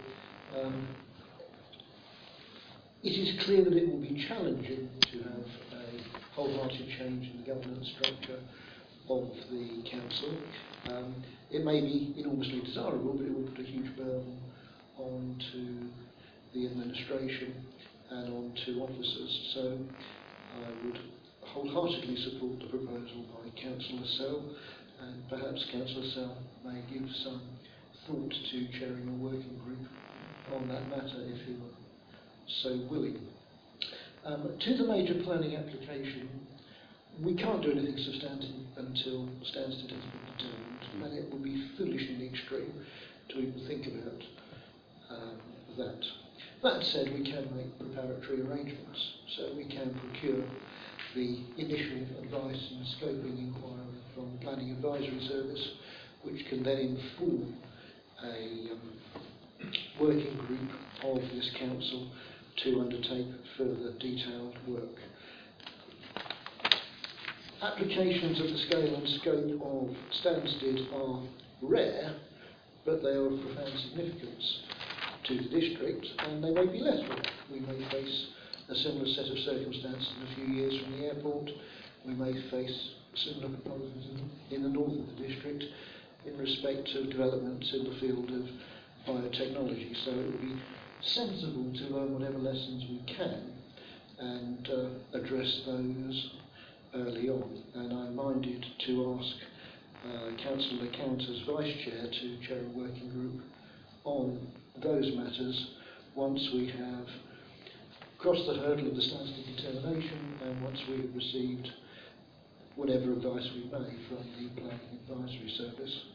um, 0.56 0.88
it 3.02 3.10
is 3.10 3.44
clear 3.44 3.62
that 3.62 3.74
it 3.74 3.86
will 3.86 4.00
be 4.00 4.24
challenging 4.26 4.88
to 5.12 5.18
have 5.18 5.46
a 5.74 6.34
wholehearted 6.34 6.88
change 6.98 7.30
in 7.30 7.42
the 7.42 7.46
governance 7.46 7.92
structure 7.98 8.40
of 9.10 9.28
the 9.50 9.82
council. 9.90 10.38
Um, 10.88 11.14
it 11.50 11.62
may 11.62 11.82
be 11.82 12.14
enormously 12.16 12.62
desirable, 12.62 13.12
but 13.12 13.26
it 13.26 13.34
will 13.34 13.50
put 13.50 13.60
a 13.60 13.68
huge 13.68 13.94
burden 13.98 14.40
onto 14.96 15.90
the 16.54 16.66
administration 16.66 17.52
and 18.08 18.32
onto 18.32 18.80
officers. 18.80 19.50
So 19.52 19.78
I 20.56 20.86
would 20.86 21.00
wholeheartedly 21.42 22.16
support 22.16 22.60
the 22.60 22.68
proposal 22.68 23.26
by 23.28 23.60
Councillor 23.60 24.06
Sell, 24.16 24.56
and 25.02 25.28
perhaps 25.28 25.66
Councillor 25.70 26.08
Sell 26.14 26.38
may 26.64 26.80
give 26.90 27.06
some 27.24 27.42
thought 28.06 28.30
to 28.30 28.78
chairing 28.78 29.08
a 29.08 29.22
working 29.22 29.58
group 29.64 29.88
on 30.54 30.68
that 30.68 30.88
matter 30.88 31.24
if 31.26 31.46
he 31.46 31.54
were 31.54 31.74
so 32.62 32.86
willing. 32.90 33.18
Um, 34.24 34.56
to 34.58 34.76
the 34.76 34.86
major 34.86 35.22
planning 35.22 35.56
application, 35.56 36.28
we 37.22 37.34
can't 37.34 37.62
do 37.62 37.72
anything 37.72 37.96
substantive 37.96 38.56
until 38.76 39.28
Stansted 39.52 39.90
has 39.90 40.04
been 40.10 40.24
determined, 40.36 41.04
and 41.04 41.18
it 41.18 41.32
would 41.32 41.44
be 41.44 41.70
foolish 41.76 42.02
in 42.08 42.18
the 42.18 42.26
extreme 42.26 42.72
to 43.28 43.38
even 43.38 43.66
think 43.66 43.86
about 43.86 44.22
um, 45.10 45.38
that. 45.78 46.00
That 46.62 46.82
said, 46.84 47.12
we 47.12 47.22
can 47.22 47.44
make 47.54 47.78
preparatory 47.78 48.40
arrangements, 48.40 49.00
so 49.36 49.52
we 49.56 49.64
can 49.64 49.94
procure 50.00 50.42
the 51.14 51.38
initial 51.58 52.02
advice 52.22 52.72
and 52.72 52.86
scoping 52.96 53.38
inquiry 53.38 53.94
from 54.14 54.32
the 54.32 54.44
Planning 54.44 54.70
Advisory 54.70 55.28
Service, 55.28 55.68
which 56.22 56.46
can 56.48 56.62
then 56.62 56.78
inform 56.78 57.54
a 58.22 58.72
um, 58.72 59.72
working 60.00 60.36
group 60.46 60.70
of 61.02 61.20
this 61.34 61.50
council 61.58 62.10
to 62.62 62.80
undertake 62.80 63.26
further 63.58 63.92
detailed 63.98 64.56
work. 64.68 64.96
Applications 67.62 68.40
of 68.40 68.46
the 68.46 68.58
scale 68.68 68.94
and 68.94 69.08
scope 69.20 69.50
of 69.62 69.96
Stansted 70.20 70.92
are 70.94 71.22
rare, 71.62 72.14
but 72.84 73.02
they 73.02 73.08
are 73.08 73.26
of 73.26 73.40
profound 73.40 73.72
significance 73.88 74.60
to 75.26 75.36
the 75.36 75.48
district, 75.48 76.06
and 76.18 76.44
they 76.44 76.50
may 76.50 76.66
be 76.66 76.78
less 76.78 77.00
rare. 77.08 77.22
We 77.50 77.60
may 77.60 77.88
face 77.90 78.26
a 78.68 78.74
similar 78.74 79.06
set 79.14 79.26
of 79.26 79.38
circumstances 79.38 80.12
in 80.16 80.22
a 80.28 80.34
few 80.34 80.54
years 80.54 80.82
from 80.82 80.92
the 80.92 81.06
airport. 81.06 81.50
We 82.06 82.14
may 82.14 82.32
face 82.50 82.90
similar 83.14 83.48
proposals 83.48 84.04
in, 84.50 84.56
in 84.56 84.62
the 84.62 84.68
north 84.68 84.92
of 84.92 85.06
the 85.16 85.26
district 85.26 85.64
in 86.26 86.38
respect 86.38 86.88
of 86.94 87.10
developments 87.10 87.72
in 87.72 87.84
the 87.84 88.00
field 88.00 88.30
of 88.30 88.48
biotechnology. 89.06 89.94
So 90.04 90.10
it 90.10 90.26
would 90.26 90.40
be 90.40 90.62
sensible 91.00 91.72
to 91.74 91.94
learn 91.94 92.14
whatever 92.14 92.38
lessons 92.38 92.84
we 92.88 93.02
can 93.14 93.52
and 94.18 94.68
uh, 94.70 95.18
address 95.18 95.62
those 95.66 96.30
early 96.94 97.28
on. 97.28 97.62
And 97.74 97.92
I'm 97.92 98.16
minded 98.16 98.64
to 98.86 99.20
ask 99.20 99.36
uh, 100.06 100.42
Councillor 100.42 100.90
Count 100.92 101.22
as 101.22 101.40
Vice 101.46 101.74
Chair 101.84 102.06
to 102.10 102.46
chair 102.46 102.60
a 102.60 102.78
working 102.78 103.10
group 103.10 103.42
on 104.04 104.46
those 104.82 105.14
matters 105.16 105.70
once 106.14 106.48
we 106.52 106.66
have 106.68 107.08
crossed 108.18 108.46
the 108.46 108.54
hurdle 108.54 108.88
of 108.88 108.96
the 108.96 109.02
Stansted 109.02 109.56
determination 109.56 110.38
and 110.42 110.62
once 110.62 110.80
we 110.88 110.96
have 110.96 111.14
received 111.14 111.70
whatever 112.76 113.12
advice 113.12 113.48
we 113.54 113.64
may 113.64 113.94
from 114.08 114.24
the 114.38 114.60
Planning 114.60 114.98
Advisory 115.08 115.52
Service. 115.56 116.13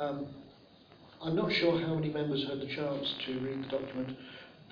Um, 0.00 0.26
I'm 1.22 1.36
not 1.36 1.52
sure 1.52 1.80
how 1.80 1.94
many 1.94 2.12
members 2.12 2.44
had 2.48 2.60
the 2.60 2.66
chance 2.66 3.14
to 3.26 3.38
read 3.38 3.64
the 3.64 3.78
document 3.78 4.18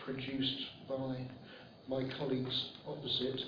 produced 0.05 0.67
by 0.89 1.17
my 1.89 2.03
colleagues 2.19 2.71
opposite, 2.89 3.41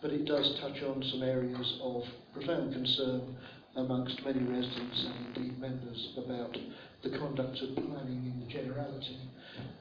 but 0.00 0.12
it 0.12 0.24
does 0.24 0.56
touch 0.60 0.82
on 0.84 1.02
some 1.10 1.22
areas 1.24 1.80
of 1.82 2.04
profound 2.32 2.72
concern 2.72 3.36
amongst 3.74 4.24
many 4.24 4.38
residents 4.38 5.06
and 5.06 5.36
indeed 5.36 5.58
members 5.58 6.08
about 6.16 6.56
the 7.02 7.18
conduct 7.18 7.58
of 7.58 7.74
planning 7.74 8.32
in 8.32 8.42
the 8.46 8.52
generality, 8.52 9.18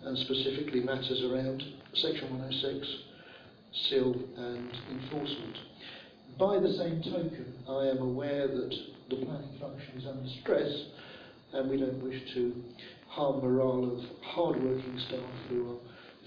and 0.04 0.18
specifically 0.18 0.82
matters 0.82 1.22
around 1.24 1.64
Section 1.94 2.30
106, 2.40 2.88
CIL 3.90 4.16
and 4.38 4.72
enforcement. 4.92 5.58
By 6.40 6.60
the 6.60 6.74
same 6.74 7.04
token, 7.04 7.54
I 7.70 7.88
am 7.88 8.00
aware 8.00 8.48
that 8.48 8.76
the 9.10 9.16
planning 9.18 9.60
function 9.60 9.98
is 9.98 10.08
under 10.08 10.28
stress 10.42 10.74
and 11.54 11.70
we 11.70 11.78
don't 11.78 12.04
wish 12.04 12.22
to 12.34 12.54
harm 13.08 13.42
morale 13.42 13.92
of 13.92 14.00
hard-working 14.24 15.00
staff 15.08 15.50
who 15.50 15.72
are 15.72 15.80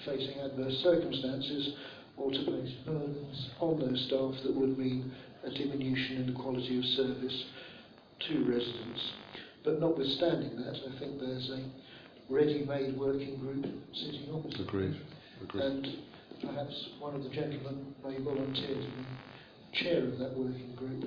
facing 0.04 0.38
adverse 0.40 0.74
circumstances 0.82 1.74
or 2.16 2.30
to 2.30 2.42
place 2.44 2.72
burdens 2.86 3.50
on 3.60 3.78
those 3.78 4.04
staff 4.06 4.34
that 4.44 4.54
would 4.54 4.78
mean 4.78 5.12
a 5.44 5.50
diminution 5.50 6.16
in 6.16 6.26
the 6.26 6.40
quality 6.40 6.78
of 6.78 6.84
service 6.84 7.44
to 8.28 8.38
residents. 8.44 9.12
But 9.64 9.80
notwithstanding 9.80 10.56
that, 10.56 10.74
I 10.74 10.98
think 10.98 11.20
there's 11.20 11.50
a 11.50 11.64
ready-made 12.32 12.98
working 12.98 13.38
group 13.38 13.64
sitting 13.94 14.28
opposite. 14.32 14.60
Agreed. 14.60 14.96
Agreed. 15.42 15.62
And 15.62 15.86
perhaps 16.40 16.88
one 16.98 17.14
of 17.14 17.22
the 17.22 17.30
gentlemen 17.30 17.94
may 18.04 18.18
volunteer 18.18 18.74
to 18.74 18.80
be 18.80 19.82
chair 19.82 20.04
of 20.04 20.18
that 20.18 20.36
working 20.36 20.74
group. 20.76 21.04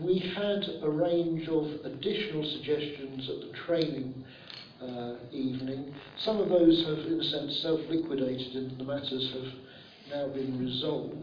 We 0.00 0.18
had 0.34 0.64
a 0.82 0.88
range 0.88 1.48
of 1.48 1.66
additional 1.84 2.44
suggestions 2.52 3.28
at 3.28 3.40
the 3.40 3.52
training 3.66 4.24
uh, 4.80 5.14
evening. 5.30 5.94
Some 6.18 6.38
of 6.38 6.48
those 6.48 6.84
have, 6.86 6.98
in 7.06 7.20
a 7.20 7.24
sense, 7.24 7.60
self-liquidated 7.62 8.56
and 8.56 8.78
the 8.78 8.84
matters 8.84 9.34
have 9.34 9.52
now 10.10 10.34
been 10.34 10.58
resolved. 10.58 11.14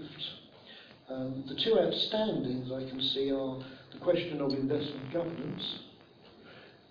Um, 1.10 1.44
the 1.48 1.56
two 1.56 1.72
outstandings 1.72 2.72
I 2.72 2.88
can 2.88 3.02
see 3.02 3.32
are 3.32 3.58
the 3.92 4.00
question 4.00 4.40
of 4.40 4.52
investment 4.52 5.12
governance, 5.12 5.80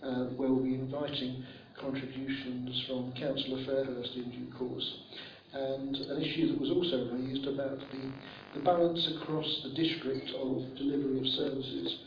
uh, 0.03 0.25
where 0.35 0.51
we'll 0.51 0.65
be 0.65 0.75
inviting 0.75 1.45
contributions 1.81 2.85
from 2.89 3.13
Councillor 3.13 3.65
Fairhurst 3.65 4.17
in 4.17 4.31
due 4.31 4.53
course, 4.59 4.99
and 5.53 5.97
an 5.97 6.23
issue 6.23 6.53
that 6.53 6.61
was 6.61 6.71
also 6.71 7.09
raised 7.15 7.47
about 7.47 7.79
the, 7.79 8.13
the 8.55 8.65
balance 8.65 9.09
across 9.17 9.49
the 9.65 9.71
district 9.71 10.29
of 10.37 10.63
delivery 10.77 11.21
of 11.21 11.27
services 11.27 11.99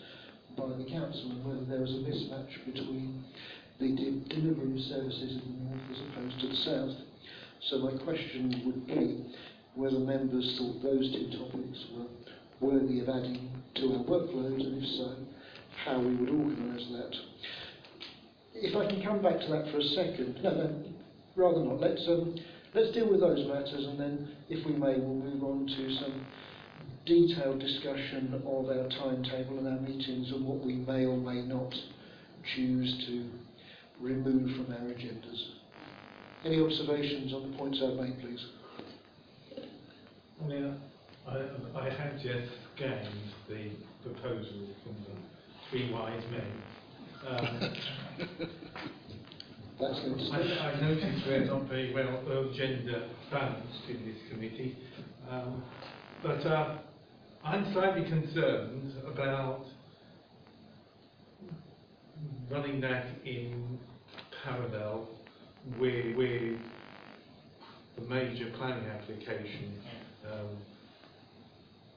by 0.58 0.68
the 0.78 0.86
council 0.86 1.32
and 1.32 1.46
whether 1.46 1.66
there 1.66 1.82
was 1.82 1.92
a 1.92 2.04
mismatch 2.06 2.66
between 2.66 3.24
the 3.80 3.96
de 3.96 4.12
delivery 4.30 4.74
of 4.74 4.84
services 4.86 5.32
in 5.32 5.58
the 5.58 5.70
north 5.70 5.82
as 5.92 6.00
opposed 6.12 6.40
to 6.42 6.48
the 6.48 6.56
south. 6.56 6.98
So 7.70 7.80
my 7.80 7.98
question 8.04 8.62
would 8.66 8.88
be 8.88 9.26
whether 9.76 10.00
members 10.00 10.58
thought 10.58 10.84
those 10.84 11.12
two 11.12 11.38
topics 11.38 11.80
were 11.96 12.08
worthy 12.60 13.00
of 13.00 13.10
adding 13.10 13.50
to 13.76 13.94
our 13.94 14.04
workload, 14.04 14.62
and 14.62 14.84
if 14.84 14.90
so, 14.98 15.16
how 15.86 16.00
we 16.00 16.16
would 16.16 16.30
organise 16.30 16.86
that. 16.92 17.16
If 18.54 18.76
I 18.76 18.86
can 18.86 19.02
come 19.02 19.22
back 19.22 19.40
to 19.40 19.48
that 19.48 19.72
for 19.72 19.80
a 19.80 19.84
second, 19.84 20.40
no, 20.44 20.54
no, 20.54 20.84
rather 21.36 21.64
not. 21.64 21.80
Let's 21.80 22.06
um, 22.08 22.36
let's 22.74 22.92
deal 22.94 23.10
with 23.10 23.20
those 23.20 23.46
matters, 23.48 23.86
and 23.88 24.00
then, 24.00 24.30
if 24.50 24.66
we 24.66 24.74
may, 24.74 25.00
we'll 25.00 25.16
move 25.16 25.44
on 25.44 25.68
to 25.68 25.96
some 25.96 26.26
detailed 27.06 27.60
discussion 27.60 28.34
of 28.34 28.46
our 28.46 28.88
timetable 28.90 29.58
and 29.58 29.68
our 29.68 29.80
meetings 29.82 30.32
and 30.32 30.46
what 30.46 30.64
we 30.64 30.76
may 30.76 31.06
or 31.06 31.18
may 31.18 31.42
not 31.42 31.74
choose 32.56 33.06
to 33.08 33.30
remove 34.00 34.56
from 34.56 34.74
our 34.74 34.88
agendas. 34.90 35.50
Any 36.46 36.60
observations 36.62 37.34
on 37.34 37.52
the 37.52 37.58
points 37.58 37.82
I've 37.84 37.96
made, 37.96 38.20
please? 38.20 38.46
I 40.44 40.48
mean, 40.48 40.76
I, 41.28 41.80
I 41.80 41.90
have 41.90 42.14
just 42.16 42.52
scanned 42.76 43.08
the 43.48 43.70
proposal 44.04 44.68
from 44.84 44.96
the 45.06 45.22
three 45.70 45.92
wise 45.92 46.24
men. 46.32 46.52
Um, 47.28 47.76
That's 49.82 50.00
I, 50.32 50.38
I 50.38 50.80
noticed 50.80 51.26
we're 51.26 51.46
not 51.46 51.68
very 51.68 51.92
well 51.92 52.22
uh, 52.28 52.56
gender 52.56 53.10
balanced 53.32 53.90
in 53.90 54.06
this 54.06 54.16
committee, 54.32 54.78
um, 55.28 55.64
but 56.22 56.46
uh, 56.46 56.78
I'm 57.44 57.74
slightly 57.74 58.04
concerned 58.04 58.94
about 59.12 59.66
running 62.52 62.80
that 62.82 63.08
in 63.26 63.80
parallel 64.44 65.08
with, 65.80 66.16
with 66.16 66.60
the 67.98 68.06
major 68.08 68.52
planning 68.60 68.88
application 68.88 69.82
um, 70.32 70.58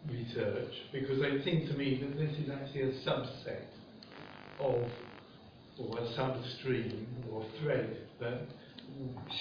research, 0.08 0.72
because 0.90 1.18
it 1.20 1.44
seems 1.44 1.70
to 1.70 1.76
me 1.76 2.00
that 2.00 2.16
this 2.16 2.34
is 2.38 2.50
actually 2.50 2.80
a 2.80 2.92
subset 3.06 3.66
of 4.58 4.90
or 5.78 5.98
a 5.98 6.02
substream 6.16 7.06
or 7.30 7.44
thread 7.60 7.96
that 8.20 8.42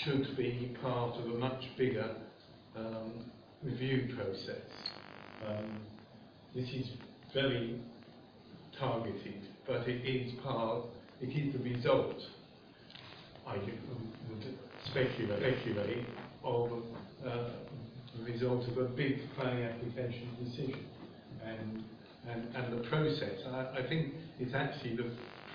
should 0.03 0.35
be 0.35 0.75
part 0.81 1.15
of 1.17 1.25
a 1.25 1.37
much 1.37 1.63
bigger 1.77 2.15
um, 2.75 3.25
review 3.61 4.13
process. 4.15 4.61
Um, 5.47 5.79
this 6.55 6.67
is 6.69 6.87
very 7.33 7.79
targeted, 8.79 9.41
but 9.67 9.87
it 9.87 10.05
is 10.05 10.33
part, 10.43 10.85
it 11.21 11.29
is 11.29 11.53
the 11.53 11.59
result, 11.59 12.15
I 13.47 13.57
would 13.57 14.57
speculate, 14.85 15.39
speculate 15.39 16.05
of 16.43 16.71
uh, 17.25 17.49
the 18.17 18.31
result 18.31 18.67
of 18.69 18.77
a 18.77 18.85
big 18.85 19.19
planning 19.35 19.63
application 19.65 20.29
decision. 20.43 20.85
And, 21.45 21.83
and, 22.29 22.55
and 22.55 22.79
the 22.79 22.87
process, 22.87 23.39
I, 23.47 23.79
I 23.79 23.87
think 23.89 24.13
it's 24.39 24.53
actually 24.53 24.95
the 24.95 25.11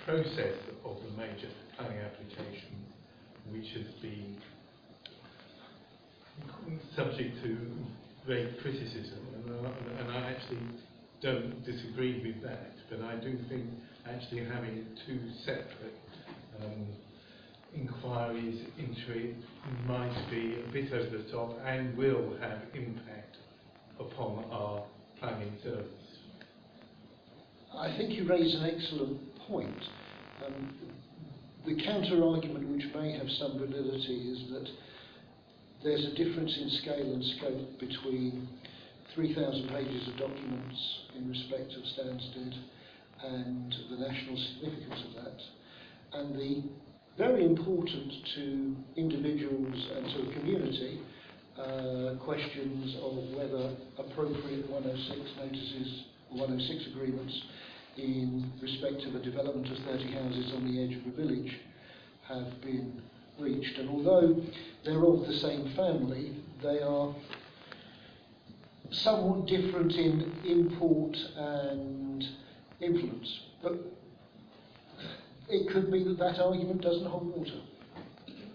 process 0.09 0.57
of 0.85 0.97
the 1.05 1.21
major 1.21 1.49
planning 1.77 1.99
application 1.99 2.83
which 3.51 3.67
has 3.75 3.85
been 4.01 4.35
subject 6.95 7.43
to 7.43 7.55
great 8.25 8.59
criticism 8.59 9.19
and, 9.35 9.65
uh, 9.65 9.69
and 9.99 10.11
I 10.11 10.31
actually 10.31 10.65
don't 11.21 11.63
disagree 11.63 12.23
with 12.25 12.41
that 12.41 12.71
but 12.89 13.01
I 13.01 13.17
do 13.17 13.37
think 13.49 13.65
actually 14.07 14.45
having 14.45 14.87
two 15.05 15.19
separate 15.45 15.99
um, 16.63 16.87
inquiries 17.75 18.65
into 18.79 19.13
it 19.13 19.35
might 19.85 20.25
be 20.31 20.55
a 20.67 20.71
bit 20.71 20.91
over 20.91 21.17
the 21.19 21.31
top 21.31 21.55
and 21.63 21.95
will 21.95 22.35
have 22.41 22.61
impact 22.73 23.37
upon 23.99 24.43
our 24.49 24.83
planning 25.19 25.53
service. 25.61 25.85
I 27.77 27.95
think 27.95 28.13
you 28.13 28.27
raise 28.27 28.55
an 28.55 28.65
excellent 28.65 29.28
point. 29.49 29.81
Um, 30.45 30.73
the 31.65 31.75
counter 31.83 32.23
argument, 32.23 32.69
which 32.69 32.85
may 32.95 33.11
have 33.17 33.27
some 33.39 33.59
validity, 33.59 34.31
is 34.31 34.49
that 34.51 34.67
there's 35.83 36.05
a 36.05 36.15
difference 36.15 36.55
in 36.61 36.69
scale 36.81 37.13
and 37.13 37.23
scope 37.37 37.79
between 37.79 38.47
3,000 39.15 39.69
pages 39.69 40.07
of 40.07 40.17
documents 40.17 40.79
in 41.17 41.29
respect 41.29 41.73
of 41.73 41.83
Stansted 41.97 42.53
and 43.25 43.75
the 43.89 43.97
national 43.97 44.37
significance 44.37 45.01
of 45.07 45.23
that, 45.23 46.19
and 46.19 46.35
the 46.35 46.63
very 47.17 47.45
important 47.45 48.13
to 48.35 48.75
individuals 48.95 49.75
and 49.95 50.05
to 50.05 50.31
a 50.31 50.39
community 50.39 51.01
uh, 51.57 52.15
questions 52.23 52.95
of 53.03 53.35
whether 53.35 53.75
appropriate 53.97 54.69
106 54.69 55.19
notices, 55.37 56.03
106 56.29 56.87
agreements 56.93 57.41
in 57.99 58.51
respect 58.61 59.03
of 59.03 59.13
the 59.13 59.19
development 59.19 59.69
of 59.69 59.77
30 59.85 60.11
houses 60.11 60.53
on 60.53 60.71
the 60.71 60.83
edge 60.83 60.95
of 60.95 61.05
a 61.07 61.15
village 61.15 61.57
have 62.27 62.61
been 62.61 63.01
reached. 63.37 63.77
And 63.77 63.89
although 63.89 64.41
they're 64.83 65.03
of 65.03 65.27
the 65.27 65.33
same 65.33 65.73
family, 65.75 66.35
they 66.61 66.81
are 66.81 67.13
somewhat 68.91 69.47
different 69.47 69.93
in 69.93 70.31
import 70.45 71.17
and 71.35 72.25
influence. 72.79 73.39
But 73.61 73.73
it 75.49 75.71
could 75.71 75.91
be 75.91 76.03
that 76.03 76.17
that 76.19 76.39
argument 76.39 76.81
doesn't 76.81 77.05
hold 77.05 77.35
water. 77.35 77.59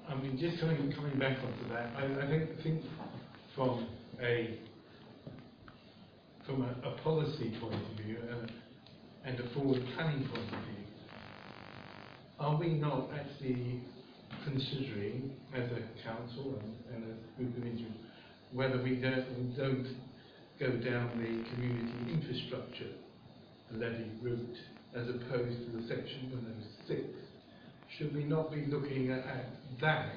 I 0.09 0.15
mean, 0.17 0.39
just 0.39 0.61
coming, 0.61 0.93
coming 0.93 1.19
back 1.19 1.39
onto 1.39 1.69
that, 1.73 1.91
I, 1.97 2.25
I 2.25 2.29
think, 2.29 2.63
think 2.63 2.85
from 3.55 3.87
a 4.23 4.59
from 6.47 6.63
a, 6.63 6.89
a 6.89 6.93
policy 6.99 7.57
point 7.59 7.75
of 7.75 8.05
view 8.05 8.19
and, 8.31 8.53
and 9.25 9.41
a 9.41 9.49
forward 9.55 9.83
planning 9.95 10.27
point 10.29 10.53
of 10.53 10.59
view, 10.65 10.85
are 12.39 12.57
we 12.57 12.75
not 12.75 13.11
actually 13.15 13.81
considering 14.45 15.33
as 15.55 15.71
a 15.71 16.03
council 16.07 16.61
and, 16.61 16.95
and 16.95 17.05
a 17.05 17.39
group 17.39 17.57
of 17.57 17.63
individuals 17.65 18.05
whether 18.53 18.81
we 18.83 18.95
don't, 18.97 19.57
don't 19.57 19.87
go 20.61 20.71
down 20.77 21.11
the 21.19 21.51
community 21.55 22.13
infrastructure 22.13 22.93
levy 23.73 24.11
route 24.23 24.57
as 24.95 25.09
opposed 25.09 25.59
to 25.67 25.77
the 25.77 25.89
section 25.89 26.31
106. 26.31 27.01
Should 27.99 28.15
we 28.15 28.25
not 28.25 28.53
be 28.53 28.67
looking 28.67 29.11
at, 29.11 29.27
at 29.27 29.47
that 29.81 30.15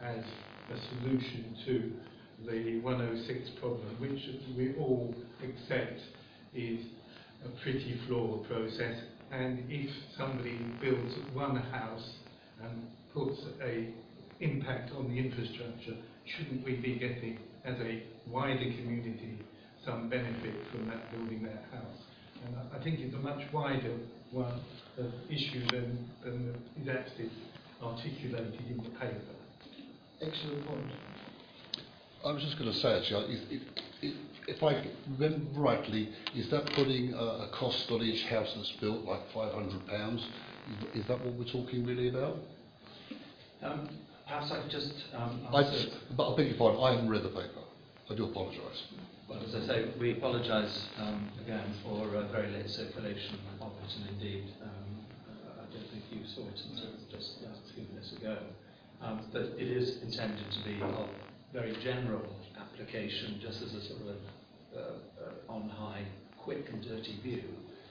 as 0.00 0.24
a 0.72 0.96
solution 0.96 1.54
to 1.66 1.92
the 2.50 2.80
106 2.80 3.50
problem, 3.60 3.96
which 3.98 4.22
we 4.56 4.74
all 4.78 5.14
accept 5.42 6.00
is 6.54 6.80
a 7.44 7.48
pretty 7.62 8.00
flawed 8.06 8.46
process, 8.48 8.96
and 9.30 9.64
if 9.68 9.90
somebody 10.16 10.58
builds 10.80 11.14
one 11.32 11.56
house 11.56 12.10
and 12.62 12.86
puts 13.12 13.40
a 13.62 13.88
impact 14.40 14.92
on 14.96 15.08
the 15.08 15.18
infrastructure, 15.18 15.96
shouldn't 16.24 16.64
we 16.64 16.76
be 16.76 16.94
getting, 16.94 17.38
as 17.64 17.74
a 17.80 18.02
wider 18.28 18.58
community, 18.76 19.38
some 19.84 20.08
benefit 20.08 20.54
from 20.70 20.86
that 20.88 21.10
building 21.12 21.42
that 21.42 21.64
house? 21.72 22.02
And 22.46 22.56
I, 22.56 22.78
I 22.78 22.82
think 22.82 23.00
it's 23.00 23.14
a 23.14 23.18
much 23.18 23.42
wider 23.52 23.96
one 24.30 24.60
uh, 24.98 25.02
issue 25.30 25.66
than, 25.70 26.08
than 26.22 26.54
is 26.80 26.88
actually 26.88 27.30
articulated 27.82 28.54
in 28.68 28.76
the 28.78 28.90
paper. 28.90 29.34
Excellent 30.20 30.66
point. 30.66 30.90
I 32.26 32.32
was 32.32 32.42
just 32.42 32.58
going 32.58 32.70
to 32.72 32.76
say, 32.78 32.98
actually, 32.98 33.34
if, 33.34 33.52
if, 33.52 33.62
if- 34.02 34.16
if 34.48 34.62
I 34.62 34.82
remember 35.18 35.60
rightly, 35.60 36.08
is 36.34 36.48
that 36.50 36.66
putting 36.72 37.12
a, 37.12 37.16
a 37.16 37.48
cost 37.52 37.90
on 37.90 38.02
each 38.02 38.24
house 38.24 38.52
that's 38.56 38.72
built, 38.80 39.04
like 39.04 39.30
£500? 39.32 40.14
Is, 40.16 40.22
is 41.02 41.06
that 41.06 41.24
what 41.24 41.34
we're 41.34 41.44
talking 41.44 41.84
really 41.84 42.08
about? 42.08 42.38
Um, 43.62 43.88
perhaps 44.26 44.50
I 44.50 44.62
could 44.62 44.70
just 44.70 44.92
um, 45.14 45.40
I, 45.52 45.62
but 46.16 46.32
I 46.32 46.36
beg 46.36 46.48
your 46.48 46.56
pardon, 46.56 46.82
I 46.82 46.92
haven't 46.92 47.10
read 47.10 47.22
the 47.22 47.28
paper. 47.28 47.60
I 48.10 48.14
do 48.14 48.24
apologise. 48.24 48.84
Well, 49.28 49.40
as 49.46 49.54
I 49.54 49.66
say, 49.66 49.90
we 50.00 50.12
apologise 50.12 50.88
um, 50.98 51.28
again 51.44 51.74
for 51.84 52.16
uh, 52.16 52.28
very 52.32 52.50
late 52.50 52.70
circulation 52.70 53.36
of 53.60 53.68
it, 53.68 53.96
and 54.00 54.08
indeed, 54.16 54.44
um, 54.62 54.70
uh, 55.28 55.60
I 55.60 55.74
don't 55.74 55.90
think 55.90 56.04
you 56.10 56.26
saw 56.34 56.40
it 56.48 56.60
until 56.70 56.92
just 57.12 57.42
a 57.44 57.74
few 57.74 57.84
minutes 57.92 58.12
ago. 58.12 58.38
Um, 59.02 59.20
but 59.32 59.42
it 59.42 59.68
is 59.68 60.02
intended 60.02 60.50
to 60.50 60.64
be 60.64 60.80
of 60.82 61.08
very 61.52 61.76
general 61.84 62.24
application, 62.58 63.38
just 63.40 63.62
as 63.62 63.74
a 63.74 63.82
sort 63.86 64.00
of 64.00 64.06
a, 64.08 64.16
uh, 64.78 65.24
uh, 65.24 65.52
on-high, 65.52 66.04
quick 66.38 66.68
and 66.72 66.82
dirty 66.82 67.18
view, 67.22 67.42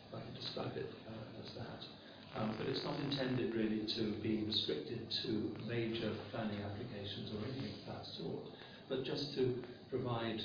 if 0.07 0.15
I 0.15 0.21
can 0.21 0.33
describe 0.35 0.77
it 0.77 0.89
uh, 1.07 1.43
as 1.43 1.53
that. 1.55 2.39
Um, 2.39 2.53
but 2.57 2.67
it's 2.67 2.83
not 2.83 2.99
intended 2.99 3.55
really 3.55 3.85
to 3.95 4.13
be 4.21 4.43
restricted 4.45 5.09
to 5.23 5.55
major 5.67 6.11
planning 6.31 6.59
applications 6.63 7.31
or 7.33 7.43
anything 7.45 7.71
of 7.81 7.95
that 7.95 8.05
sort, 8.05 8.45
but 8.89 9.03
just 9.03 9.33
to 9.35 9.63
provide 9.89 10.41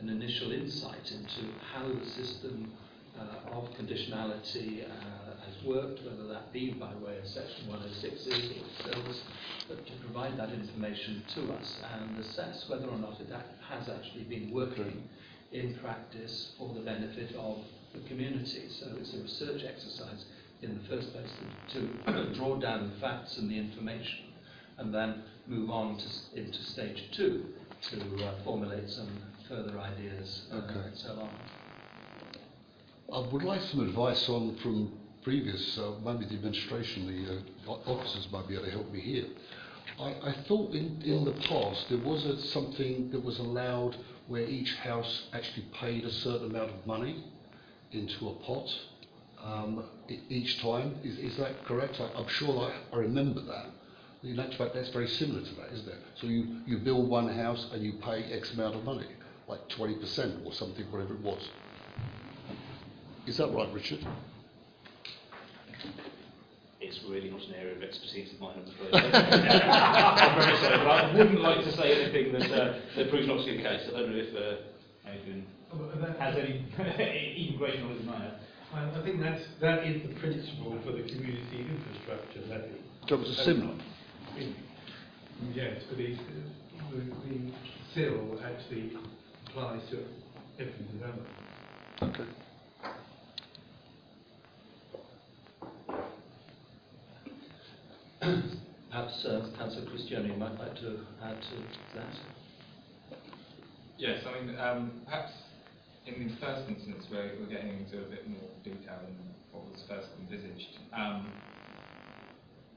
an 0.00 0.08
initial 0.08 0.50
insight 0.52 1.12
into 1.12 1.52
how 1.72 1.86
the 1.86 2.06
system 2.10 2.72
uh, 3.18 3.54
of 3.56 3.68
conditionality 3.74 4.84
uh, 4.84 5.30
has 5.44 5.64
worked, 5.64 6.00
whether 6.04 6.26
that 6.26 6.52
be 6.52 6.72
by 6.72 6.92
way 7.04 7.18
of 7.18 7.26
Section 7.26 7.66
106s 7.68 8.26
or 8.26 8.90
bills, 8.90 9.22
but 9.68 9.86
to 9.86 9.92
provide 10.04 10.38
that 10.38 10.50
information 10.50 11.22
to 11.34 11.52
us 11.52 11.80
and 11.94 12.18
assess 12.18 12.68
whether 12.68 12.86
or 12.86 12.98
not 12.98 13.20
it 13.20 13.28
has 13.68 13.88
actually 13.88 14.24
been 14.24 14.50
working 14.52 15.08
in 15.52 15.74
practice 15.76 16.52
for 16.58 16.72
the 16.74 16.80
benefit 16.80 17.34
of 17.36 17.58
the 17.92 18.00
community. 18.08 18.68
So 18.68 18.86
it's 18.98 19.14
a 19.14 19.18
research 19.22 19.64
exercise 19.64 20.24
in 20.62 20.78
the 20.78 20.88
first 20.88 21.12
place 21.12 21.30
to, 21.72 22.34
draw 22.34 22.56
down 22.56 22.90
the 22.94 23.00
facts 23.00 23.36
and 23.38 23.50
the 23.50 23.58
information 23.58 24.26
and 24.78 24.94
then 24.94 25.22
move 25.46 25.70
on 25.70 25.96
to, 25.98 26.40
into 26.40 26.62
stage 26.64 27.02
two 27.12 27.46
to 27.90 28.24
uh, 28.24 28.34
formulate 28.44 28.88
some 28.90 29.08
further 29.48 29.78
ideas 29.78 30.42
uh, 30.52 30.56
Okay. 30.56 30.80
and 30.88 30.96
so 30.98 31.10
on. 31.12 31.30
I 33.12 33.28
would 33.32 33.42
like 33.42 33.62
some 33.62 33.80
advice 33.80 34.28
on 34.28 34.56
from 34.62 34.92
previous, 35.24 35.76
uh, 35.78 35.92
maybe 36.04 36.26
the 36.26 36.34
administration, 36.34 37.06
the 37.64 37.70
uh, 37.70 37.74
officers 37.86 38.28
might 38.30 38.46
be 38.46 38.54
able 38.54 38.66
to 38.66 38.70
help 38.70 38.92
me 38.92 39.00
here. 39.00 39.26
I, 39.98 40.14
I 40.22 40.32
thought 40.46 40.72
in, 40.74 41.02
in 41.02 41.24
the 41.24 41.32
past 41.32 41.88
there 41.88 41.98
was 41.98 42.24
a, 42.24 42.40
something 42.48 43.10
that 43.10 43.24
was 43.24 43.38
allowed 43.38 43.96
where 44.28 44.42
each 44.42 44.74
house 44.76 45.26
actually 45.32 45.66
paid 45.72 46.04
a 46.04 46.10
certain 46.10 46.50
amount 46.50 46.70
of 46.70 46.86
money 46.86 47.24
into 47.92 48.28
a 48.28 48.34
pot 48.34 48.68
um, 49.42 49.84
each 50.28 50.60
time. 50.60 50.96
Is, 51.02 51.18
is 51.18 51.36
that 51.38 51.64
correct? 51.64 52.00
I, 52.00 52.08
I'm 52.18 52.28
sure 52.28 52.70
I, 52.70 52.96
I 52.96 52.98
remember 52.98 53.40
that. 53.40 53.66
In 54.22 54.38
actual 54.38 54.66
fact, 54.66 54.74
that's 54.74 54.90
very 54.90 55.08
similar 55.08 55.40
to 55.40 55.54
that, 55.54 55.72
isn't 55.72 55.88
it? 55.88 55.98
So 56.20 56.26
you, 56.26 56.60
you 56.66 56.78
build 56.78 57.08
one 57.08 57.28
house 57.28 57.68
and 57.72 57.82
you 57.82 57.94
pay 57.94 58.24
X 58.24 58.52
amount 58.52 58.76
of 58.76 58.84
money, 58.84 59.06
like 59.48 59.66
20% 59.70 60.44
or 60.44 60.52
something, 60.52 60.84
whatever 60.92 61.14
it 61.14 61.20
was. 61.20 61.48
Is 63.26 63.38
that 63.38 63.50
right, 63.52 63.72
Richard? 63.72 64.06
It's 66.90 66.98
really 67.08 67.30
not 67.30 67.40
an 67.42 67.54
area 67.54 67.76
of 67.76 67.82
expertise 67.84 68.32
of 68.34 68.40
mine, 68.40 68.56
I'm 68.58 68.66
afraid. 68.66 69.14
I'm 69.14 70.42
very 70.42 70.56
sorry, 70.58 70.78
but 70.78 70.90
I 70.90 71.14
wouldn't 71.14 71.40
like 71.40 71.62
to 71.64 71.72
say 71.76 72.02
anything 72.02 72.32
that, 72.32 72.50
uh, 72.50 72.74
that 72.96 73.10
proves 73.10 73.28
not 73.28 73.38
to 73.38 73.44
be 73.46 73.58
the 73.58 73.62
case. 73.62 73.82
I 73.94 74.00
don't 74.00 74.10
know 74.10 74.18
if 74.18 74.34
uh, 74.34 75.08
Adrian 75.08 75.46
has 76.18 76.36
any 76.36 76.66
even 77.38 77.58
greater 77.58 77.78
knowledge 77.78 77.98
than 78.00 78.08
I 78.08 78.24
have. 78.24 78.34
I, 78.74 78.98
I 78.98 79.04
think 79.04 79.20
that's, 79.20 79.42
that 79.60 79.86
is 79.86 80.02
the 80.02 80.18
principle 80.18 80.76
for 80.84 80.90
the 80.90 81.02
community 81.06 81.64
infrastructure 81.70 82.40
levy. 82.48 82.74
So 83.08 83.20
it's 83.20 83.44
similar. 83.44 83.74
Yes, 85.54 85.82
but 85.88 86.00
it's, 86.00 86.18
uh, 86.18 86.90
the, 86.90 87.02
the 87.30 87.52
CIL 87.94 88.40
actually 88.42 88.98
applies 89.46 89.80
to 89.90 90.02
every 90.58 90.74
development. 90.92 91.28
Okay. 92.02 92.24
Perhaps 98.90 99.24
uh, 99.24 99.48
Councillor 99.56 99.86
Criscione 99.88 100.36
might 100.36 100.52
like 100.58 100.74
to 100.76 101.00
add 101.24 101.40
to 101.40 101.56
that. 101.96 102.14
Yes, 103.96 104.20
I 104.28 104.40
mean, 104.40 104.58
um, 104.58 105.00
perhaps 105.06 105.32
in 106.04 106.28
the 106.28 106.36
first 106.36 106.68
instance 106.68 107.06
where 107.08 107.32
we're 107.40 107.48
getting 107.48 107.78
into 107.80 107.96
a 107.96 108.08
bit 108.10 108.28
more 108.28 108.50
detail 108.62 109.00
than 109.00 109.16
what 109.52 109.64
was 109.64 109.80
first 109.88 110.08
envisaged, 110.20 110.68
um, 110.92 111.32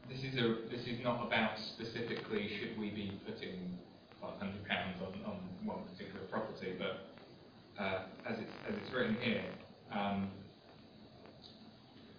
this 0.07 0.19
is 0.19 0.39
a 0.39 0.69
this 0.71 0.87
is 0.87 1.03
not 1.03 1.27
about 1.27 1.57
specifically 1.75 2.47
should 2.59 2.79
we 2.79 2.91
be 2.91 3.19
putting 3.25 3.77
500 4.21 4.65
pounds 4.65 4.95
on, 5.01 5.19
on 5.29 5.39
one 5.65 5.83
particular 5.91 6.25
property, 6.31 6.73
but 6.79 7.11
uh, 7.83 8.03
as 8.29 8.39
it's 8.39 8.51
as 8.69 8.75
it's 8.81 8.93
written 8.93 9.17
here, 9.21 9.43
um, 9.91 10.31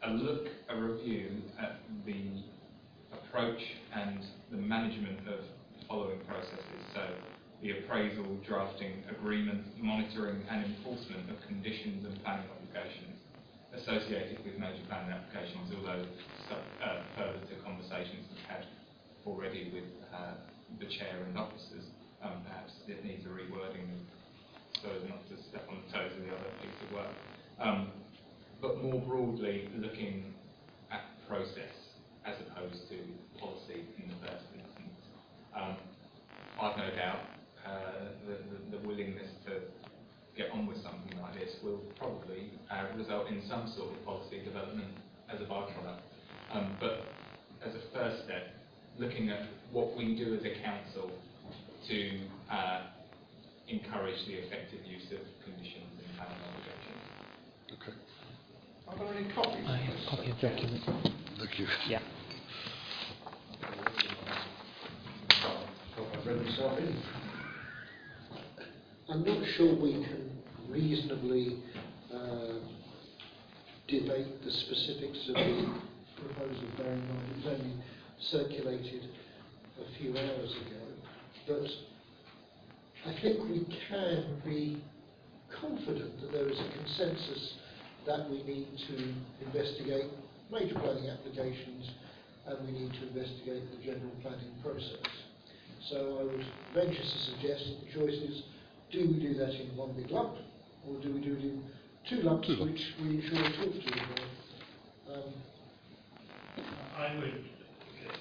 a 0.03 0.11
look, 0.11 0.47
a 0.69 0.77
review 0.77 1.41
at 1.59 1.81
the 2.05 2.45
approach 3.35 3.59
and 3.93 4.23
the 4.53 4.57
management 4.57 5.19
of 5.27 5.43
following 5.89 6.21
processes. 6.23 6.83
So 6.95 7.03
the 7.63 7.83
appraisal, 7.83 8.39
drafting, 8.47 9.03
agreement, 9.11 9.67
monitoring 9.83 10.39
and 10.49 10.65
enforcement 10.65 11.27
of 11.27 11.37
conditions 11.49 12.07
and 12.07 12.15
planning 12.23 12.47
obligations 12.47 13.19
associated 13.75 14.39
with 14.47 14.55
major 14.55 14.87
planning 14.87 15.11
applications, 15.11 15.67
although 15.75 16.07
uh, 16.07 17.03
further 17.19 17.43
to 17.51 17.55
conversations 17.67 18.23
we've 18.31 18.47
had 18.47 18.67
already 19.27 19.67
with 19.75 19.91
uh, 20.15 20.39
the 20.79 20.87
chair 20.87 21.19
and 21.27 21.37
officers, 21.37 21.91
um, 22.23 22.39
perhaps 22.47 22.71
it 22.87 23.05
needs 23.05 23.27
a 23.27 23.29
rewording 23.35 23.91
so 24.79 24.95
as 24.95 25.09
not 25.11 25.27
to 25.27 25.35
step 25.51 25.67
on 25.69 25.83
the 25.83 25.91
toes 25.91 26.13
of 26.15 26.23
the 26.23 26.31
other 26.31 26.55
piece 26.63 26.79
of 26.87 26.95
work. 26.95 27.15
Um, 27.59 27.91
but 28.63 28.81
more 28.81 29.01
broadly, 29.01 29.69
looking 29.75 30.35
at 30.93 31.03
process 31.27 31.75
as 32.27 32.35
opposed 32.49 32.89
to 32.89 32.97
policy 33.39 33.85
in 34.01 34.09
the 34.09 34.19
first 34.25 34.45
instance. 34.57 35.01
Um, 35.55 35.77
I've 36.61 36.77
no 36.77 36.89
doubt 36.97 37.21
uh, 37.67 38.17
the, 38.27 38.37
the, 38.49 38.79
the 38.79 38.89
willingness 38.89 39.29
to 39.47 39.61
get 40.37 40.51
on 40.51 40.67
with 40.67 40.83
something 40.83 41.21
like 41.21 41.35
this 41.35 41.53
will 41.63 41.81
probably 42.95 43.05
result 43.05 43.29
in 43.29 43.43
some 43.49 43.73
sort 43.77 43.93
of 43.93 44.05
policy 44.05 44.43
development 44.45 44.89
as 45.33 45.41
a 45.41 45.45
byproduct. 45.45 46.01
Um, 46.53 46.77
but 46.81 47.05
as 47.67 47.75
a 47.75 47.81
first 47.93 48.25
step, 48.25 48.55
looking 48.99 49.31
at 49.31 49.49
what 49.73 49.97
we 49.97 50.17
do 50.17 50.35
as 50.35 50.45
a 50.45 50.63
council 50.63 51.11
to 51.89 52.21
uh, 52.51 52.87
encourage 53.69 54.25
the 54.27 54.35
effective 54.35 54.85
use 54.87 55.11
of 55.13 55.19
conditions 55.45 55.91
and 55.99 56.17
planning 56.17 56.39
obligations. 56.49 57.03
Okay. 57.73 57.93
Are 58.89 58.99
there 58.99 59.15
any 59.15 59.33
copies? 59.35 59.65
I 59.67 59.77
have 59.79 59.95
a 59.95 60.11
copy 60.11 60.31
of 60.31 60.37
the 60.41 60.49
document. 60.49 60.83
Thank 61.39 61.59
you. 61.59 61.67
Yeah. 61.89 62.01
I've 65.97 66.27
read 66.27 66.45
myself 66.45 66.79
in. 66.79 67.03
I'm 69.09 69.25
not 69.25 69.47
sure 69.57 69.75
we 69.75 69.93
can 69.93 70.43
reasonably 70.69 71.63
uh, 72.13 72.74
debate 73.89 74.43
the 74.45 74.51
specifics 74.51 75.29
of 75.29 75.35
the 75.35 75.75
proposal, 76.17 76.69
bearing 76.79 77.01
in 77.01 77.09
mind 77.09 77.29
it 77.31 77.37
was 77.45 77.59
only 77.59 77.75
circulated 78.31 79.09
a 79.81 79.99
few 79.99 80.11
hours 80.17 80.53
ago, 80.67 80.85
but 81.47 83.11
I 83.11 83.21
think 83.21 83.43
we 83.45 83.67
can 83.89 84.41
be 84.45 84.83
confident 85.61 86.21
that 86.21 86.33
there 86.33 86.49
is 86.49 86.59
a 86.59 86.69
consensus 86.79 87.55
that 88.07 88.31
we 88.31 88.43
need 88.43 88.69
to 88.89 89.15
investigate 89.47 90.11
major 90.51 90.75
planning 90.75 91.11
applications 91.11 91.91
and 92.47 92.67
we 92.67 92.73
need 92.73 92.93
to 92.93 93.09
investigate 93.09 93.63
the 93.71 93.85
general 93.85 94.13
planning 94.23 94.53
process. 94.63 95.05
So 95.91 96.19
I 96.21 96.25
would 96.25 96.45
venture 96.75 97.03
to 97.03 97.19
suggest 97.19 97.65
that 97.67 97.81
the 97.85 97.93
choice 97.93 98.21
is, 98.21 98.43
do 98.93 99.01
we 99.01 99.21
do 99.21 99.35
that 99.35 99.51
in 99.51 99.77
one 99.77 99.93
big 99.93 100.11
lump, 100.11 100.37
or 100.87 101.01
do 101.01 101.13
we 101.13 101.21
do 101.21 101.35
it 101.35 101.43
in 101.43 101.63
two 102.09 102.21
lumps, 102.23 102.47
Two 102.47 102.65
which 102.65 102.81
we 103.01 103.17
ensure 103.17 103.43
talk 103.43 103.73
to 103.73 103.91
them 103.91 104.09
um, 105.11 105.33
I 106.99 107.15
would 107.17 107.45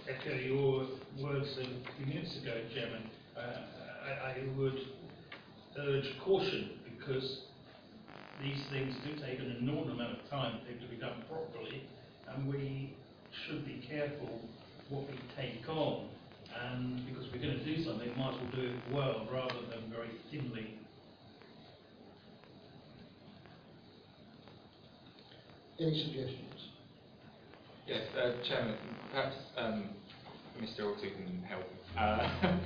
echo 0.08 0.36
your 0.36 0.88
words 1.20 1.58
of 1.58 1.66
a 1.66 1.98
few 1.98 2.06
minutes 2.06 2.38
ago, 2.42 2.62
Chairman. 2.74 3.10
Uh, 3.38 3.42
I, 4.06 4.30
I 4.32 4.36
would 4.58 4.80
urge 5.78 6.06
caution 6.24 6.72
because 6.84 7.42
these 8.42 8.62
things 8.72 8.96
do 9.06 9.16
take 9.22 9.40
an 9.40 9.58
enormous 9.60 9.94
amount 9.94 10.20
of 10.20 10.30
time 10.30 10.60
for 10.60 10.72
them 10.72 10.80
to 10.82 10.88
be 10.88 10.98
done 10.98 11.24
properly, 11.30 11.84
and 12.30 12.48
we 12.48 12.94
should 13.46 13.66
be 13.66 13.86
careful 13.88 14.40
what 14.90 15.04
we 15.10 15.18
take 15.36 15.68
on. 15.70 16.08
And 16.62 17.06
because 17.08 17.26
we're 17.32 17.42
going 17.42 17.58
to 17.60 17.66
do 17.66 17.84
something, 17.84 18.10
we 18.10 18.16
might 18.16 18.36
as 18.36 18.42
well 18.42 18.52
do 18.56 18.62
it 18.62 18.94
well 18.94 19.28
rather 19.32 19.62
than 19.72 19.92
very 19.92 20.12
thinly. 20.32 20.78
Any 25.80 26.04
suggestions? 26.06 26.54
Yes, 27.88 28.02
uh, 28.16 28.32
Chairman, 28.48 28.76
perhaps 29.12 29.36
um, 29.58 29.90
Mr. 30.62 30.82
Ortu 30.82 31.12
can 31.16 31.44
help. 31.50 31.66
Uh, 31.98 32.60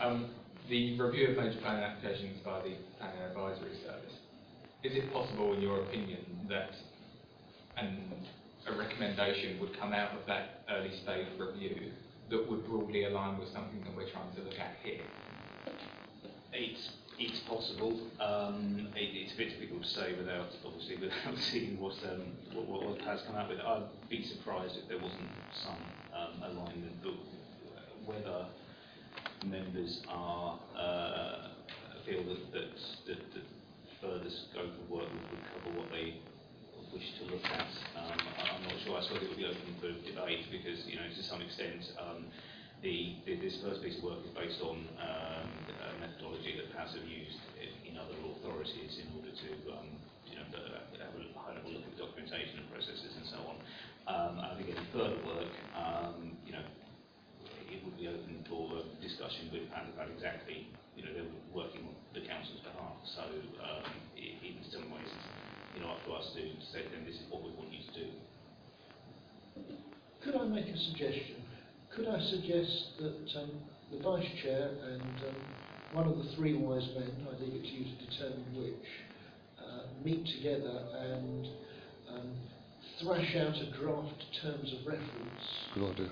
um, 0.02 0.30
the 0.68 0.98
review 0.98 1.28
of 1.28 1.36
major 1.36 1.60
planning 1.60 1.84
applications 1.84 2.40
by 2.44 2.62
the 2.62 2.74
Planning 2.98 3.22
Advisory 3.28 3.76
Service. 3.84 4.16
Is 4.82 4.96
it 4.96 5.12
possible, 5.12 5.52
in 5.52 5.60
your 5.60 5.82
opinion, 5.82 6.24
that 6.48 6.70
an, 7.76 8.12
a 8.66 8.76
recommendation 8.76 9.60
would 9.60 9.78
come 9.78 9.92
out 9.92 10.12
of 10.12 10.26
that 10.26 10.64
early 10.70 10.90
stage 11.02 11.26
review 11.38 11.92
that 12.30 12.50
would 12.50 12.66
broadly 12.66 13.04
align 13.04 13.38
with 13.38 13.48
something 13.52 13.84
that 13.84 13.94
we're 13.94 14.10
trying 14.10 14.34
to 14.36 14.42
look 14.42 14.58
at 14.58 14.76
here? 14.82 15.04
It's, 16.52 16.88
it's 17.18 17.40
possible. 17.40 18.00
Um, 18.20 18.88
it, 18.96 19.10
it's 19.14 19.34
a 19.34 19.36
bit 19.36 19.50
difficult 19.50 19.82
to 19.82 19.88
say 19.88 20.14
without, 20.18 20.48
obviously, 20.64 20.96
without 20.96 21.38
seeing 21.50 21.78
what, 21.80 21.94
um, 22.10 22.32
what, 22.52 22.66
what, 22.66 23.00
has 23.02 23.22
come 23.22 23.36
out 23.36 23.48
with. 23.48 23.60
I'd 23.60 24.08
be 24.08 24.24
surprised 24.24 24.76
if 24.76 24.88
there 24.88 24.98
wasn't 24.98 25.30
some 25.62 25.78
um, 26.14 26.42
alignment, 26.42 27.02
but 27.02 27.14
whether 28.04 28.46
members 29.46 30.02
are 30.08 30.58
uh, 30.76 31.48
feel 32.04 32.22
that, 32.24 32.52
that, 32.52 32.70
that, 33.06 33.32
that 33.32 33.46
further 34.00 34.30
scope 34.30 34.72
of 34.76 34.90
work 34.90 35.08
would, 35.08 35.40
cover 35.48 35.78
what 35.78 35.90
they 35.90 36.20
wish 36.92 37.08
to 37.18 37.24
look 37.32 37.44
at. 37.44 37.68
Um, 37.96 38.18
I'm 38.38 38.62
not 38.62 38.76
sure. 38.84 38.98
I 38.98 39.02
suppose 39.02 39.22
it 39.22 39.28
would 39.28 39.38
be 39.38 39.46
open 39.46 39.74
for 39.80 39.88
debate 40.04 40.44
because, 40.52 40.84
you 40.86 40.96
know, 40.96 41.08
to 41.08 41.22
some 41.22 41.40
extent, 41.40 41.80
um, 41.98 42.26
the, 42.82 43.16
the, 43.26 43.36
this 43.40 43.56
first 43.62 43.82
piece 43.82 43.96
of 43.98 44.04
work 44.04 44.20
is 44.24 44.32
based 44.36 44.60
on 44.60 44.84
um, 45.00 45.48
a 45.48 45.88
methodology 46.00 46.56
that 46.60 46.68
PAS 46.76 46.92
have 46.94 47.06
used 47.08 47.40
in, 47.56 47.92
in 47.92 47.92
other 47.96 48.16
authorities 48.20 49.00
in 49.00 49.08
order 49.16 49.32
to, 49.32 49.50
um, 49.76 49.88
you 50.28 50.36
know, 50.36 50.44
have 50.50 51.14
a 51.14 51.38
high 51.38 51.54
level 51.56 51.72
look 51.72 51.84
at 51.86 51.96
documentation 51.96 52.60
and 52.60 52.68
processes 52.68 53.12
and 53.16 53.26
so 53.28 53.38
on. 53.48 53.56
Um, 54.04 54.34
I 54.40 54.52
think 54.56 54.68
any 54.76 54.86
further 54.92 55.16
work, 55.24 55.48
um, 55.72 56.36
you 56.44 56.52
know, 56.52 56.64
it 57.72 57.80
would 57.84 57.96
be 57.96 58.06
open 58.08 58.44
for 58.48 58.84
discussion 59.00 59.48
with 59.48 59.66
PAS 59.72 59.88
about 59.92 60.12
exactly, 60.12 60.68
you 60.96 61.02
know, 61.04 61.12
they're 61.16 61.32
working 61.52 61.88
on 61.88 61.96
the 62.12 62.20
council's 62.26 62.60
behalf. 62.60 63.00
So 63.16 63.24
um, 63.64 63.88
in 64.16 64.60
some 64.68 64.92
ways, 64.92 65.08
you 65.74 65.80
know, 65.80 65.96
up 65.96 66.04
to 66.04 66.12
us 66.12 66.30
to 66.36 66.42
say 66.72 66.84
then 66.92 67.04
this 67.08 67.16
is 67.16 67.26
what 67.30 67.42
we 67.42 67.50
want 67.56 67.72
you 67.72 67.80
to 67.80 67.92
do. 67.96 68.08
Could 70.22 70.36
I 70.36 70.44
make 70.44 70.68
a 70.68 70.78
suggestion? 70.78 71.43
Could 71.94 72.08
I 72.08 72.18
suggest 72.28 72.98
that 72.98 73.38
um, 73.38 73.50
the 73.92 74.02
Vice 74.02 74.26
Chair 74.42 74.68
and 74.90 75.02
um, 75.02 75.36
one 75.92 76.08
of 76.08 76.18
the 76.18 76.34
three 76.34 76.54
wise 76.54 76.88
men, 76.98 77.12
I 77.30 77.38
think 77.38 77.54
it's 77.54 77.70
you 77.70 77.84
to 77.84 77.96
determine 78.10 78.44
which, 78.58 78.88
uh, 79.62 79.86
meet 80.04 80.26
together 80.26 80.74
and 80.98 81.46
um, 82.10 82.34
thrash 82.98 83.36
out 83.36 83.54
a 83.54 83.70
draft 83.78 84.20
terms 84.42 84.74
of 84.74 84.86
reference 84.86 85.46
Good 85.74 85.90
idea. 85.94 86.10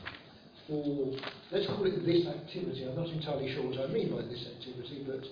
for, 0.68 1.18
let's 1.50 1.66
call 1.66 1.84
it 1.84 2.06
this 2.06 2.30
activity. 2.30 2.86
I'm 2.86 2.94
not 2.94 3.08
entirely 3.08 3.52
sure 3.52 3.66
what 3.66 3.80
I 3.82 3.90
mean 3.92 4.14
by 4.14 4.22
this 4.22 4.46
activity, 4.54 5.02
but 5.02 5.26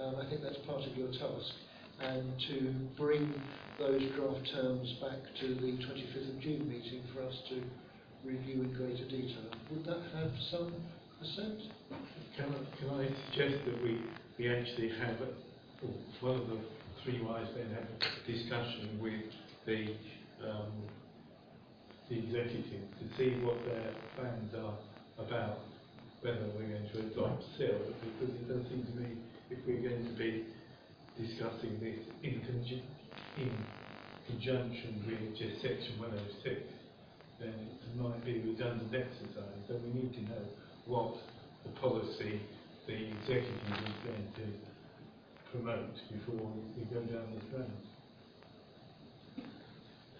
um, 0.00 0.22
I 0.22 0.30
think 0.30 0.40
that's 0.40 0.58
part 0.70 0.86
of 0.86 0.96
your 0.96 1.10
task. 1.18 1.50
And 1.98 2.30
to 2.46 2.74
bring 2.96 3.34
those 3.80 4.02
draft 4.14 4.46
terms 4.54 4.86
back 5.02 5.18
to 5.40 5.46
the 5.48 5.82
25th 5.82 6.30
of 6.30 6.40
June 6.40 6.68
meeting 6.68 7.02
for 7.12 7.22
us 7.26 7.34
to 7.50 7.62
review 8.26 8.62
in 8.62 8.72
greater 8.74 9.04
detail. 9.04 9.46
Would 9.70 9.86
that 9.86 10.02
have 10.14 10.30
some 10.50 10.74
assent? 11.22 11.60
Can 12.36 12.46
I, 12.50 12.58
can 12.78 12.90
I 12.90 13.06
suggest 13.30 13.64
that 13.64 13.82
we, 13.82 14.02
we 14.38 14.50
actually 14.50 14.90
have, 14.98 15.16
a, 15.22 15.30
one 16.20 16.34
of 16.34 16.48
the 16.48 16.58
three 17.04 17.22
wise 17.22 17.46
men 17.56 17.70
have 17.70 17.86
a 17.86 18.30
discussion 18.30 18.98
with 19.00 19.30
the, 19.64 19.94
um, 20.44 20.72
the 22.10 22.18
executive 22.18 22.82
to 22.98 23.04
see 23.16 23.38
what 23.44 23.56
their 23.64 23.94
plans 24.16 24.52
are 24.54 24.74
about 25.24 25.60
whether 26.22 26.46
we're 26.58 26.66
going 26.66 26.88
to 26.92 26.98
adopt 27.06 27.44
CIL, 27.56 27.78
because 28.02 28.34
it 28.34 28.48
does 28.48 28.66
seem 28.68 28.82
to 28.82 29.00
me 29.00 29.16
if 29.50 29.58
we're 29.66 29.88
going 29.88 30.02
to 30.04 30.18
be 30.18 30.44
discussing 31.20 31.78
this 31.78 32.02
in, 32.22 32.42
conju- 32.42 32.82
in 33.38 33.52
conjunction 34.26 35.04
with 35.06 35.38
just 35.38 35.62
section 35.62 35.94
106, 36.00 36.75
then 37.40 37.52
it 37.52 38.00
might 38.00 38.24
be 38.24 38.40
a 38.40 38.42
redundant 38.42 38.92
exercise. 38.94 39.60
So 39.68 39.76
we 39.84 39.92
need 39.92 40.12
to 40.14 40.22
know 40.22 40.44
what 40.86 41.14
the 41.64 41.70
policy 41.80 42.40
the 42.86 42.94
executive 42.94 43.66
is 43.82 43.98
going 44.06 44.28
to 44.38 44.46
promote 45.50 45.94
before 46.12 46.46
we 46.78 46.84
go 46.86 47.02
down 47.02 47.26
this 47.34 47.44
road. 47.52 47.72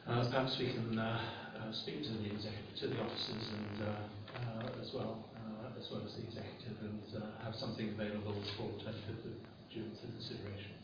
Uh, 0.07 0.23
perhaps 0.31 0.57
we 0.59 0.73
can 0.73 0.99
uh, 0.99 1.19
uh, 1.59 1.73
speak 1.83 2.03
to 2.03 2.11
the 2.11 2.27
executive, 2.27 2.75
to 2.81 2.87
the 2.89 2.99
officers, 2.99 3.47
and 3.55 3.87
uh, 3.87 4.67
uh, 4.67 4.83
as 4.83 4.91
well 4.95 5.25
uh, 5.39 5.79
as 5.79 5.87
well 5.91 6.03
as 6.07 6.15
the 6.15 6.23
executive, 6.27 6.79
and 6.83 7.23
uh, 7.23 7.45
have 7.45 7.55
something 7.55 7.91
available 7.91 8.35
for 8.57 8.71
25th 8.83 9.31
of 9.31 9.37
June 9.73 9.91
for 10.03 10.07
consideration. 10.11 10.75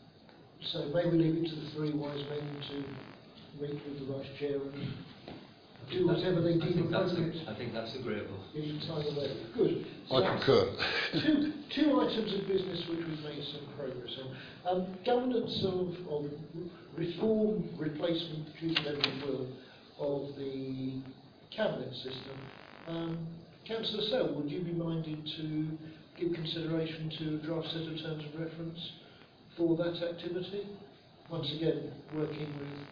So 0.71 0.87
may 0.95 1.07
we 1.09 1.17
leave 1.17 1.43
it 1.43 1.49
to 1.51 1.55
the 1.55 1.69
three 1.75 1.91
wise 1.91 2.23
men 2.31 2.47
to 2.71 2.75
meet 3.59 3.79
with 3.83 3.99
the 3.99 4.05
Vice 4.07 4.31
Chair 4.39 4.55
and 4.55 4.87
do 5.91 6.07
whatever 6.07 6.41
they 6.41 6.53
I 6.55 6.57
deem 6.59 6.73
think 6.73 6.91
that's, 6.91 7.11
appropriate 7.11 7.47
I 7.47 7.53
think 7.55 7.73
that's 7.73 7.95
agreeable. 7.95 8.39
in 8.55 8.79
time 8.87 9.01
available. 9.05 9.45
Good. 9.55 9.85
So 10.09 10.15
I 10.15 10.21
that's 10.21 10.45
concur. 10.45 10.75
two, 11.21 11.53
two 11.75 11.99
items 12.01 12.33
of 12.33 12.47
business 12.47 12.83
which 12.89 12.99
we've 12.99 13.23
made 13.23 13.43
some 13.51 13.67
progress 13.77 14.13
on. 14.23 14.27
Um, 14.65 14.97
governance 15.05 15.63
of, 15.65 15.87
of 16.09 16.31
reform, 16.97 17.69
replacement, 17.77 18.47
choose 18.59 18.77
whatever 18.79 19.01
you 19.09 19.25
will, 19.25 19.47
of 19.99 20.35
the 20.37 21.01
cabinet 21.55 21.93
system. 21.95 22.37
Um, 22.87 23.27
Councillor 23.67 24.03
Sell, 24.09 24.33
would 24.35 24.49
you 24.51 24.61
be 24.63 24.73
minded 24.73 25.25
to 25.37 25.67
give 26.19 26.33
consideration 26.33 27.09
to 27.19 27.35
a 27.35 27.47
draft 27.47 27.67
set 27.71 27.81
of 27.83 27.97
terms 28.01 28.23
of 28.33 28.39
reference 28.39 28.79
for 29.57 29.75
that 29.77 29.95
activity? 30.03 30.67
Once 31.29 31.51
again, 31.55 31.91
working 32.13 32.51
with 32.59 32.87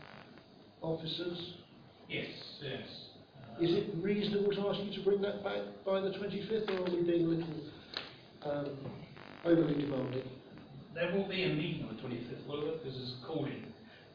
officers. 0.82 1.56
Yes, 2.12 2.28
yes. 2.62 2.84
Uh, 3.40 3.64
Is 3.64 3.72
it 3.72 3.96
reasonable 4.04 4.52
to 4.52 4.68
ask 4.68 4.84
you 4.84 4.92
to 5.00 5.04
bring 5.08 5.22
that 5.22 5.46
back 5.46 5.64
by 5.86 6.02
the 6.02 6.10
25th, 6.10 6.68
or 6.68 6.84
are 6.84 6.92
we 6.92 7.04
being 7.08 7.24
a 7.24 7.30
little 7.30 7.56
um, 8.44 8.68
overly 9.46 9.80
demanding? 9.80 10.28
There 10.94 11.16
will 11.16 11.30
be 11.30 11.44
a 11.46 11.56
meeting 11.56 11.88
on 11.88 11.96
the 11.96 12.02
25th, 12.04 12.46
will 12.48 12.68
there? 12.68 12.74
Because 12.84 13.00
there's 13.00 13.16
a 13.24 13.26
call-in. 13.26 13.64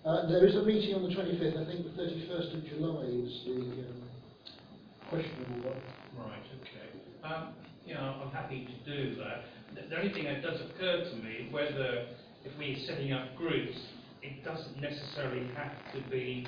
Uh, 0.05 0.29
there 0.29 0.45
is 0.47 0.55
a 0.57 0.63
meeting 0.63 0.95
on 0.95 1.09
the 1.09 1.09
25th. 1.09 1.57
I 1.57 1.65
think 1.65 1.89
the 1.89 1.97
31st 1.97 2.55
of 2.59 2.69
July 2.69 3.05
is 3.09 3.33
the 3.49 3.89
um, 3.89 4.03
questionable 5.09 5.71
one. 5.73 5.81
Right, 6.21 6.45
okay. 6.61 6.93
Um, 7.25 7.55
you 7.87 7.95
know, 7.95 8.21
I'm 8.23 8.31
happy 8.31 8.69
to 8.69 8.77
do 8.85 9.17
that. 9.17 9.45
The, 9.75 9.89
the 9.89 9.97
only 9.97 10.13
thing 10.13 10.25
that 10.25 10.43
does 10.43 10.61
occur 10.61 11.09
to 11.09 11.17
me, 11.25 11.49
whether 11.51 12.09
if 12.45 12.53
we're 12.59 12.77
setting 12.87 13.15
up 13.15 13.35
groups, 13.37 13.73
it 14.21 14.45
doesn't 14.45 14.79
necessarily 14.83 15.49
have 15.55 15.73
to 15.95 16.11
be 16.11 16.47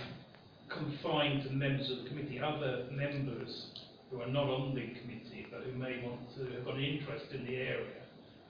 confined 0.69 1.43
to 1.45 1.51
members 1.51 1.91
of 1.91 2.03
the 2.05 2.09
committee. 2.09 2.41
Other 2.41 2.87
members 2.91 3.67
who 4.11 4.21
are 4.23 4.29
not 4.29 4.49
on 4.49 4.75
the 4.75 4.87
committee, 5.01 5.47
but 5.51 5.63
who 5.63 5.73
may 5.79 6.01
want 6.05 6.21
to 6.37 6.45
have 6.57 6.65
got 6.65 6.77
an 6.77 6.85
interest 6.85 7.27
in 7.33 7.45
the 7.45 7.57
area, 7.57 8.01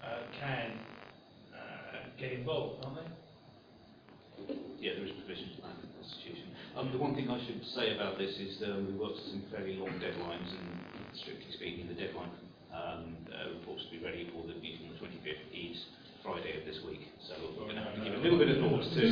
uh, 0.03 0.23
can 0.41 0.71
uh, 1.55 2.07
get 2.19 2.33
involved, 2.33 2.85
aren't 2.85 2.97
they? 3.03 3.11
Yeah, 4.79 4.95
there 4.95 5.05
is 5.05 5.13
provision 5.19 5.51
for 5.57 5.67
that 5.67 5.75
in 5.83 5.91
the 5.91 5.95
Constitution. 5.99 6.47
Um, 6.77 6.93
the 6.93 6.99
one 6.99 7.15
thing 7.19 7.27
I 7.29 7.43
should 7.47 7.59
say 7.75 7.95
about 7.97 8.19
this 8.19 8.31
is 8.39 8.63
um, 8.63 8.87
we 8.87 8.95
worked 8.95 9.19
to 9.19 9.25
some 9.31 9.43
fairly 9.51 9.75
long 9.75 9.91
deadlines, 9.99 10.47
and 10.55 10.67
strictly 11.19 11.51
speaking, 11.55 11.89
the 11.89 11.99
deadline 11.99 12.31
Um, 12.69 13.17
uh, 13.33 13.59
reports 13.59 13.83
to 13.89 13.91
be 13.91 14.05
ready 14.05 14.31
for 14.31 14.47
the 14.47 14.55
meeting 14.61 14.87
on 14.87 14.95
the 14.95 15.01
25th 15.03 15.51
is 15.51 15.83
Friday 16.23 16.59
of 16.59 16.65
this 16.67 16.79
week. 16.87 17.09
So 17.27 17.35
we're 17.57 17.71
going 17.71 17.77
to 17.77 17.85
have 17.85 17.95
to 17.95 18.03
give 18.03 18.15
a 18.15 18.23
little 18.23 18.39
bit 18.39 18.51
of 18.51 18.59
thought 18.59 18.83
to 18.83 19.03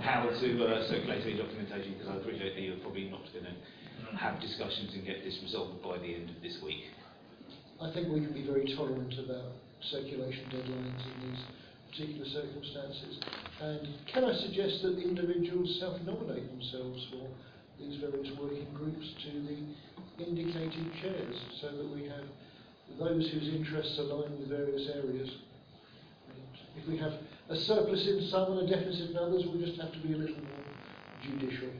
how 0.04 0.28
to 0.28 0.48
uh, 0.64 0.88
circulate 0.88 1.22
any 1.24 1.38
documentation 1.38 1.94
because 1.94 2.08
I 2.08 2.16
appreciate 2.16 2.54
that 2.54 2.62
you're 2.62 2.82
probably 2.82 3.08
not 3.10 3.22
going 3.32 3.46
to 3.46 3.54
have 4.16 4.40
discussions 4.40 4.94
and 4.94 5.04
get 5.04 5.22
this 5.24 5.38
resolved 5.42 5.82
by 5.82 5.98
the 5.98 6.10
end 6.14 6.30
of 6.30 6.38
this 6.42 6.58
week. 6.64 6.90
I 7.80 7.92
think 7.94 8.10
we 8.10 8.20
can 8.20 8.34
be 8.34 8.42
very 8.42 8.66
tolerant 8.74 9.14
about 9.18 9.54
circulation 9.90 10.44
deadlines 10.50 11.02
in 11.06 11.16
these 11.30 11.42
particular 11.92 12.26
circumstances. 12.26 13.20
And 13.62 13.88
can 14.10 14.24
I 14.24 14.34
suggest 14.34 14.82
that 14.82 14.98
individuals 14.98 15.78
self-nominate 15.78 16.50
themselves 16.50 17.06
for 17.10 17.26
these 17.78 18.00
various 18.00 18.28
working 18.38 18.66
groups 18.74 19.06
to 19.24 19.30
the 19.46 20.24
indicated 20.24 20.90
chairs 21.00 21.36
so 21.60 21.70
that 21.70 21.88
we 21.94 22.10
have 22.10 22.26
those 22.98 23.30
whose 23.30 23.54
interests 23.54 23.98
align 23.98 24.38
with 24.38 24.48
various 24.48 24.88
areas. 24.94 25.30
And 26.78 26.82
if 26.82 26.88
we 26.88 26.98
have 26.98 27.12
a 27.48 27.56
surplus 27.56 28.06
in 28.06 28.28
some 28.30 28.52
and 28.58 28.68
a 28.68 28.76
deficit 28.76 29.10
in 29.10 29.16
others, 29.16 29.44
we'll 29.46 29.64
just 29.64 29.80
have 29.80 29.92
to 29.92 29.98
be 30.00 30.12
a 30.14 30.16
little 30.16 30.36
more 30.36 30.64
judicial. 31.22 31.70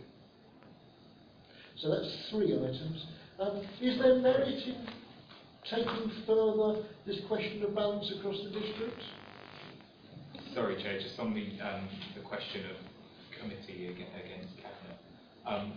So 1.76 1.90
that's 1.90 2.28
three 2.30 2.54
items. 2.54 3.06
Um, 3.38 3.62
is 3.80 3.98
there 4.00 4.16
merit 4.16 4.48
in 4.66 4.86
taking 5.70 6.10
further 6.26 6.82
this 7.06 7.18
question 7.28 7.62
of 7.62 7.74
balance 7.74 8.12
across 8.18 8.36
the 8.42 8.50
district? 8.50 9.00
Sorry, 10.54 10.82
Chair, 10.82 10.98
just 10.98 11.18
on 11.20 11.34
the, 11.34 11.46
um, 11.64 11.88
the 12.16 12.22
question 12.22 12.62
of 12.70 12.76
committee 13.40 13.86
against 13.86 14.56
cabinet. 14.56 14.98
Um, 15.46 15.74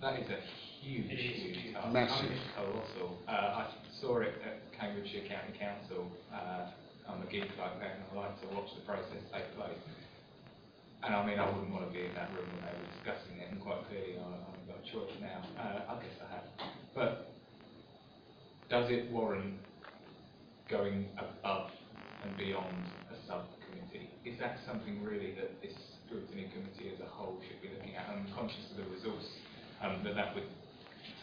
that 0.00 0.20
is 0.20 0.28
a 0.30 0.38
huge, 0.84 1.10
It 1.10 1.14
is 1.14 1.42
huge 1.42 1.56
huge. 1.56 1.74
task. 1.74 1.92
Massive. 1.92 2.30
I 2.56 2.62
colossal. 2.62 3.18
Uh, 3.26 3.30
I 3.32 3.66
saw 4.00 4.18
it 4.20 4.34
at 4.46 4.78
Cambridgeshire 4.78 5.26
County 5.28 5.58
Council. 5.58 6.06
Uh, 6.32 6.70
I'm 7.10 7.22
a 7.22 7.30
geek 7.30 7.50
like 7.58 7.76
that 7.82 7.98
and 7.98 8.02
I 8.06 8.30
like 8.30 8.40
to 8.42 8.46
watch 8.54 8.70
the 8.78 8.82
process 8.86 9.22
take 9.34 9.50
place. 9.58 9.82
And 11.02 11.14
I 11.14 11.24
mean, 11.24 11.38
I 11.40 11.48
wouldn't 11.48 11.72
want 11.72 11.88
to 11.88 11.92
be 11.92 12.04
in 12.06 12.14
that 12.14 12.28
room 12.36 12.46
when 12.54 12.60
they 12.60 12.76
were 12.76 12.90
discussing 12.92 13.40
it, 13.40 13.48
and 13.50 13.56
quite 13.56 13.80
clearly 13.88 14.20
I, 14.20 14.36
I've 14.36 14.66
got 14.68 14.78
a 14.78 14.86
choice 14.86 15.16
now. 15.16 15.40
Uh, 15.56 15.90
I 15.90 15.94
guess 15.96 16.16
I 16.20 16.28
have. 16.36 16.46
But 16.94 17.32
does 18.68 18.92
it 18.92 19.10
warrant 19.10 19.56
going 20.68 21.08
above 21.16 21.72
and 22.22 22.36
beyond 22.36 22.84
a 23.08 23.16
subcommittee? 23.24 24.12
Is 24.28 24.38
that 24.44 24.60
something 24.68 25.00
really 25.02 25.32
that 25.40 25.56
this 25.64 25.72
scrutiny 26.04 26.52
committee 26.52 26.92
as 26.92 27.00
a 27.00 27.08
whole 27.08 27.40
should 27.48 27.64
be 27.64 27.72
looking 27.72 27.96
at? 27.96 28.04
I'm 28.12 28.28
conscious 28.36 28.68
of 28.70 28.84
the 28.84 28.86
resource 28.92 29.26
um, 29.80 30.04
that 30.04 30.14
that 30.20 30.36
would 30.36 30.46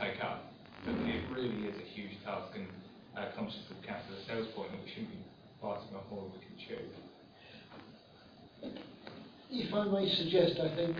take 0.01 0.17
up, 0.25 0.49
but 0.83 0.97
it 1.05 1.21
really 1.29 1.69
is 1.69 1.77
a 1.77 1.87
huge 1.93 2.17
task 2.25 2.49
and 2.57 2.65
uh, 3.13 3.29
conscious 3.37 3.61
of 3.69 3.77
Councillor 3.85 4.17
Stell's 4.25 4.49
point 4.57 4.73
that 4.73 4.81
we 4.81 4.89
shouldn't 4.89 5.13
be 5.13 5.21
biting 5.67 5.95
off 5.95 6.03
more 6.09 6.23
than 6.23 6.31
we 6.31 6.39
can 6.45 6.55
chew. 6.63 6.83
If 9.49 9.73
I 9.73 9.83
may 9.85 10.07
suggest, 10.15 10.59
I 10.59 10.75
think 10.75 10.95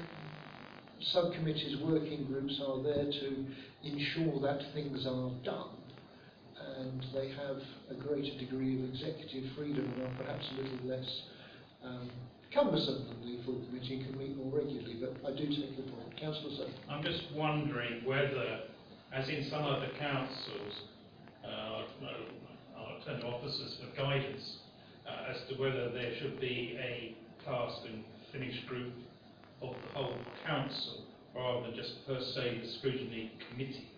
subcommittees, 1.14 1.78
working 1.84 2.26
groups 2.26 2.60
are 2.68 2.84
there 2.84 3.06
to 3.06 3.46
ensure 3.84 4.40
that 4.42 4.60
things 4.74 5.06
are 5.06 5.32
done 5.44 5.70
and 6.80 7.06
they 7.14 7.30
have 7.30 7.62
a 7.90 7.96
greater 7.96 8.38
degree 8.38 8.84
of 8.84 8.90
executive 8.90 9.52
freedom 9.56 9.92
and 9.96 10.04
are 10.04 10.24
perhaps 10.24 10.46
a 10.52 10.62
little 10.62 10.88
less 10.88 11.22
um, 11.84 12.10
cumbersome 12.54 13.08
than 13.08 13.22
the 13.22 13.44
full 13.44 13.62
committee 13.68 14.04
can 14.04 14.18
meet 14.18 14.36
more 14.36 14.60
regularly. 14.60 15.00
But 15.00 15.16
I 15.26 15.36
do 15.36 15.48
take 15.48 15.78
your 15.78 15.88
point. 15.88 16.20
Councillor 16.20 16.56
Sutton. 16.58 16.74
I'm 16.90 17.04
just 17.04 17.24
wondering 17.34 18.04
whether, 18.06 18.60
as 19.14 19.30
in 19.30 19.48
some 19.50 19.64
other 19.64 19.90
councils, 20.00 20.74
uh, 21.46 21.84
to 23.16 23.26
officers 23.28 23.78
for 23.80 23.96
guidance 23.96 24.58
uh, 25.08 25.32
as 25.32 25.38
to 25.50 25.62
whether 25.62 25.90
there 25.92 26.14
should 26.20 26.40
be 26.40 26.78
a 26.80 27.16
task 27.46 27.78
and 27.86 28.04
finish 28.32 28.64
group 28.68 28.94
of 29.62 29.74
the 29.74 29.98
whole 29.98 30.14
council 30.46 31.06
rather 31.36 31.68
than 31.68 31.76
just 31.76 32.06
per 32.06 32.20
se 32.20 32.60
the 32.62 32.72
scrutiny 32.80 33.32
committee. 33.50 33.90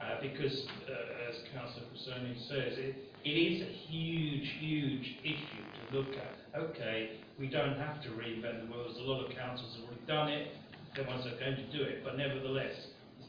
Uh, 0.00 0.20
because, 0.20 0.66
uh, 0.90 1.30
as 1.30 1.36
Councillor 1.54 1.86
Criscione 1.94 2.36
says, 2.48 2.76
it, 2.76 2.96
it 3.24 3.28
is 3.28 3.62
a 3.62 3.70
huge, 3.88 4.48
huge 4.58 5.16
issue 5.22 5.62
to 5.78 5.96
look 5.96 6.08
at. 6.16 6.60
Okay, 6.60 7.10
we 7.38 7.46
don't 7.46 7.78
have 7.78 8.02
to 8.02 8.08
reinvent 8.08 8.66
the 8.66 8.66
wheel. 8.66 8.84
There's 8.84 8.98
a 8.98 9.02
lot 9.08 9.24
of 9.24 9.36
councils 9.36 9.76
have 9.76 9.84
already 9.84 10.06
done 10.08 10.28
it. 10.28 10.48
The 10.96 11.04
ones 11.04 11.24
that 11.24 11.34
are 11.34 11.40
going 11.40 11.56
to 11.56 11.72
do 11.72 11.84
it, 11.84 12.02
but 12.04 12.18
nevertheless, 12.18 12.74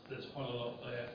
there's 0.09 0.25
quite 0.34 0.49
a 0.49 0.51
lot 0.51 0.79
there. 0.84 1.09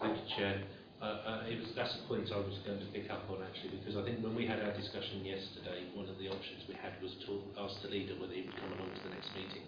Thank 0.00 0.16
you, 0.16 0.36
Chair. 0.36 0.62
Uh, 1.02 1.42
uh, 1.42 1.50
it 1.50 1.58
was, 1.58 1.74
that's 1.74 1.98
a 1.98 2.02
point 2.06 2.30
I 2.30 2.38
was 2.38 2.62
going 2.62 2.78
to 2.78 2.86
pick 2.94 3.10
up 3.10 3.26
on 3.26 3.42
actually, 3.42 3.74
because 3.82 3.98
I 3.98 4.06
think 4.06 4.22
when 4.22 4.38
we 4.38 4.46
had 4.46 4.62
our 4.62 4.70
discussion 4.70 5.26
yesterday, 5.26 5.90
one 5.98 6.06
of 6.06 6.14
the 6.22 6.30
options 6.30 6.62
we 6.70 6.78
had 6.78 6.94
was 7.02 7.10
to 7.26 7.42
ask 7.58 7.74
the 7.82 7.90
leader 7.90 8.14
whether 8.22 8.30
he 8.30 8.46
would 8.46 8.54
come 8.54 8.70
along 8.78 8.94
to 8.94 9.02
the 9.10 9.10
next 9.10 9.34
meeting 9.34 9.66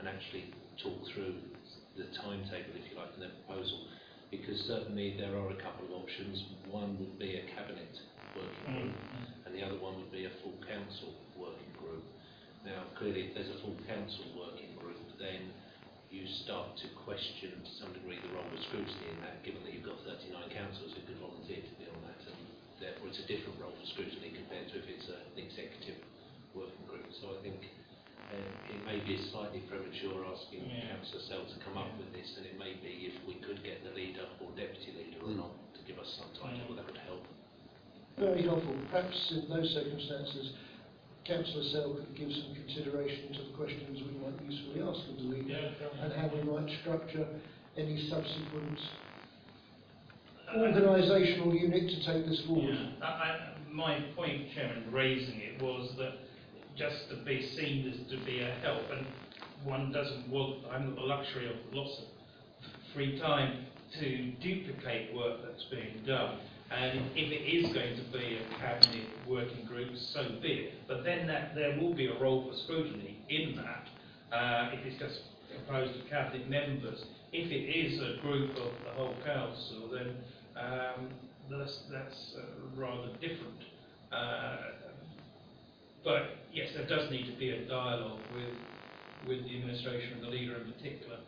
and 0.00 0.08
actually 0.08 0.48
talk 0.80 0.96
through 1.12 1.36
the 2.00 2.08
timetable, 2.16 2.72
if 2.72 2.88
you 2.88 2.96
like, 2.96 3.12
in 3.12 3.20
their 3.20 3.36
proposal. 3.44 3.84
Because 4.32 4.64
certainly 4.64 5.12
there 5.20 5.36
are 5.36 5.52
a 5.52 5.60
couple 5.60 5.92
of 5.92 5.92
options. 5.92 6.40
One 6.64 6.96
would 6.96 7.20
be 7.20 7.36
a 7.36 7.44
cabinet 7.52 7.92
working 8.32 8.72
group, 8.72 8.96
and 9.44 9.52
the 9.52 9.60
other 9.60 9.76
one 9.76 10.00
would 10.00 10.08
be 10.08 10.24
a 10.24 10.32
full 10.40 10.56
council 10.64 11.12
working 11.36 11.68
group. 11.76 12.00
Now, 12.64 12.88
clearly, 12.96 13.28
if 13.28 13.36
there's 13.36 13.52
a 13.52 13.60
full 13.60 13.76
council 13.84 14.24
working 14.40 14.72
group, 14.80 15.04
then 15.20 15.52
you 16.12 16.28
start 16.44 16.76
to 16.76 16.86
question 17.08 17.56
to 17.64 17.70
some 17.80 17.90
degree 17.96 18.20
the 18.20 18.32
role 18.36 18.44
of 18.46 18.60
scrutiny 18.68 19.08
in 19.16 19.18
that, 19.24 19.40
given 19.42 19.64
that 19.64 19.72
you've 19.72 19.86
got 19.88 19.96
39 20.04 20.28
councillors 20.52 20.92
who 20.92 21.00
could 21.08 21.16
volunteer 21.18 21.64
to 21.64 21.74
be 21.80 21.88
on 21.88 21.98
that, 22.04 22.20
and 22.28 22.36
therefore 22.76 23.08
it's 23.08 23.18
a 23.24 23.28
different 23.28 23.56
role 23.56 23.72
for 23.72 23.86
scrutiny 23.96 24.28
compared 24.36 24.68
to 24.68 24.76
if 24.76 24.86
it's 24.92 25.08
a- 25.08 25.24
an 25.32 25.40
executive 25.40 25.96
working 26.52 26.84
group. 26.84 27.08
So 27.16 27.32
I 27.32 27.38
think 27.40 27.64
uh, 28.28 28.72
it 28.76 28.80
may 28.84 29.00
be 29.08 29.16
slightly 29.32 29.64
premature 29.64 30.20
asking 30.28 30.68
Yeah. 30.68 30.92
Councillor 31.00 31.22
Sell 31.24 31.44
to 31.48 31.56
come 31.64 31.80
up 31.80 31.88
with 31.96 32.12
this, 32.12 32.28
and 32.36 32.44
it 32.44 32.56
may 32.60 32.76
be 32.84 33.08
if 33.08 33.16
we 33.24 33.40
could 33.40 33.64
get 33.64 33.80
the 33.82 33.92
leader 33.96 34.28
or 34.40 34.52
deputy 34.52 34.92
leader 34.92 35.16
or 35.24 35.32
Mm. 35.32 35.36
not 35.48 35.52
to 35.74 35.80
give 35.88 35.96
us 35.98 36.08
some 36.20 36.28
timetable, 36.36 36.76
that 36.76 36.84
would 36.86 37.00
help. 37.08 37.24
Very 38.20 38.42
helpful. 38.44 38.76
Perhaps 38.92 39.32
in 39.32 39.48
those 39.48 39.72
circumstances, 39.72 40.52
Councillor 41.26 41.64
Sell 41.70 41.94
could 41.94 42.16
give 42.16 42.30
some 42.32 42.54
consideration 42.54 43.32
to 43.32 43.42
the 43.50 43.56
questions 43.56 44.00
we 44.02 44.18
might 44.18 44.42
usefully 44.42 44.82
ask 44.82 45.08
of 45.08 45.16
the 45.16 45.22
leader 45.22 45.72
and 46.00 46.12
how 46.12 46.28
we 46.34 46.42
might 46.42 46.68
structure 46.80 47.26
any 47.76 48.08
subsequent 48.10 48.78
uh, 50.50 50.58
organisational 50.58 51.58
unit 51.58 51.88
to 51.88 52.04
take 52.04 52.26
this 52.26 52.42
forward. 52.46 52.74
Yeah, 52.74 53.06
I, 53.06 53.06
I, 53.06 53.54
my 53.72 54.00
point, 54.16 54.52
Chairman, 54.54 54.90
raising 54.92 55.40
it 55.40 55.62
was 55.62 55.94
that 55.98 56.12
just 56.76 57.08
to 57.10 57.24
be 57.24 57.48
seen 57.56 57.88
as 57.88 58.10
to 58.10 58.24
be 58.26 58.40
a 58.40 58.50
help, 58.62 58.82
and 58.90 59.06
one 59.64 59.92
doesn't 59.92 60.28
want, 60.28 60.66
I'm 60.70 60.86
got 60.86 60.96
the 60.96 61.02
luxury 61.02 61.48
of 61.48 61.56
lots 61.72 61.98
of 62.00 62.04
free 62.94 63.18
time 63.20 63.66
to 64.00 64.32
duplicate 64.42 65.14
work 65.14 65.38
that's 65.46 65.64
being 65.70 66.02
done. 66.04 66.40
And 66.74 67.10
if 67.14 67.30
it 67.30 67.44
is 67.44 67.72
going 67.74 67.96
to 67.96 68.18
be 68.18 68.38
a 68.38 68.58
cabinet 68.58 69.06
working 69.28 69.64
group, 69.66 69.90
so 69.96 70.24
be 70.40 70.48
it. 70.48 70.74
But 70.88 71.04
then 71.04 71.26
that, 71.26 71.54
there 71.54 71.78
will 71.78 71.94
be 71.94 72.06
a 72.06 72.18
role 72.18 72.50
for 72.50 72.56
scrutiny 72.56 73.18
in 73.28 73.56
that, 73.56 73.88
uh, 74.36 74.70
if 74.72 74.86
it's 74.86 74.98
just 74.98 75.20
composed 75.54 76.00
of 76.00 76.08
cabinet 76.08 76.48
members. 76.48 77.04
If 77.32 77.50
it 77.50 77.64
is 77.68 78.00
a 78.00 78.20
group 78.22 78.50
of 78.56 78.72
the 78.84 78.90
whole 78.94 79.14
council, 79.24 79.90
then 79.92 80.16
um, 80.56 81.08
that's, 81.50 81.78
that's 81.90 82.34
uh, 82.38 82.80
rather 82.80 83.08
different. 83.20 83.60
Uh, 84.10 84.56
but 86.04 86.36
yes, 86.52 86.68
there 86.74 86.86
does 86.86 87.10
need 87.10 87.26
to 87.26 87.38
be 87.38 87.50
a 87.50 87.66
dialogue 87.68 88.20
with, 88.34 89.28
with 89.28 89.44
the 89.44 89.56
administration 89.56 90.14
and 90.14 90.22
the 90.24 90.28
leader 90.28 90.56
in 90.56 90.72
particular. 90.72 91.18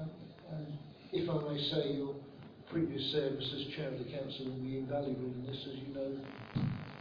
Um, 0.00 0.10
and 0.52 0.66
if 1.12 1.28
I 1.28 1.52
may 1.52 1.60
say, 1.62 1.92
your 1.94 2.14
previous 2.70 3.12
service 3.12 3.54
as 3.54 3.74
chair 3.74 3.88
of 3.88 3.98
the 3.98 4.04
council 4.04 4.46
will 4.46 4.62
be 4.62 4.78
invaluable 4.78 5.24
in 5.24 5.46
this, 5.46 5.56
as 5.66 5.78
you 5.78 5.94
know, 5.94 6.16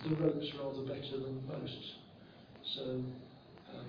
the 0.07 0.15
ropes 0.15 0.47
are 0.55 0.67
rather 0.67 0.83
better 0.87 1.19
than 1.19 1.43
most. 1.47 1.93
So 2.75 2.83
um, 3.73 3.85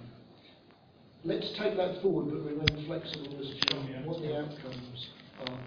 let's 1.25 1.47
take 1.59 1.77
that 1.77 2.03
forward, 2.03 2.31
but 2.31 2.45
remain 2.45 2.87
flexible 2.87 3.39
as 3.41 3.49
to 3.67 3.77
what 4.05 4.21
the 4.23 4.37
outcomes 4.37 5.09
are. 5.47 5.59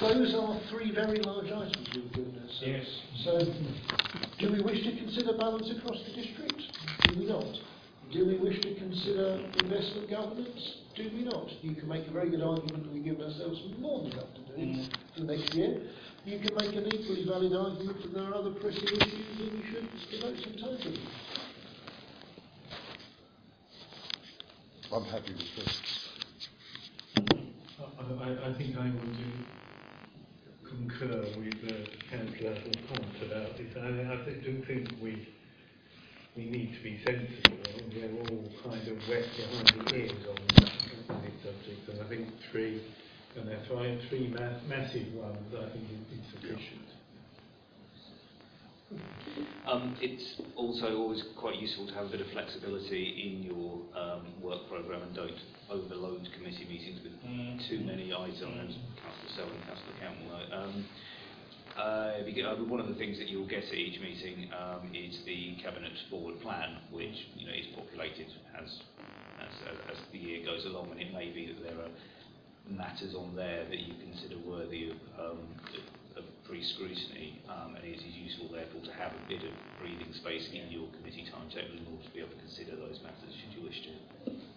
Those 0.00 0.34
are 0.34 0.60
three 0.70 0.92
very 0.94 1.18
large 1.20 1.46
items 1.46 1.88
we've 1.94 2.12
given 2.12 2.38
us. 2.44 2.62
Yes. 2.64 2.86
So, 3.24 3.38
do 4.38 4.52
we 4.52 4.60
wish 4.62 4.82
to 4.84 4.96
consider 4.96 5.36
balance 5.36 5.70
across 5.70 5.98
the 6.06 6.22
district? 6.22 6.60
Do 7.08 7.20
we 7.20 7.26
not? 7.26 7.44
Do 8.12 8.26
we 8.26 8.36
wish 8.36 8.60
to 8.60 8.74
consider 8.74 9.40
investment 9.62 10.10
governance? 10.10 10.76
Do 10.94 11.10
we 11.14 11.24
not? 11.24 11.48
You 11.62 11.74
can 11.74 11.88
make 11.88 12.06
a 12.06 12.10
very 12.10 12.28
good 12.28 12.42
argument 12.42 12.84
that 12.84 12.92
we've 12.92 13.04
given 13.04 13.22
ourselves 13.22 13.58
more 13.78 14.02
than 14.02 14.12
enough 14.12 14.34
to 14.34 14.40
do 14.40 14.52
Mm. 14.62 14.88
for 15.16 15.24
next 15.24 15.54
year. 15.54 15.80
You 16.26 16.38
can 16.38 16.54
make 16.54 16.76
an 16.76 16.86
equally 16.92 17.24
valid 17.24 17.54
argument 17.54 18.02
that 18.02 18.12
there 18.12 18.24
are 18.24 18.34
other 18.34 18.50
pressing 18.50 18.84
issues 18.84 19.38
that 19.38 19.52
we 19.54 19.62
should 19.70 19.88
devote 20.10 20.38
some 20.44 20.56
time 20.56 20.78
to. 20.82 20.98
I'm 24.94 25.04
happy 25.04 25.32
with 25.32 25.56
this. 25.56 25.80
I, 27.78 28.24
I, 28.24 28.50
I 28.50 28.54
think 28.58 28.76
I 28.76 28.90
would 28.90 29.16
concur 30.68 31.08
concur 31.08 31.24
with 31.38 31.54
uh, 31.64 31.74
Councillor 32.10 32.54
Laporte 32.54 33.22
about 33.26 33.56
this. 33.56 33.74
I, 33.76 33.88
I 33.88 34.40
do 34.44 34.62
think 34.66 34.88
we 35.02 35.28
we 36.36 36.44
need 36.46 36.74
to 36.76 36.82
be 36.82 36.98
sensible. 37.04 37.58
and 37.78 37.92
We're 37.94 38.20
all 38.20 38.48
kind 38.64 38.88
of 38.88 38.96
wet 39.08 39.24
behind 39.36 39.88
the 39.88 39.96
ears 39.96 40.26
on 40.28 41.16
on 41.16 41.22
this 41.22 41.32
subject, 41.42 41.88
and 41.88 42.00
I 42.00 42.08
think 42.08 42.28
three, 42.50 42.82
and 43.36 43.48
that's 43.48 43.68
why 43.68 43.98
three 44.08 44.28
ma- 44.28 44.60
massive 44.68 45.12
ones 45.14 45.52
I 45.52 45.68
think 45.72 45.84
is 45.90 46.18
insufficient. 46.18 46.88
Um, 49.66 49.96
it's 50.00 50.40
also 50.54 50.96
always 50.98 51.22
quite 51.38 51.56
useful 51.56 51.86
to 51.86 51.94
have 51.94 52.06
a 52.06 52.10
bit 52.10 52.20
of 52.20 52.26
flexibility 52.28 53.24
in 53.24 53.42
your 53.42 53.80
um, 53.96 54.26
work 54.42 54.68
programme 54.68 55.02
and 55.02 55.14
don't 55.16 55.38
overload 55.70 56.28
committee 56.36 56.66
meetings 56.68 57.00
with 57.02 57.12
too 57.68 57.80
many 57.84 58.12
items. 58.12 58.76
Councillor 59.00 59.32
Selwyn, 59.34 59.56
Councillor 59.66 59.96
Campbell. 59.98 60.52
Um, 60.52 60.84
uh, 61.78 62.20
uh, 62.20 62.64
one 62.64 62.80
of 62.80 62.88
the 62.88 62.94
things 62.94 63.18
that 63.18 63.28
you'll 63.28 63.48
get 63.48 63.64
at 63.64 63.74
each 63.74 64.00
meeting 64.00 64.50
um, 64.52 64.90
is 64.94 65.18
the 65.24 65.56
cabinet 65.62 65.92
forward 66.10 66.40
plan, 66.40 66.78
which 66.90 67.28
you 67.36 67.46
know 67.46 67.52
is 67.52 67.66
populated 67.74 68.26
as, 68.54 68.68
as 69.40 69.52
as 69.90 69.98
the 70.12 70.18
year 70.18 70.44
goes 70.44 70.64
along, 70.66 70.90
and 70.92 71.00
it 71.00 71.12
may 71.12 71.30
be 71.30 71.46
that 71.46 71.62
there 71.62 71.78
are 71.80 71.90
matters 72.68 73.14
on 73.14 73.34
there 73.34 73.64
that 73.68 73.78
you 73.78 73.94
consider 74.00 74.36
worthy 74.46 74.90
of, 74.90 74.98
um, 75.18 75.38
of 76.16 76.24
pre-scrutiny, 76.44 77.42
um, 77.48 77.74
and 77.74 77.84
it 77.84 77.96
is 77.96 78.14
useful 78.14 78.48
therefore 78.52 78.82
to 78.82 78.92
have 78.92 79.12
a 79.12 79.28
bit 79.28 79.42
of 79.42 79.52
breathing 79.80 80.12
space 80.14 80.48
in 80.52 80.70
your 80.70 80.88
committee 81.00 81.26
timetable 81.32 81.76
in 81.76 81.86
order 81.90 82.04
to 82.04 82.10
be 82.12 82.20
able 82.20 82.30
to 82.30 82.40
consider 82.40 82.76
those 82.76 83.00
matters 83.02 83.32
should 83.40 83.52
you 83.56 83.64
wish 83.66 83.80
to. 83.82 84.51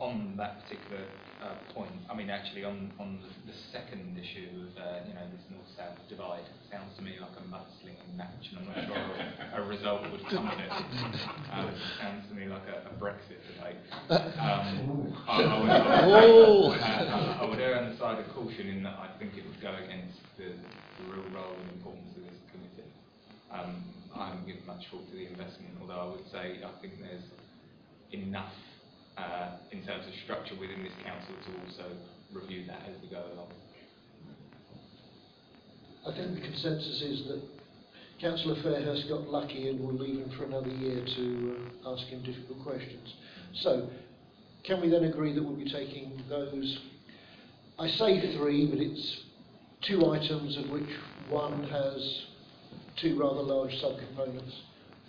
On 0.00 0.34
that 0.36 0.62
particular 0.62 1.02
uh, 1.42 1.58
point, 1.74 1.90
I 2.10 2.14
mean, 2.14 2.30
actually, 2.30 2.62
on, 2.64 2.92
on 3.00 3.18
the, 3.18 3.50
the 3.50 3.58
second 3.72 4.14
issue 4.14 4.46
of, 4.62 4.70
uh, 4.78 5.02
you 5.06 5.14
know, 5.14 5.26
this 5.34 5.42
north-south 5.50 5.98
divide, 6.08 6.46
sounds 6.70 6.94
to 6.96 7.02
me 7.02 7.18
like 7.18 7.34
a 7.34 7.42
mudslinging 7.50 8.14
match, 8.14 8.46
and 8.50 8.62
I'm 8.62 8.66
not 8.70 8.78
sure 8.86 8.94
a, 8.94 9.62
a 9.62 9.66
result 9.66 10.02
would 10.10 10.22
come 10.30 10.46
of 10.46 10.58
it. 10.58 10.70
Um, 10.70 11.74
sounds 11.98 12.28
to 12.30 12.34
me 12.34 12.46
like 12.46 12.62
a, 12.70 12.86
a 12.86 12.94
Brexit 12.94 13.42
debate. 13.50 13.82
Um, 14.38 15.14
I, 15.26 15.42
I, 15.42 15.60
would, 15.60 15.70
uh, 15.70 17.38
I 17.42 17.44
would 17.44 17.58
err 17.58 17.82
on 17.82 17.90
the 17.90 17.96
side 17.98 18.18
of 18.22 18.30
caution 18.34 18.68
in 18.68 18.82
that 18.84 18.98
I 19.02 19.10
think 19.18 19.34
it 19.36 19.44
would 19.46 19.60
go 19.60 19.74
against 19.74 20.18
the, 20.38 20.54
the 20.54 21.04
real 21.10 21.26
role 21.34 21.58
and 21.58 21.70
importance 21.74 22.14
of 22.16 22.22
this 22.22 22.38
committee. 22.54 22.90
Um, 23.50 23.82
I 24.14 24.28
haven't 24.30 24.46
given 24.46 24.62
much 24.66 24.86
thought 24.90 25.10
to 25.10 25.16
the 25.16 25.26
investment, 25.26 25.74
although 25.80 25.98
I 25.98 26.06
would 26.14 26.26
say 26.30 26.62
I 26.62 26.70
think 26.80 27.02
there's 27.02 27.26
enough 28.12 28.54
in 29.72 29.84
terms 29.84 30.06
of 30.06 30.12
structure 30.24 30.54
within 30.58 30.82
this 30.82 30.92
council 31.04 31.34
to 31.46 31.50
also 31.66 31.90
review 32.32 32.64
that 32.66 32.82
as 32.88 33.00
we 33.02 33.08
go 33.08 33.22
along. 33.34 33.52
I 36.06 36.16
think 36.16 36.34
the 36.34 36.40
consensus 36.40 37.02
is 37.02 37.26
that 37.28 37.42
Councillor 38.20 38.56
Fairhurst 38.62 39.08
got 39.08 39.28
lucky 39.28 39.68
and 39.68 39.80
we'll 39.80 39.94
leave 39.94 40.18
him 40.18 40.30
for 40.36 40.44
another 40.44 40.68
year 40.68 41.04
to 41.04 41.56
uh, 41.84 41.94
ask 41.94 42.06
him 42.06 42.22
difficult 42.22 42.62
questions. 42.64 43.14
So, 43.62 43.88
can 44.64 44.80
we 44.80 44.88
then 44.88 45.04
agree 45.04 45.32
that 45.34 45.42
we'll 45.42 45.56
be 45.56 45.70
taking 45.70 46.20
those, 46.28 46.78
I 47.78 47.88
say 47.88 48.36
three, 48.36 48.66
but 48.66 48.80
it's 48.80 49.20
two 49.86 50.10
items 50.10 50.56
of 50.58 50.70
which 50.70 50.90
one 51.28 51.62
has 51.64 52.24
two 53.00 53.18
rather 53.18 53.42
large 53.42 53.70
subcomponents 53.74 54.52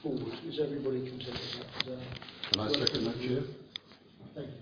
forward. 0.03 0.33
Is 0.47 0.59
everybody 0.61 1.09
content 1.09 1.39
with 1.39 1.85
that? 1.85 1.93
Uh, 1.93 1.99
Can 2.51 2.61
I 2.61 2.85
second 2.85 3.05
that, 3.05 3.19
Chair? 3.21 3.58
Thank 4.39 4.51
you. 4.51 4.57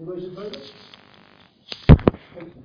All 0.00 0.14
those 0.14 0.24
in 0.24 0.36
favour? 0.36 0.60
Thank 2.34 2.50
you. 2.56 2.62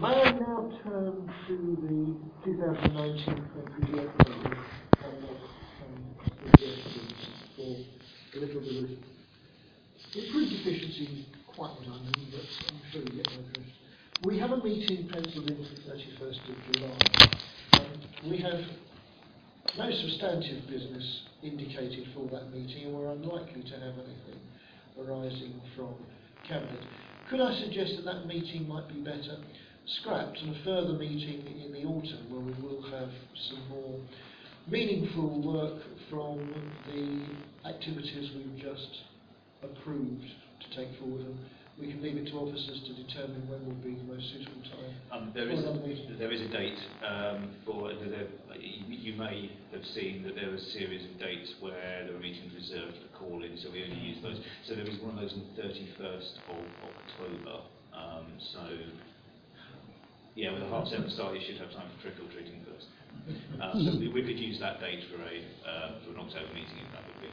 May 0.00 0.08
I 0.08 0.32
now 0.32 0.72
turn 0.82 1.30
to 1.46 1.54
the 1.82 2.50
2019-20 2.50 3.36
and 5.04 5.18
suggestions 6.44 7.14
for 7.54 7.70
a 8.34 8.40
little 8.40 8.60
bit 8.62 8.76
of 8.82 8.90
improved 10.16 10.52
efficiency, 10.54 11.28
quite 11.54 11.70
what 11.70 11.86
I 11.86 11.88
mean, 12.02 12.28
but 12.32 12.46
I'm 12.68 12.80
sure 12.90 13.02
you 13.02 13.22
get 13.22 13.28
my 13.30 13.42
drift. 13.52 13.70
We 14.24 14.38
have 14.40 14.50
a 14.50 14.56
meeting 14.56 15.08
penciled 15.08 15.50
in 15.50 15.56
for 15.56 15.62
the 15.62 15.82
31st 15.92 16.40
of 16.48 16.56
July. 16.72 16.98
Um, 17.74 18.30
we 18.30 18.38
have 18.38 18.60
no 19.78 19.90
substantive 19.90 20.68
business 20.68 21.22
indicated 21.44 22.08
for 22.12 22.26
that 22.30 22.52
meeting, 22.52 22.86
and 22.86 22.94
we're 22.94 23.12
unlikely 23.12 23.62
to 23.62 23.74
have 23.74 23.94
anything 23.94 24.40
arising 25.00 25.60
from 25.76 25.94
Cabinet. 26.46 26.84
Could 27.30 27.40
I 27.40 27.58
suggest 27.60 27.96
that 27.96 28.04
that 28.04 28.26
meeting 28.26 28.68
might 28.68 28.88
be 28.88 29.00
better 29.00 29.38
scrapped 29.86 30.38
and 30.38 30.56
a 30.56 30.64
further 30.64 30.92
meeting 30.94 31.60
in 31.64 31.72
the 31.72 31.84
autumn 31.84 32.30
where 32.30 32.40
we 32.40 32.52
will 32.62 32.82
have 32.90 33.10
some 33.48 33.68
more 33.68 34.00
meaningful 34.68 35.42
work 35.42 35.82
from 36.08 36.38
the 36.86 37.68
activities 37.68 38.30
we've 38.36 38.62
just 38.62 39.02
approved 39.62 40.24
to 40.60 40.76
take 40.76 40.98
forward 41.00 41.26
we 41.80 41.88
can 41.88 42.02
leave 42.02 42.16
it 42.16 42.26
to 42.28 42.34
officers 42.36 42.80
to 42.86 42.92
determine 42.92 43.48
when 43.48 43.64
would 43.66 43.82
be 43.82 43.94
the 43.96 44.04
most 44.04 44.28
suitable 44.30 44.60
time. 44.68 44.92
Um, 45.10 45.32
there, 45.34 45.46
for 45.46 45.52
is 45.52 45.60
another 45.60 45.80
a, 45.80 45.86
meeting. 45.86 46.18
there 46.18 46.32
is 46.32 46.40
a 46.40 46.48
date 46.48 46.78
um, 47.04 47.50
for 47.64 47.88
the, 47.88 48.04
the, 48.04 48.22
you 48.60 49.12
you 49.12 49.14
may 49.18 49.50
have 49.72 49.84
seen 49.96 50.22
that 50.22 50.36
there 50.36 50.50
are 50.50 50.54
a 50.54 50.66
series 50.76 51.04
of 51.10 51.18
dates 51.18 51.50
where 51.60 52.06
the 52.06 52.14
are 52.14 52.20
meetings 52.20 52.52
reserved 52.54 52.94
for 53.02 53.08
call-in, 53.18 53.56
so 53.58 53.70
we 53.72 53.82
only 53.82 53.98
use 53.98 54.18
those. 54.22 54.38
So 54.68 54.74
there 54.74 54.86
is 54.86 55.00
one 55.00 55.16
of 55.16 55.20
those 55.20 55.32
on 55.32 55.42
the 55.56 55.62
31st 55.62 56.32
of 56.48 56.64
October. 56.86 57.56
Um, 57.92 58.26
so, 58.52 58.62
yeah, 60.34 60.52
with 60.52 60.62
a 60.62 60.68
half 60.68 60.86
seven 60.88 61.10
start, 61.10 61.34
you 61.34 61.42
should 61.44 61.58
have 61.58 61.72
time 61.72 61.88
for 61.96 62.02
trick 62.02 62.14
or 62.20 62.30
treating 62.32 62.64
first. 62.64 62.86
Um, 63.60 63.84
so 63.84 63.98
we, 63.98 64.08
we 64.08 64.22
could 64.22 64.38
use 64.38 64.60
that 64.60 64.80
date 64.80 65.04
for 65.10 65.20
a 65.20 65.34
uh, 65.68 65.98
for 66.04 66.14
an 66.14 66.20
October 66.20 66.52
meeting 66.54 66.78
if 66.78 66.92
that 66.92 67.02
would 67.06 67.20
be 67.20 67.32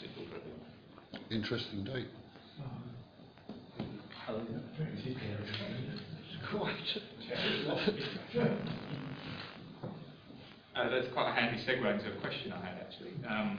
suitable 0.00 0.26
for 0.30 0.36
everyone. 0.40 1.30
Interesting 1.30 1.84
date. 1.84 2.08
Quite. 6.50 6.74
Uh, 10.74 10.90
that's 10.90 11.12
quite 11.12 11.30
a 11.30 11.32
handy 11.32 11.62
segue 11.64 11.84
into 11.86 12.16
a 12.16 12.20
question 12.20 12.52
I 12.52 12.60
had 12.64 12.78
actually. 12.80 13.12
Um, 13.28 13.58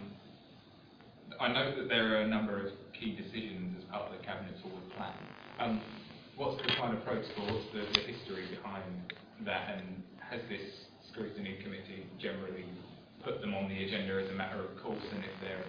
I 1.39 1.47
know 1.53 1.76
that 1.76 1.88
there 1.88 2.18
are 2.18 2.22
a 2.22 2.28
number 2.28 2.59
of 2.59 2.74
key 2.97 3.16
decisions 3.16 3.78
as 3.78 3.84
part 3.91 4.11
of 4.11 4.18
the 4.18 4.24
Cabinet 4.26 4.55
Forward 4.61 4.84
Plan. 4.97 5.13
Um, 5.59 5.82
what's 6.36 6.61
the 6.61 6.68
kind 6.76 6.97
of 6.97 7.03
protocol, 7.05 7.45
what's 7.45 7.70
the, 7.72 7.86
the 7.93 8.07
history 8.07 8.47
behind 8.49 9.13
that, 9.45 9.78
and 9.78 10.03
has 10.20 10.41
this 10.49 10.66
scrutiny 11.11 11.59
committee 11.63 12.07
generally 12.20 12.66
put 13.24 13.39
them 13.41 13.53
on 13.53 13.70
the 13.70 13.84
agenda 13.84 14.22
as 14.24 14.30
a 14.30 14.36
matter 14.36 14.59
of 14.59 14.76
course, 14.82 15.03
and 15.13 15.24
if 15.24 15.36
there 15.41 15.63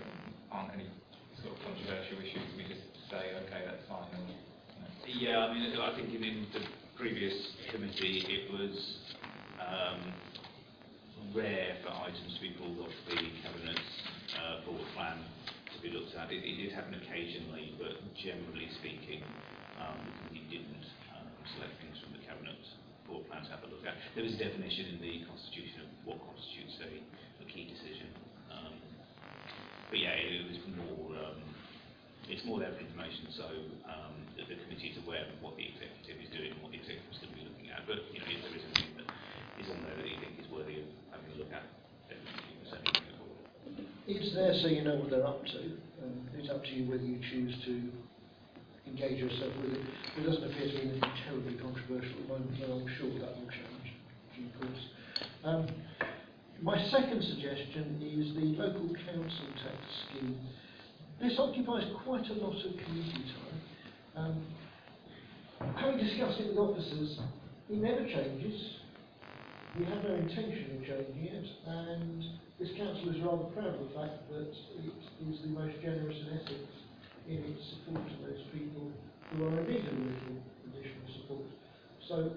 aren't 0.51 0.73
any 0.75 0.89
sort 1.43 1.53
of 1.53 1.61
controversial 1.63 2.19
issues, 2.19 2.49
we 2.57 2.65
just 2.65 2.83
say, 3.11 3.37
okay, 3.45 3.63
that's 3.67 3.85
fine. 3.89 4.09
Know. 4.13 4.46
Yeah, 5.07 5.47
I 5.47 5.55
mean, 5.55 5.71
I 5.79 5.95
think 5.95 6.11
in, 6.11 6.25
in 6.25 6.47
the 6.51 6.67
previous 6.99 7.33
committee 7.71 8.27
it 8.27 8.51
was 8.51 8.75
um, 9.63 10.03
rare 11.31 11.79
for 11.87 11.95
items 11.95 12.35
to 12.35 12.41
be 12.43 12.51
pulled 12.59 12.83
off 12.83 12.91
the 13.07 13.15
cabinet 13.47 13.79
uh, 14.35 14.67
forward 14.67 14.83
plan 14.99 15.23
to 15.71 15.77
be 15.79 15.95
looked 15.95 16.11
at. 16.19 16.35
It, 16.35 16.43
it 16.43 16.59
did 16.59 16.73
happen 16.75 16.99
occasionally, 16.99 17.79
but 17.79 18.03
generally 18.19 18.67
speaking, 18.83 19.23
um, 19.79 20.11
we 20.35 20.43
didn't 20.51 20.83
um, 21.15 21.31
select 21.55 21.79
things 21.79 22.03
from 22.03 22.11
the 22.19 22.23
cabinet 22.27 22.59
forward 23.07 23.31
plan 23.31 23.47
to 23.47 23.51
have 23.55 23.63
a 23.63 23.71
look 23.71 23.87
at. 23.87 23.95
There 24.19 24.27
is 24.27 24.35
a 24.35 24.43
definition 24.43 24.91
in 24.91 24.99
the 24.99 25.23
constitution 25.31 25.87
of 25.87 25.91
what 26.03 26.19
constitutes 26.19 26.83
a, 26.83 26.91
a 27.41 27.47
key 27.47 27.71
decision. 27.71 28.11
Um, 28.51 28.75
but 29.87 30.03
yeah, 30.03 30.19
it, 30.19 30.35
it 30.35 30.45
was 30.51 30.61
more. 30.75 31.15
Um, 31.15 31.56
it's 32.29 32.45
more 32.45 32.59
there 32.59 32.73
for 32.75 32.83
information, 32.83 33.31
so 33.35 33.47
um, 33.87 34.15
that 34.35 34.51
the 34.51 34.59
committee 34.67 34.95
is 34.95 34.99
aware 35.03 35.27
of 35.27 35.39
what 35.39 35.55
the 35.55 35.67
executive 35.67 36.19
is 36.19 36.31
doing 36.35 36.51
and 36.55 36.61
what 36.63 36.75
the 36.75 36.81
executive 36.83 37.07
is 37.11 37.19
going 37.23 37.33
to 37.33 37.39
be 37.39 37.47
looking 37.47 37.69
at. 37.71 37.87
But 37.87 38.03
you 38.11 38.19
know, 38.19 38.29
if 38.31 38.41
there 38.43 38.55
is 38.59 38.65
anything 38.75 38.93
that 38.99 39.09
is 39.63 39.67
on 39.71 39.79
there 39.87 39.97
that 39.97 40.09
you 40.09 40.19
think 40.19 40.35
is 40.43 40.49
worthy 40.51 40.83
of 40.83 40.89
having 41.15 41.31
a 41.33 41.39
look 41.39 41.53
at, 41.55 41.65
definitely 42.11 42.55
send 42.67 42.83
it 42.83 42.99
forward. 43.15 43.47
It's 44.11 44.31
there 44.35 44.55
so 44.59 44.67
you 44.67 44.83
know 44.83 44.99
what 44.99 45.11
they're 45.11 45.27
up 45.27 45.43
to, 45.47 45.61
and 46.03 46.15
it's 46.35 46.51
up 46.51 46.67
to 46.67 46.71
you 46.75 46.91
whether 46.91 47.07
you 47.07 47.23
choose 47.31 47.55
to 47.67 47.75
engage 48.87 49.19
yourself 49.19 49.53
with 49.63 49.79
it. 49.79 49.85
There 50.17 50.27
doesn't 50.27 50.45
appear 50.45 50.67
to 50.67 50.75
be 50.75 50.83
anything 50.83 51.15
terribly 51.27 51.55
controversial 51.59 52.11
at 52.11 52.23
the 52.23 52.29
moment, 52.31 52.59
I'm 52.59 52.91
sure 52.99 53.11
that 53.23 53.35
will 53.39 53.51
change 53.51 53.87
in 54.39 54.51
course. 54.59 54.83
Um, 55.45 55.67
my 56.63 56.79
second 56.89 57.23
suggestion 57.23 58.01
is 58.01 58.35
the 58.35 58.57
local 58.63 58.89
council 59.05 59.49
tax 59.63 59.79
scheme. 60.09 60.39
This 61.21 61.39
occupies 61.39 61.85
quite 62.05 62.29
a 62.29 62.35
lot 62.35 62.53
of 62.53 62.77
community 62.77 63.25
time. 63.33 63.61
Um, 64.17 64.47
having 65.77 65.97
discussed 65.97 66.41
it 66.41 66.49
with 66.49 66.59
officers, 66.59 67.19
it 67.71 67.79
never 67.79 68.05
changes. 68.05 68.77
We 69.79 69.87
have 69.87 70.05
no 70.05 70.15
intention 70.15 70.77
of 70.77 70.85
changing 70.85 71.25
it, 71.25 71.47
and 71.67 72.23
this 72.61 72.69
council 72.77 73.09
is 73.17 73.21
rather 73.25 73.45
proud 73.57 73.81
of 73.81 73.89
the 73.89 73.95
fact 73.97 74.29
that 74.29 74.53
it 74.53 74.93
is 75.29 75.41
the 75.41 75.49
most 75.49 75.81
generous 75.81 76.17
in 76.21 76.37
Essex 76.37 76.61
in 77.29 77.37
its 77.49 77.65
support 77.71 78.07
to 78.09 78.17
those 78.21 78.45
people 78.53 78.93
who 79.33 79.45
are 79.45 79.61
in 79.61 79.69
need 79.69 79.89
of 79.89 79.97
little 79.97 80.37
additional 80.69 81.09
support. 81.17 81.49
So, 82.09 82.31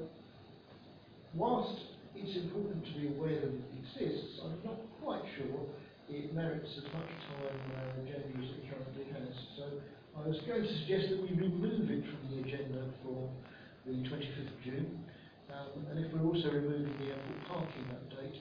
whilst 1.33 1.83
it's 2.15 2.35
important 2.37 2.85
to 2.85 2.91
be 2.99 3.07
aware 3.07 3.39
that 3.39 3.51
it 3.51 3.63
exists, 3.83 4.39
I'm 4.43 4.59
not 4.63 4.79
quite 5.03 5.23
sure 5.37 5.67
it 6.09 6.33
merits 6.33 6.69
as 6.77 6.83
much 6.93 7.09
time 7.29 7.53
on 7.53 7.69
our 7.77 7.89
agenda 8.01 8.33
as 8.41 8.49
it 8.57 8.63
currently 8.69 9.05
has. 9.13 9.33
So, 9.57 9.65
I 10.17 10.27
was 10.27 10.37
going 10.43 10.63
to 10.63 10.73
suggest 10.83 11.09
that 11.15 11.21
we 11.21 11.31
remove 11.37 11.87
it 11.87 12.03
from 12.03 12.21
the 12.27 12.43
agenda 12.43 12.91
for 13.05 13.29
the 13.85 13.93
25th 14.03 14.51
of 14.51 14.59
June. 14.65 14.99
Um, 15.53 15.85
and 15.89 16.03
if 16.03 16.11
we're 16.11 16.25
also 16.27 16.51
removing 16.51 16.91
the 16.99 17.13
airport 17.15 17.39
parking 17.47 17.87
update, 17.95 18.35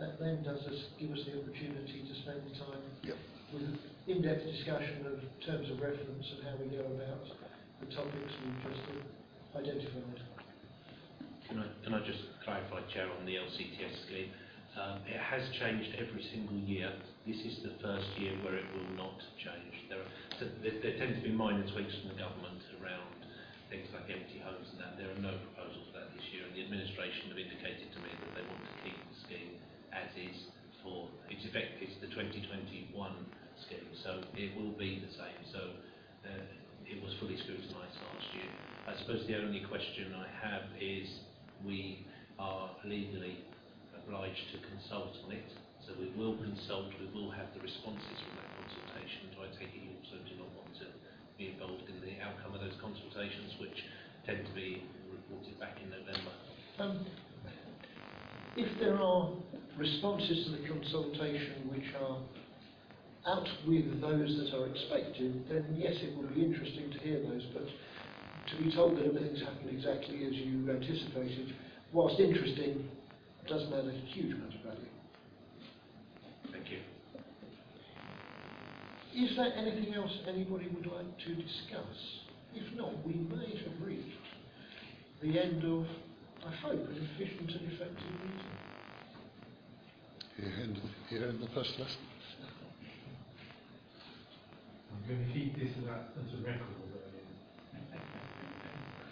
that 0.00 0.18
then 0.18 0.42
does 0.42 0.60
us, 0.66 0.80
give 0.98 1.12
us 1.12 1.20
the 1.28 1.38
opportunity 1.40 2.02
to 2.08 2.14
spend 2.24 2.42
time 2.58 2.82
Yep. 3.04 3.16
with 3.54 3.68
in-depth 4.08 4.44
discussion 4.44 5.06
of 5.06 5.20
terms 5.46 5.70
of 5.70 5.78
reference 5.80 6.26
and 6.34 6.40
how 6.44 6.56
we 6.58 6.66
go 6.72 6.82
about 6.82 7.24
the 7.80 7.88
topics 7.94 8.32
we've 8.44 8.60
just 8.66 8.84
identified. 9.56 10.20
Can 11.48 11.60
I, 11.60 11.66
can 11.84 11.94
I 11.94 12.00
just 12.04 12.20
clarify, 12.44 12.80
Chair, 12.92 13.08
on 13.18 13.24
the 13.26 13.34
LCTS 13.38 14.06
scheme? 14.06 14.30
Um, 14.78 15.02
it 15.02 15.18
has 15.18 15.42
changed 15.58 15.98
every 15.98 16.22
single 16.30 16.56
year. 16.62 16.94
This 17.26 17.42
is 17.42 17.58
the 17.66 17.74
first 17.82 18.06
year 18.16 18.32
where 18.46 18.54
it 18.54 18.66
will 18.70 18.94
not 18.94 19.18
change. 19.42 19.74
There, 19.90 19.98
are, 19.98 20.10
there, 20.62 20.78
there 20.78 20.94
tend 20.94 21.18
to 21.18 21.22
be 21.26 21.34
minor 21.34 21.66
tweaks 21.74 21.94
from 22.00 22.14
the 22.14 22.18
government 22.22 22.62
around 22.78 23.10
things 23.66 23.90
like 23.90 24.06
empty 24.06 24.38
homes 24.42 24.70
and 24.70 24.78
that. 24.78 24.94
There 24.94 25.10
are 25.10 25.22
no 25.22 25.34
proposals 25.50 25.90
for 25.90 25.98
that 25.98 26.14
this 26.14 26.26
year, 26.30 26.46
and 26.46 26.54
the 26.54 26.62
administration 26.62 27.34
have 27.34 27.38
indicated 27.38 27.90
to 27.94 27.98
me 27.98 28.10
that 28.14 28.32
they 28.38 28.44
want 28.46 28.62
to 28.62 28.74
keep 28.86 28.94
the 28.94 29.18
scheme 29.26 29.54
as 29.90 30.10
is 30.14 30.38
for 30.86 31.10
its 31.30 31.42
effect. 31.46 31.82
It's 31.82 31.98
the 31.98 32.10
2021 32.14 32.94
scheme, 33.66 33.90
so 34.06 34.22
it 34.38 34.54
will 34.54 34.74
be 34.78 35.02
the 35.02 35.12
same. 35.18 35.40
So 35.50 35.62
uh, 36.26 36.46
it 36.86 36.98
was 37.02 37.14
fully 37.18 37.38
scrutinised 37.42 37.98
last 38.06 38.28
year. 38.34 38.50
I 38.86 38.94
suppose 39.02 39.26
the 39.26 39.38
only 39.38 39.66
question 39.66 40.14
I 40.14 40.30
have 40.46 40.66
is 40.78 41.06
we 41.66 42.06
are 42.38 42.70
legally 42.86 43.49
obliged 44.04 44.44
to 44.52 44.58
consult 44.68 45.16
on 45.24 45.32
it. 45.32 45.48
So 45.86 45.96
we 45.98 46.12
will 46.16 46.36
consult, 46.38 46.92
we 47.00 47.08
will 47.12 47.30
have 47.32 47.52
the 47.56 47.60
responses 47.60 48.16
from 48.20 48.34
that 48.40 48.50
consultation. 48.60 49.32
Do 49.34 49.44
I 49.44 49.48
take 49.56 49.72
it 49.72 49.80
you 49.80 49.96
also 49.98 50.20
do 50.28 50.34
not 50.36 50.50
want 50.56 50.72
to 50.84 50.88
be 51.40 51.52
involved 51.52 51.88
in 51.88 51.98
the 52.04 52.20
outcome 52.20 52.54
of 52.54 52.60
those 52.60 52.76
consultations, 52.80 53.56
which 53.58 53.76
tend 54.28 54.44
to 54.44 54.52
be 54.52 54.84
reported 55.08 55.56
back 55.58 55.80
in 55.80 55.88
November? 55.88 56.32
Um, 56.78 57.06
if 58.56 58.68
there 58.78 59.00
are 59.00 59.32
responses 59.76 60.46
to 60.46 60.50
the 60.60 60.68
consultation 60.68 61.70
which 61.72 61.88
are 61.96 62.20
out 63.26 63.48
with 63.66 64.00
those 64.00 64.36
that 64.36 64.52
are 64.56 64.66
expected, 64.68 65.44
then 65.48 65.64
yes, 65.76 65.94
it 66.00 66.16
will 66.16 66.28
be 66.28 66.44
interesting 66.44 66.90
to 66.92 66.98
hear 66.98 67.20
those. 67.20 67.44
But 67.52 67.64
to 67.66 68.62
be 68.62 68.72
told 68.74 68.96
that 68.96 69.06
everything's 69.06 69.40
happened 69.40 69.70
exactly 69.70 70.24
as 70.26 70.34
you 70.34 70.68
anticipated, 70.70 71.54
whilst 71.92 72.18
interesting, 72.18 72.88
doesn't 73.50 73.72
add 73.72 73.84
a 73.84 73.92
huge 74.14 74.32
amount 74.32 74.54
of 74.54 74.60
value. 74.60 74.78
Thank 76.52 76.70
you. 76.70 76.78
Is 79.12 79.36
there 79.36 79.52
anything 79.56 79.92
else 79.92 80.12
anybody 80.28 80.68
would 80.68 80.86
like 80.86 81.18
to 81.26 81.34
discuss? 81.34 81.98
If 82.54 82.72
not, 82.76 83.04
we 83.04 83.14
may 83.14 83.58
have 83.58 83.84
reached 83.84 84.06
the 85.20 85.36
end 85.40 85.64
of, 85.64 85.84
I 86.46 86.54
hope, 86.62 86.88
an 86.88 87.08
efficient 87.12 87.50
and 87.50 87.72
effective 87.72 88.12
meeting. 88.22 88.40
Here 90.36 90.54
end, 90.62 90.80
here 91.08 91.24
end 91.24 91.42
the 91.42 91.48
first 91.52 91.70
lesson. 91.70 91.98
I'm 94.92 95.08
going 95.08 95.26
to 95.26 95.32
keep 95.34 95.58
this 95.58 95.70
as 95.76 95.88
a, 95.88 96.06
as 96.20 96.40
a 96.40 96.46
record. 96.46 96.89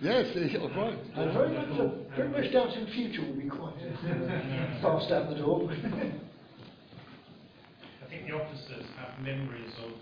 Yes, 0.01 0.27
you're. 0.35 0.63
And 1.17 1.33
very 1.33 1.49
much, 1.55 1.69
very 2.15 2.29
much 2.29 2.53
doubt 2.53 2.73
in 2.77 2.87
future 2.87 3.23
will 3.23 3.35
be 3.35 3.49
quite 3.49 3.75
uh, 3.75 4.81
fast 4.81 5.11
out 5.11 5.29
the 5.29 5.37
door. 5.37 5.69
I 5.73 5.77
think 8.09 8.27
the 8.27 8.35
officers 8.35 8.85
have 8.97 9.21
memories 9.21 9.73
of 9.85 9.93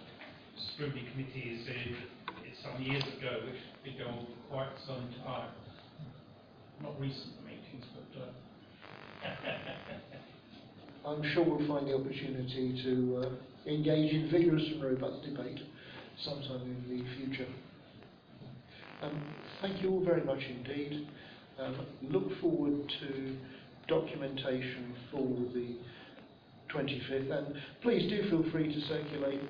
scrutiny 0.75 1.05
committees 1.13 1.67
in, 1.67 1.97
it's 2.45 2.63
some 2.63 2.81
years 2.83 3.03
ago, 3.05 3.41
which 3.47 3.57
been 3.85 3.97
going 3.99 4.19
on 4.19 4.27
for 4.27 4.55
quite 4.55 4.69
some 4.87 5.09
time. 5.25 5.49
Not 6.83 7.01
recent 7.01 7.33
meetings, 7.47 7.87
but 7.95 8.21
uh, 8.21 8.27
I'm 11.09 11.23
sure 11.33 11.43
we'll 11.43 11.67
find 11.67 11.89
the 11.89 11.95
opportunity 11.95 12.83
to 12.85 13.23
uh, 13.25 13.31
engage 13.71 14.13
in 14.13 14.29
vigorous 14.31 14.65
and 14.73 14.83
robust 14.83 15.23
debate 15.25 15.61
sometime 16.23 16.63
in 16.63 16.85
the 16.87 17.05
future. 17.17 17.49
Um, 19.03 19.23
thank 19.61 19.83
you 19.83 19.91
all 19.91 20.05
very 20.05 20.25
much 20.25 20.39
indeed. 20.49 21.07
Um, 21.59 21.87
look 22.03 22.41
forward 22.41 22.91
to 23.01 23.37
documentation 23.89 24.95
for 25.11 25.27
the 25.53 25.77
25th 26.75 27.31
and 27.31 27.55
please 27.83 28.09
do 28.11 28.29
feel 28.31 28.51
free 28.51 28.73
to 28.73 28.81
circulate 28.89 29.41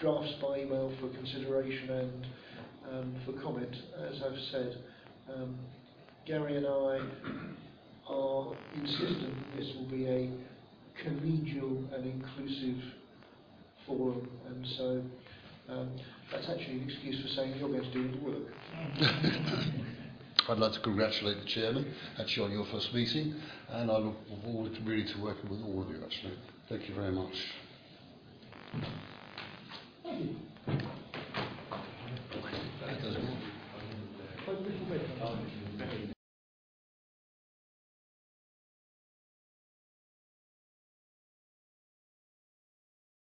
drafts 0.00 0.34
by 0.42 0.58
email 0.60 0.92
for 1.00 1.08
consideration 1.10 1.90
and 1.90 2.26
um, 2.92 3.16
for 3.24 3.40
comment. 3.40 3.74
As 4.08 4.20
I've 4.22 4.38
said, 4.50 4.76
um, 5.34 5.56
Gary 6.26 6.56
and 6.56 6.66
I 6.66 7.00
are 8.08 8.56
insistent 8.74 9.34
this 9.56 9.66
will 9.76 9.88
be 9.90 10.06
a 10.06 10.30
collegial 11.04 11.92
and 11.94 12.04
inclusive 12.04 12.82
forum 13.86 14.28
and 14.48 14.66
so 14.76 15.02
um, 15.68 15.90
that's 16.30 16.48
actually 16.48 16.78
an 16.78 16.90
excuse 16.90 17.22
for 17.22 17.28
saying 17.28 17.54
you're 17.58 17.68
going 17.68 17.82
to 17.82 17.90
do 17.92 18.10
all 18.24 18.32
the 18.32 18.38
work. 18.38 18.52
I'd 20.48 20.58
like 20.58 20.72
to 20.72 20.80
congratulate 20.80 21.40
the 21.40 21.46
chairman, 21.46 21.92
actually 22.20 22.46
on 22.46 22.52
your 22.52 22.66
first 22.66 22.94
meeting, 22.94 23.34
and 23.70 23.90
I 23.90 23.98
look 23.98 24.16
forward 24.44 24.74
to 24.74 24.80
really 24.82 25.04
to 25.04 25.20
working 25.20 25.50
with 25.50 25.60
all 25.62 25.82
of 25.82 25.88
you 25.88 26.00
actually. 26.04 26.34
Thank 26.68 26.88
you 26.88 26.94
very 26.94 27.12
much. 27.12 27.34
Thank 30.04 30.82
you. 30.82 30.88